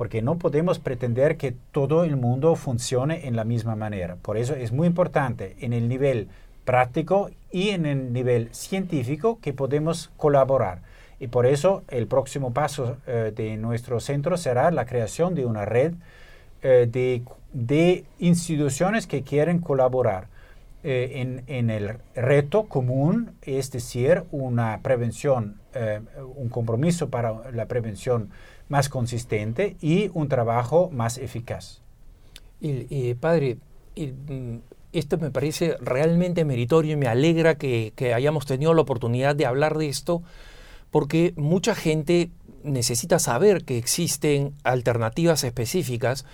porque 0.01 0.23
no 0.23 0.39
podemos 0.39 0.79
pretender 0.79 1.37
que 1.37 1.53
todo 1.71 2.03
el 2.05 2.17
mundo 2.17 2.55
funcione 2.55 3.27
en 3.27 3.35
la 3.35 3.43
misma 3.43 3.75
manera. 3.75 4.15
Por 4.15 4.35
eso 4.35 4.55
es 4.55 4.71
muy 4.71 4.87
importante 4.87 5.55
en 5.59 5.73
el 5.73 5.87
nivel 5.87 6.27
práctico 6.65 7.29
y 7.51 7.69
en 7.69 7.85
el 7.85 8.11
nivel 8.11 8.49
científico 8.51 9.37
que 9.43 9.53
podemos 9.53 10.09
colaborar. 10.17 10.79
Y 11.19 11.27
por 11.27 11.45
eso 11.45 11.83
el 11.87 12.07
próximo 12.07 12.51
paso 12.51 12.97
eh, 13.05 13.31
de 13.35 13.57
nuestro 13.57 13.99
centro 13.99 14.37
será 14.37 14.71
la 14.71 14.87
creación 14.87 15.35
de 15.35 15.45
una 15.45 15.65
red 15.65 15.93
eh, 16.63 16.89
de, 17.53 18.05
instituciones 18.17 19.05
que 19.05 19.21
quieren 19.21 19.59
colaborar 19.59 20.29
eh, 20.83 21.11
en, 21.17 21.43
en, 21.45 21.69
el 21.69 21.97
reto 22.15 22.63
común, 22.63 23.35
es 23.43 23.69
decir, 23.69 24.23
una 24.31 24.79
prevención, 24.81 25.60
un 26.35 26.49
compromiso 26.49 27.09
para 27.09 27.51
la 27.51 27.67
prevención 27.67 28.29
más 28.67 28.89
consistente 28.89 29.75
y 29.81 30.09
un 30.13 30.29
trabajo 30.29 30.89
más 30.91 31.17
eficaz. 31.17 31.81
Y, 32.61 33.15
padre, 33.15 33.57
mm, 33.95 34.57
esto 34.93 35.17
me 35.17 35.31
parece 35.31 35.77
realmente 35.79 36.45
meritorio 36.45 36.93
y 36.93 36.95
me 36.95 37.07
alegra 37.07 37.55
que, 37.55 37.93
hayamos 38.15 38.45
tenido 38.45 38.73
la 38.73 38.81
oportunidad 38.81 39.35
de 39.35 39.45
hablar 39.45 39.77
de 39.77 39.89
esto, 39.89 40.21
porque 40.91 41.33
mucha 41.37 41.75
gente 41.75 42.29
necesita 42.63 43.17
saber 43.17 43.63
que 43.63 43.77
existen 43.77 44.53
alternativas 44.63 45.43
específicas 45.43 46.25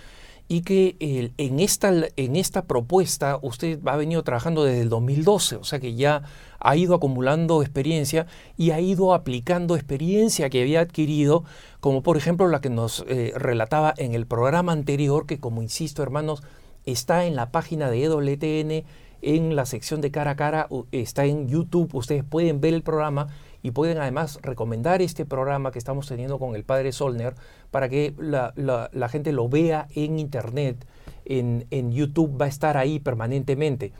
y 0.48 0.62
que 0.62 0.96
en, 1.36 1.60
esta, 1.60 1.92
en 2.16 2.36
esta 2.36 2.64
propuesta 2.64 3.38
usted 3.42 3.78
ha 3.84 3.96
venido 3.96 4.22
trabajando 4.22 4.64
desde 4.64 4.80
el 4.80 4.88
2012, 4.88 5.56
o 5.56 5.64
sea 5.64 5.78
que 5.78 5.94
ya 5.94 6.22
ha 6.58 6.74
ido 6.74 6.94
acumulando 6.94 7.62
experiencia 7.62 8.26
y 8.56 8.70
ha 8.70 8.80
ido 8.80 9.12
aplicando 9.12 9.76
experiencia 9.76 10.48
que 10.48 10.62
había 10.62 10.80
adquirido, 10.80 11.44
como 11.80 12.02
por 12.02 12.16
ejemplo 12.16 12.48
la 12.48 12.62
que 12.62 12.70
nos 12.70 13.04
eh, 13.08 13.32
relataba 13.36 13.92
en 13.98 14.14
el 14.14 14.26
programa 14.26 14.72
anterior, 14.72 15.26
que 15.26 15.38
como 15.38 15.62
insisto 15.62 16.02
hermanos, 16.02 16.42
está 16.86 17.26
en 17.26 17.36
la 17.36 17.52
página 17.52 17.90
de 17.90 18.04
EWTN, 18.04 18.86
en 19.20 19.54
la 19.54 19.66
sección 19.66 20.00
de 20.00 20.10
cara 20.10 20.32
a 20.32 20.36
cara, 20.36 20.68
está 20.92 21.26
en 21.26 21.48
YouTube, 21.48 21.94
ustedes 21.94 22.24
pueden 22.24 22.60
ver 22.60 22.72
el 22.72 22.82
programa 22.82 23.28
y 23.68 23.70
pueden 23.70 23.98
además 23.98 24.38
recomendar 24.42 25.02
este 25.02 25.24
programa 25.26 25.70
que 25.70 25.78
estamos 25.78 26.08
teniendo 26.08 26.38
con 26.38 26.56
el 26.56 26.64
padre 26.64 26.90
Solner 26.92 27.34
para 27.70 27.88
que 27.88 28.14
la, 28.18 29.08
gente 29.10 29.32
lo 29.32 29.48
vea 29.48 29.86
en 29.94 30.18
internet, 30.18 30.86
en, 31.24 31.66
en, 31.70 31.92
YouTube, 31.92 32.40
va 32.40 32.46
a 32.46 32.48
estar 32.48 32.76
ahí 32.76 32.98
permanentemente. 32.98 33.92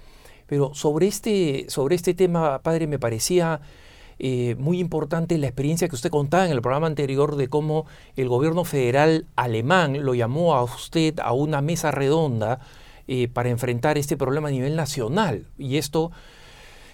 Pero 0.46 0.74
sobre 0.74 1.06
este, 1.06 1.66
sobre 1.68 1.96
este 1.96 2.14
tema, 2.14 2.62
padre, 2.62 2.86
me 2.86 2.98
parecía 2.98 3.60
eh, 4.18 4.56
muy 4.58 4.80
importante 4.80 5.38
la 5.38 5.46
experiencia 5.46 5.88
que 5.88 5.94
usted 5.94 6.10
contaba 6.10 6.46
en 6.46 6.52
el 6.52 6.62
programa 6.62 6.86
anterior 6.86 7.36
de 7.36 7.48
cómo 7.48 7.86
el 8.16 8.28
gobierno 8.28 8.64
federal 8.64 9.26
alemán 9.36 10.04
lo 10.04 10.14
llamó 10.14 10.54
a 10.54 10.64
usted 10.64 11.20
a 11.20 11.32
una 11.32 11.60
mesa 11.60 11.90
redonda 11.90 12.60
eh, 13.06 13.28
para 13.28 13.50
enfrentar 13.50 13.96
este 13.98 14.16
problema 14.16 14.48
a 14.48 14.50
nivel 14.50 14.74
nacional. 14.74 15.46
Y 15.56 15.76
esto 15.76 16.10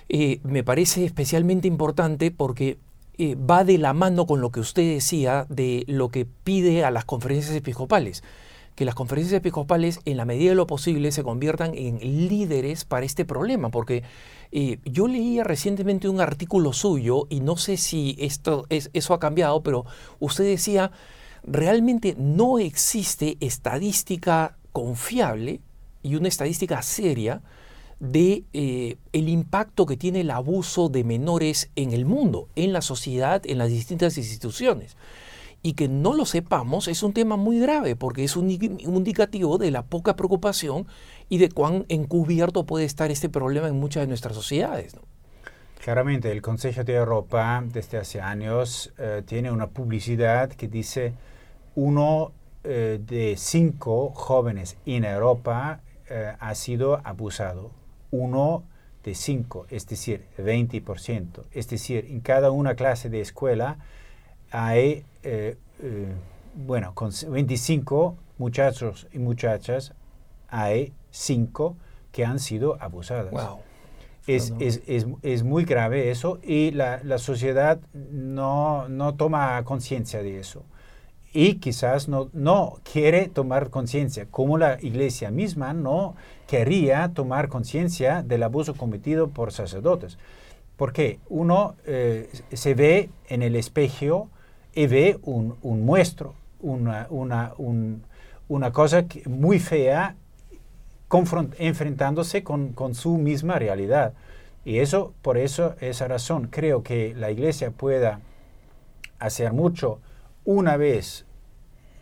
eh, 0.08 0.40
me 0.42 0.64
parece 0.64 1.04
especialmente 1.04 1.68
importante 1.68 2.30
porque 2.30 2.78
va 3.18 3.62
de 3.62 3.78
la 3.78 3.92
mano 3.92 4.26
con 4.26 4.40
lo 4.40 4.50
que 4.50 4.58
usted 4.58 4.82
decía 4.82 5.46
de 5.48 5.84
lo 5.86 6.08
que 6.08 6.26
pide 6.26 6.84
a 6.84 6.90
las 6.90 7.04
conferencias 7.04 7.54
episcopales. 7.54 8.24
Que 8.74 8.84
las 8.84 8.96
conferencias 8.96 9.38
episcopales 9.38 10.00
en 10.04 10.16
la 10.16 10.24
medida 10.24 10.50
de 10.50 10.56
lo 10.56 10.66
posible 10.66 11.12
se 11.12 11.22
conviertan 11.22 11.74
en 11.76 11.98
líderes 12.28 12.84
para 12.84 13.06
este 13.06 13.24
problema, 13.24 13.70
porque 13.70 14.02
eh, 14.56 14.78
yo 14.84 15.08
leía 15.08 15.42
recientemente 15.42 16.08
un 16.08 16.20
artículo 16.20 16.72
suyo 16.72 17.26
y 17.28 17.40
no 17.40 17.56
sé 17.56 17.76
si 17.76 18.16
esto 18.20 18.66
es, 18.68 18.88
eso 18.92 19.12
ha 19.14 19.18
cambiado, 19.18 19.64
pero 19.64 19.84
usted 20.20 20.44
decía, 20.44 20.92
realmente 21.42 22.14
no 22.16 22.60
existe 22.60 23.36
estadística 23.40 24.56
confiable 24.70 25.60
y 26.04 26.14
una 26.14 26.28
estadística 26.28 26.82
seria 26.82 27.42
de 28.00 28.44
eh, 28.52 28.96
el 29.12 29.28
impacto 29.28 29.86
que 29.86 29.96
tiene 29.96 30.20
el 30.20 30.30
abuso 30.30 30.88
de 30.88 31.04
menores 31.04 31.70
en 31.76 31.92
el 31.92 32.04
mundo, 32.04 32.48
en 32.56 32.72
la 32.72 32.82
sociedad, 32.82 33.42
en 33.46 33.58
las 33.58 33.68
distintas 33.68 34.18
instituciones. 34.18 34.96
Y 35.62 35.72
que 35.72 35.88
no 35.88 36.12
lo 36.12 36.26
sepamos 36.26 36.88
es 36.88 37.02
un 37.02 37.14
tema 37.14 37.36
muy 37.36 37.58
grave 37.58 37.96
porque 37.96 38.24
es 38.24 38.36
un, 38.36 38.50
indicativo 38.50 39.56
de 39.56 39.70
la 39.70 39.82
poca 39.82 40.14
preocupación 40.14 40.86
y 41.30 41.38
de 41.38 41.48
cuán 41.48 41.86
encubierto 41.88 42.66
puede 42.66 42.84
estar 42.84 43.10
este 43.10 43.30
problema 43.30 43.68
en 43.68 43.76
muchas 43.76 44.02
de 44.02 44.08
nuestras 44.08 44.34
sociedades. 44.34 44.94
Claramente, 45.82 46.30
el 46.30 46.42
Consejo 46.42 46.84
de 46.84 46.94
Europa 46.94 47.62
desde 47.66 47.98
hace 47.98 48.20
años 48.20 48.92
eh, 48.98 49.22
tiene 49.24 49.50
una 49.50 49.68
publicidad 49.68 50.50
que 50.50 50.68
dice 50.68 51.14
uno 51.74 52.32
eh, 52.62 53.00
de 53.06 53.34
cinco 53.38 54.10
jóvenes 54.10 54.76
en 54.84 55.04
Europa 55.04 55.80
ha 56.38 56.54
sido 56.54 57.00
abusado 57.02 57.70
uno 58.14 58.64
de 59.02 59.14
cinco, 59.14 59.66
es 59.68 59.86
decir, 59.86 60.24
20%. 60.38 61.44
Es 61.52 61.68
decir, 61.68 62.06
en 62.08 62.20
cada 62.20 62.50
una 62.50 62.74
clase 62.74 63.10
de 63.10 63.20
escuela 63.20 63.76
hay, 64.50 65.04
eh, 65.22 65.56
eh, 65.80 66.12
bueno, 66.54 66.94
con 66.94 67.10
25 67.28 68.16
muchachos 68.38 69.08
y 69.12 69.18
muchachas, 69.18 69.92
hay 70.48 70.92
cinco 71.10 71.76
que 72.12 72.24
han 72.24 72.38
sido 72.38 72.80
abusadas. 72.80 73.34
Es, 74.26 74.54
es, 74.58 74.80
es, 74.86 75.06
es, 75.20 75.42
muy 75.42 75.64
grave 75.66 76.10
eso 76.10 76.38
y 76.42 76.70
la, 76.70 77.00
la 77.04 77.18
sociedad 77.18 77.78
no, 77.92 78.88
no 78.88 79.16
toma 79.16 79.62
conciencia 79.64 80.22
de 80.22 80.38
eso 80.40 80.64
y 81.34 81.56
quizás 81.56 82.08
no, 82.08 82.30
no 82.32 82.78
quiere 82.90 83.28
tomar 83.28 83.68
conciencia, 83.68 84.26
como 84.30 84.56
la 84.56 84.78
iglesia 84.80 85.32
misma 85.32 85.74
no 85.74 86.14
quería 86.46 87.10
tomar 87.14 87.48
conciencia 87.48 88.22
del 88.22 88.42
abuso 88.42 88.74
cometido 88.74 89.28
por 89.28 89.52
sacerdotes. 89.52 90.18
Porque 90.76 91.18
uno 91.28 91.76
eh, 91.86 92.28
se 92.52 92.74
ve 92.74 93.10
en 93.28 93.42
el 93.42 93.56
espejo 93.56 94.28
y 94.74 94.86
ve 94.86 95.18
un, 95.22 95.56
un 95.62 95.84
muestro, 95.84 96.34
una, 96.60 97.06
una, 97.10 97.52
una 98.48 98.72
cosa 98.72 99.04
muy 99.26 99.58
fea 99.58 100.16
enfrentándose 101.58 102.42
con, 102.42 102.72
con, 102.72 102.94
su 102.94 103.18
misma 103.18 103.58
realidad. 103.58 104.14
Y 104.64 104.78
eso, 104.78 105.14
por 105.22 105.38
eso, 105.38 105.76
esa 105.80 106.08
razón, 106.08 106.48
creo 106.50 106.82
que 106.82 107.14
la 107.14 107.30
iglesia 107.30 107.70
pueda 107.70 108.20
hacer 109.20 109.52
mucho 109.52 110.00
una 110.44 110.76
vez 110.76 111.24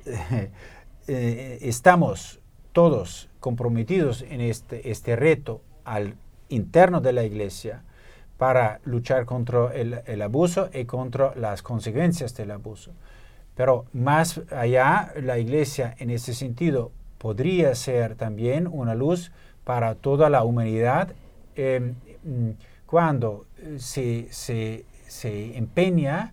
eh, 1.09 1.59
estamos 1.61 2.41
todos 2.73 3.29
comprometidos 3.43 4.23
en 4.23 4.41
este, 4.41 4.91
este 4.91 5.17
reto 5.17 5.61
al 5.85 6.15
interno 6.49 7.01
de 7.01 7.13
la 7.13 7.25
iglesia 7.25 7.83
para 8.39 8.81
luchar 8.85 9.27
contra 9.27 9.75
el, 9.75 10.23
abuso 10.23 10.71
y 10.73 10.85
contra 10.85 11.35
las 11.35 11.61
consecuencias 11.61 12.35
del 12.37 12.53
abuso. 12.53 12.93
Pero 13.57 13.85
más 13.93 14.41
allá, 14.51 15.13
la 15.21 15.39
iglesia 15.39 15.95
en 15.99 16.11
ese 16.11 16.35
sentido 16.35 16.93
podría 17.19 17.75
ser 17.75 18.15
también 18.15 18.69
una 18.69 18.95
luz 18.95 19.33
para 19.65 19.97
toda 19.97 20.31
la 20.31 20.45
humanidad 20.45 21.13
em, 21.57 21.95
cuando 22.87 23.47
se, 23.77 24.29
se, 24.31 24.85
se, 25.09 25.57
empeña 25.59 26.33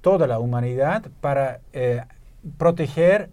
toda 0.00 0.28
la 0.28 0.38
humanidad 0.38 1.06
para 1.20 1.60
eh, 1.72 2.02
proteger 2.56 3.30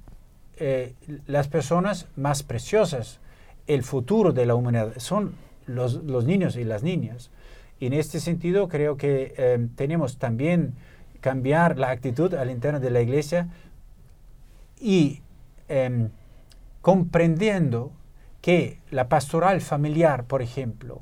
eh, 0.58 0.94
las 1.28 1.48
personas 1.48 2.08
más 2.16 2.44
preciosas, 2.44 3.20
el 3.68 3.84
futuro 3.84 4.34
de 4.34 4.46
la 4.46 4.56
humanidad, 4.56 4.94
son 4.98 5.36
los, 5.66 6.04
niños 6.26 6.56
y 6.56 6.64
las 6.64 6.84
niñas. 6.84 7.32
Y 7.80 7.88
en 7.88 7.94
este 7.94 8.20
sentido 8.20 8.68
creo 8.68 8.98
que 8.98 9.34
eh, 9.38 9.68
tenemos 9.76 10.18
también 10.18 10.74
cambiar 11.22 11.80
la 11.80 11.90
actitud 11.90 12.34
al 12.34 12.52
interno 12.52 12.80
de 12.80 12.90
la 12.90 13.02
iglesia 13.02 13.48
y 14.80 15.22
em, 15.70 16.10
comprendiendo 16.82 17.94
que 18.42 18.80
la 18.92 19.08
pastoral 19.08 19.62
familiar, 19.62 20.26
por 20.26 20.42
ejemplo, 20.42 21.02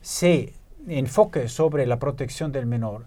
se 0.00 0.52
enfoque 0.86 1.48
sobre 1.48 1.84
la 1.84 1.98
protección 1.98 2.52
del 2.52 2.66
menor, 2.66 3.06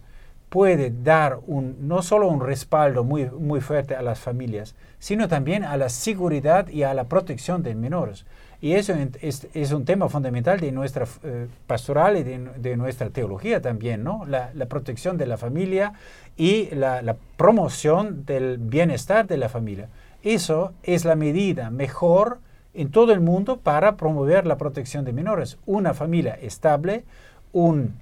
puede 0.49 0.91
dar 0.91 1.39
un, 1.47 1.87
no 1.87 2.01
solo 2.01 2.27
un 2.27 2.41
respaldo 2.41 3.03
muy, 3.03 3.29
muy 3.29 3.61
fuerte 3.61 3.95
a 3.95 4.01
las 4.01 4.19
familias, 4.19 4.75
sino 4.97 5.27
también 5.27 5.63
a 5.63 5.77
la 5.77 5.89
seguridad 5.89 6.67
y 6.67 6.83
a 6.83 6.93
la 6.93 7.05
protección 7.05 7.63
de 7.63 7.75
menores. 7.75 8.25
Y 8.61 8.73
eso 8.73 8.93
es, 9.21 9.71
un 9.71 9.85
tema 9.85 10.09
fundamental 10.09 10.59
de 10.59 10.73
nuestra 10.73 11.05
eh, 11.23 11.47
pastoral 11.65 12.17
y 12.17 12.23
de, 12.23 12.75
nuestra 12.75 13.09
teología 13.09 13.61
también, 13.61 14.03
¿no? 14.03 14.25
La, 14.25 14.51
protección 14.67 15.17
de 15.17 15.27
la 15.27 15.37
familia 15.37 15.93
y 16.35 16.69
la 16.75 17.15
promoción 17.37 18.25
del 18.25 18.57
bienestar 18.57 19.27
de 19.27 19.37
la 19.37 19.47
familia. 19.47 19.87
Eso 20.23 20.73
es 20.83 21.05
la 21.05 21.15
medida 21.15 21.69
mejor 21.69 22.39
en 22.73 22.91
todo 22.91 23.13
el 23.13 23.21
mundo 23.21 23.57
para 23.57 23.95
promover 23.95 24.45
la 24.45 24.57
protección 24.57 25.05
de 25.05 25.13
menores. 25.13 25.57
Una 25.65 25.93
familia 25.93 26.37
estable, 26.41 27.05
un 27.53 27.95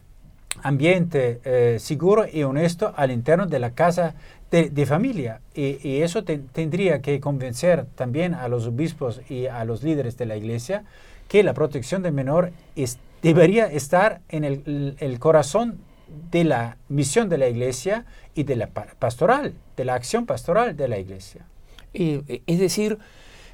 ambiente 0.64 1.40
eh, 1.44 1.78
seguro 1.80 2.26
y 2.32 2.44
honesto 2.44 2.94
al 2.96 3.12
interno 3.12 3.46
de 3.46 3.60
la 3.60 3.72
casa 3.72 4.16
de, 4.52 4.86
familia. 4.86 5.42
Y, 5.54 6.02
eso 6.02 6.24
tendría 6.24 7.02
que 7.02 7.20
convencer 7.20 7.86
también 7.96 8.34
a 8.34 8.48
los 8.48 8.66
obispos 8.66 9.22
y 9.30 9.48
a 9.48 9.66
los 9.66 9.84
líderes 9.84 10.18
de 10.18 10.26
la 10.26 10.38
iglesia 10.38 10.86
que 11.28 11.44
la 11.44 11.54
protección 11.54 12.02
del 12.02 12.14
menor 12.14 12.52
debería 13.22 13.66
estar 13.66 14.22
en 14.30 14.44
el, 14.46 15.20
corazón 15.20 15.80
de 16.32 16.46
la 16.46 16.78
misión 16.88 17.28
de 17.28 17.38
la 17.38 17.50
iglesia 17.50 18.06
y 18.36 18.44
de 18.44 18.56
la 18.56 18.68
pastoral, 18.68 19.54
de 19.76 19.86
la 19.86 19.96
acción 19.96 20.26
pastoral 20.26 20.78
de 20.78 20.88
la 20.88 20.98
iglesia. 20.98 21.46
Eh, 21.94 22.42
es 22.48 22.60
decir, 22.60 22.98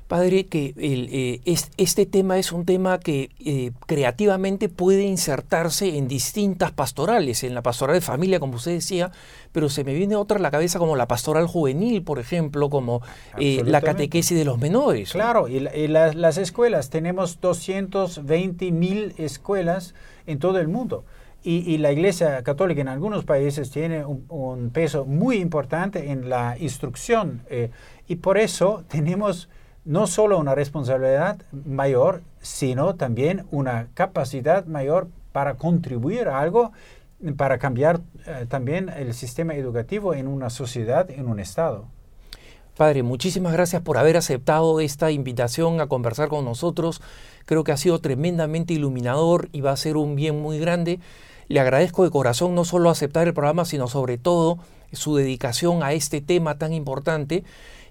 Padre, 0.08 0.45
que 0.47 0.74
eh, 0.78 1.41
este 1.78 2.06
tema 2.06 2.38
es 2.38 2.51
un 2.51 2.66
tema 2.66 2.99
que 2.99 3.30
eh, 3.43 3.72
creativamente 3.86 4.70
puede 4.70 5.04
insertarse 5.04 5.97
en 5.97 6.08
distintas 6.08 6.72
pastorales, 6.72 7.43
en 7.43 7.56
la 7.56 7.62
pastoral 7.62 7.95
de 7.95 8.01
familia, 8.01 8.39
como 8.39 8.56
usted 8.56 8.72
decía, 8.72 9.12
pero 9.51 9.70
se 9.70 9.84
me 9.84 9.93
viene 9.93 10.16
otra 10.16 10.38
a 10.38 10.41
la 10.41 10.51
cabeza 10.51 10.78
como 10.78 10.95
la 10.95 11.08
pastoral 11.08 11.47
juvenil, 11.47 12.04
por 12.04 12.20
ejemplo, 12.20 12.70
como 12.70 13.01
eh, 13.39 13.64
la 13.66 13.82
catequesis 13.82 14.38
de 14.38 14.45
los 14.45 14.60
menores. 14.60 15.14
Claro, 15.14 15.47
y, 15.47 15.60
las 15.60 16.38
escuelas, 16.38 16.89
tenemos 16.89 17.39
220 17.39 18.72
mil 18.72 19.14
escuelas 19.18 19.95
en 20.28 20.39
todo 20.39 20.60
el 20.60 20.68
mundo. 20.68 21.06
Y, 21.45 21.78
la 21.80 21.91
Iglesia 21.91 22.41
Católica 22.43 22.80
en 22.80 22.88
algunos 22.88 23.26
países 23.26 23.70
tiene 23.70 24.06
un, 24.06 24.70
peso 24.70 25.06
muy 25.06 25.38
importante 25.38 26.12
en 26.12 26.30
la 26.30 26.58
instrucción. 26.58 27.41
y 28.08 28.16
por 28.18 28.38
eso 28.38 28.84
tenemos 28.88 29.49
no 29.86 30.07
solo 30.07 30.39
una 30.39 30.55
responsabilidad 30.55 31.41
mayor, 31.65 32.21
sino 32.41 32.95
también 32.95 33.45
una 33.51 33.88
capacidad 33.93 34.65
mayor 34.65 35.07
para 35.31 35.55
contribuir 35.55 36.27
a 36.27 36.39
algo, 36.39 36.71
para 37.38 37.57
cambiar 37.57 38.01
eh, 38.25 38.45
también 38.47 38.89
el 38.89 39.13
sistema 39.13 39.55
educativo 39.55 40.13
en 40.13 40.27
una 40.27 40.49
sociedad, 40.49 41.09
en 41.09 41.27
un 41.27 41.39
Estado. 41.39 41.86
Padre, 42.77 43.03
muchísimas 43.03 43.53
gracias 43.53 43.81
por 43.84 43.97
haber 43.97 44.17
aceptado 44.17 44.79
esta 44.79 45.11
invitación 45.11 45.79
a 45.79 45.88
conversar 45.88 46.27
con 46.27 46.43
nosotros. 46.43 47.01
Creo 47.45 47.63
que 47.63 47.71
ha 47.71 47.77
sido 47.77 47.99
tremendamente 47.99 48.73
iluminador 48.73 49.49
y 49.51 49.61
va 49.61 49.71
a 49.71 49.77
ser 49.77 49.95
un 49.95 50.15
bien 50.15 50.41
muy 50.41 50.57
grande. 50.59 50.99
Le 51.49 51.59
agradezco 51.59 52.03
de 52.03 52.09
corazón 52.09 52.55
no 52.55 52.65
solo 52.65 52.89
aceptar 52.89 53.27
el 53.27 53.34
programa, 53.34 53.65
sino 53.65 53.88
sobre 53.88 54.17
todo 54.17 54.57
su 54.91 55.15
dedicación 55.15 55.84
a 55.84 55.93
este 55.93 56.19
tema 56.21 56.57
tan 56.57 56.73
importante 56.73 57.43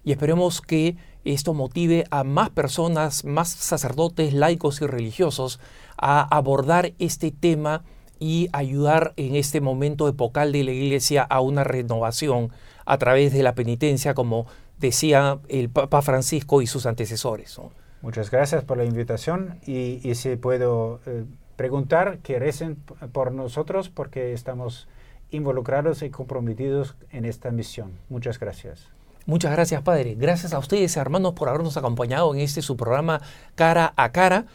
y 0.04 0.12
esperemos 0.12 0.60
que 0.60 0.96
esto 1.24 1.54
motive 1.54 2.04
a 2.10 2.24
más 2.24 2.50
personas, 2.50 3.24
más 3.24 3.50
sacerdotes, 3.50 4.32
laicos 4.32 4.80
y 4.80 4.86
religiosos 4.86 5.60
a 5.96 6.22
abordar 6.36 6.92
este 6.98 7.30
tema 7.30 7.84
y 8.18 8.48
ayudar 8.52 9.14
en 9.16 9.34
este 9.34 9.60
momento 9.60 10.08
epocal 10.08 10.52
de 10.52 10.64
la 10.64 10.70
Iglesia 10.70 11.22
a 11.22 11.40
una 11.40 11.64
renovación 11.64 12.50
a 12.84 12.98
través 12.98 13.32
de 13.32 13.42
la 13.42 13.54
penitencia, 13.54 14.14
como 14.14 14.46
decía 14.78 15.38
el 15.48 15.70
Papa 15.70 16.02
Francisco 16.02 16.62
y 16.62 16.66
sus 16.66 16.86
antecesores. 16.86 17.60
Muchas 18.00 18.30
gracias 18.30 18.64
por 18.64 18.78
la 18.78 18.84
invitación 18.84 19.58
y, 19.66 20.14
si 20.14 20.36
puedo 20.36 21.00
eh, 21.06 21.24
preguntar, 21.56 22.18
que 22.18 22.76
por 23.12 23.32
nosotros 23.32 23.88
porque 23.88 24.32
estamos 24.32 24.88
involucrados 25.30 26.02
y 26.02 26.10
comprometidos 26.10 26.96
en 27.10 27.24
esta 27.24 27.50
misión. 27.50 27.92
Muchas 28.08 28.38
gracias. 28.38 28.88
Muchas 29.26 29.52
gracias, 29.52 29.82
Padre. 29.82 30.16
Gracias 30.16 30.52
a 30.52 30.58
ustedes, 30.58 30.96
hermanos, 30.96 31.34
por 31.34 31.48
habernos 31.48 31.76
acompañado 31.76 32.34
en 32.34 32.40
este 32.40 32.62
su 32.62 32.76
programa 32.76 33.20
Cara 33.54 33.92
a 33.96 34.10
Cara. 34.10 34.46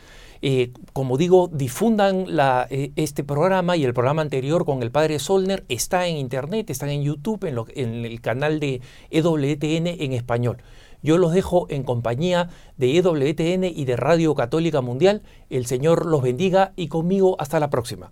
Eh, 0.41 0.72
como 0.93 1.18
digo, 1.18 1.49
difundan 1.51 2.36
la, 2.36 2.68
eh, 2.70 2.91
este 2.95 3.24
programa 3.24 3.76
y 3.76 3.86
el 3.86 3.93
programa 3.93 4.22
anterior 4.22 4.65
con 4.65 4.84
el 4.84 4.91
padre 4.91 5.20
Solner. 5.20 5.65
Está 5.70 6.07
en 6.07 6.18
internet, 6.18 6.70
está 6.70 6.91
en 6.91 7.01
YouTube, 7.01 7.45
en, 7.45 7.57
en 7.76 8.05
el 8.05 8.22
canal 8.22 8.59
de 8.59 8.82
EWTN 9.09 9.88
en 9.88 10.13
español. 10.13 10.57
Yo 11.01 11.18
los 11.18 11.32
dejo 11.32 11.68
en 11.70 11.84
compañía 11.84 12.49
de 12.76 12.97
EWTN 12.97 13.63
y 13.63 13.86
de 13.86 13.95
Radio 13.95 14.36
Católica 14.36 14.82
Mundial. 14.82 15.22
El 15.49 15.65
Señor 15.65 16.05
los 16.05 16.22
bendiga 16.22 16.74
y 16.76 16.88
conmigo 16.88 17.36
hasta 17.39 17.59
la 17.59 17.70
próxima. 17.70 18.11